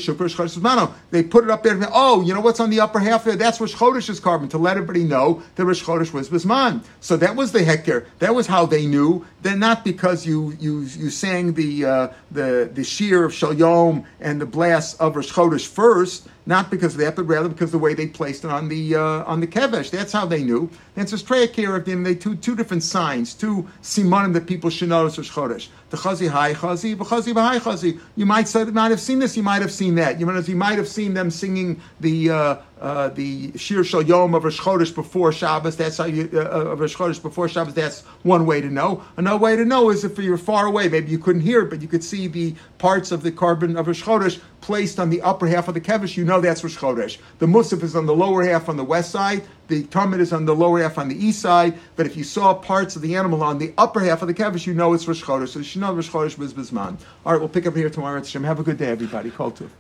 They 1.11 1.23
put 1.23 1.45
it 1.45 1.51
up 1.51 1.63
there. 1.63 1.79
Oh, 1.93 2.23
you 2.23 2.33
know 2.33 2.41
what's 2.41 2.59
on 2.61 2.71
the 2.71 2.81
upper 2.81 2.99
half 2.99 3.25
there? 3.25 3.37
That's 3.37 3.61
Rosh 3.61 3.75
Chodesh's 3.75 4.21
korban 4.21 4.49
to 4.51 4.59
let 4.59 4.77
everybody 4.77 5.05
know 5.05 5.43
that 5.57 5.65
Rosh 5.65 5.83
Chodesh 5.83 6.13
was 6.13 6.31
Bisman. 6.31 6.83
So 7.01 7.17
that 7.19 7.37
was 7.37 7.53
the 7.53 7.61
Heker. 7.61 8.07
That 8.21 8.35
was 8.35 8.47
how 8.47 8.65
they 8.65 8.87
knew. 8.87 9.27
Then 9.43 9.59
not 9.59 9.85
because 9.85 10.27
you 10.27 10.57
you 10.59 10.81
you 10.81 11.11
sang 11.11 11.53
the 11.53 11.85
uh, 11.85 12.09
the 12.31 12.71
the 12.73 12.83
shear 12.83 13.25
of 13.25 13.35
Shalom 13.35 14.07
and 14.21 14.41
the 14.41 14.47
blast 14.47 15.01
of 15.01 15.17
Rosh 15.17 15.33
Chodesh 15.33 15.67
first 15.67 16.27
not 16.47 16.71
because 16.71 16.95
of 16.95 17.01
that, 17.01 17.17
but 17.17 17.25
rather 17.25 17.49
because 17.49 17.69
of 17.69 17.73
the 17.73 17.79
way 17.79 17.93
they 17.93 18.07
placed 18.07 18.45
it 18.45 18.51
on 18.51 18.69
the 18.69 18.95
uh, 18.95 19.25
on 19.25 19.41
the 19.41 19.47
kevesh. 19.47 19.91
That's 19.91 20.13
how 20.13 20.27
they 20.27 20.45
knew. 20.45 20.71
And 20.95 21.09
so 21.09 21.17
Streya 21.17 21.85
them, 21.85 22.05
they 22.05 22.15
two 22.15 22.37
two 22.37 22.55
different 22.55 22.85
signs, 22.85 23.35
two 23.35 23.69
simanim 23.83 24.33
that 24.35 24.47
people 24.47 24.71
should 24.71 24.89
notice 24.89 25.19
Rosh 25.19 25.31
Chodesh. 25.31 25.69
The 25.91 25.97
chazi 25.97 26.29
high 26.29 26.55
chazi, 26.55 26.97
chazi 26.97 27.35
b'high 27.35 27.59
chazi. 27.59 28.01
You 28.15 28.27
might 28.27 28.53
might 28.73 28.91
have 28.91 29.01
seen 29.01 29.19
this, 29.19 29.37
you 29.37 29.43
might 29.43 29.63
have 29.63 29.73
seen 29.73 29.97
that. 29.97 30.21
You 30.21 30.27
might, 30.27 30.49
you 30.49 30.57
might 30.57 30.79
have 30.79 30.89
seen 30.89 31.15
them 31.15 31.31
singing 31.31 31.81
the 32.01 32.31
uh, 32.31 32.57
uh, 32.81 33.09
the 33.09 33.57
Shir 33.57 33.85
Shal 33.85 34.03
Yom 34.03 34.35
of 34.35 34.45
Rosh 34.45 34.61
Chodesh 34.61 34.95
before 34.95 35.33
Shabbos. 35.33 35.77
That's 35.77 35.97
how 35.97 36.05
you 36.05 36.29
uh, 36.35 36.73
of 36.73 36.81
Rosh 36.81 36.95
Chodesh 36.95 37.23
before 37.23 37.49
Shabbos. 37.49 37.75
That's 37.75 38.03
one 38.23 38.45
way 38.45 38.61
to 38.61 38.69
know. 38.69 39.03
Another 39.17 39.39
way 39.39 39.57
to 39.57 39.65
know 39.65 39.91
is 39.91 40.05
if 40.05 40.19
you're 40.19 40.37
far 40.37 40.67
away, 40.67 40.89
maybe 40.89 41.11
you 41.11 41.19
couldn't 41.19 41.41
hear 41.41 41.63
it, 41.63 41.71
but 41.71 41.81
you 41.81 41.89
could 41.89 42.05
see 42.05 42.29
the 42.29 42.55
parts 42.79 43.13
of 43.13 43.23
the 43.23 43.33
korban 43.33 43.79
of 43.79 43.87
Rosh 43.87 44.03
Chodesh 44.03 44.41
placed 44.61 44.99
on 44.99 45.11
the 45.11 45.23
upper 45.23 45.47
half 45.47 45.69
of 45.69 45.75
the 45.75 45.81
kevesh. 45.81 46.17
You 46.17 46.25
know 46.25 46.41
that's 46.41 46.63
Rosh 46.63 46.77
Chodesh. 46.77 47.19
The 47.39 47.47
Musaf 47.47 47.83
is 47.83 47.97
on 47.97 48.07
the 48.07 48.15
lower 48.15 48.45
half 48.45 48.69
on 48.69 48.77
the 48.77 48.85
west 48.85 49.11
side. 49.11 49.43
The 49.69 49.85
Tamid 49.85 50.21
is 50.21 50.33
on 50.33 50.45
the 50.45 50.55
lower 50.55 50.83
half 50.83 50.99
on 50.99 51.09
the 51.09 51.17
east 51.17 51.41
side. 51.41 51.79
But 51.97 52.07
if 52.07 52.17
you 52.17 52.25
saw 52.25 52.53
parts 52.55 52.95
of 52.95 53.03
the 53.03 53.17
animal 53.17 53.43
on 53.43 53.59
the 53.59 53.73
upper 53.79 54.01
half 54.01 54.23
of 54.23 54.29
the 54.29 54.35
kevesh, 54.35 54.67
you 54.67 54.75
know 54.75 54.93
it's 54.93 55.09
Rosh 55.09 55.23
Chodesh. 55.23 55.49
So 55.49 55.61
you 55.61 55.81
know 55.81 55.95
Rosh 55.95 56.11
Chodesh 56.11 56.37
was 56.37 56.53
Bisman. 56.53 56.99
All 57.25 57.33
right, 57.33 57.41
we'll 57.41 57.49
pick 57.49 57.67
up 57.67 57.75
here 57.75 57.89
tomorrow. 57.89 58.19
At 58.19 58.27
Shem. 58.27 58.45
Have 58.45 58.61
a 58.61 58.63
good 58.63 58.77
day, 58.77 58.89
everybody. 58.89 59.31
Call 59.31 59.51
to. 59.53 59.71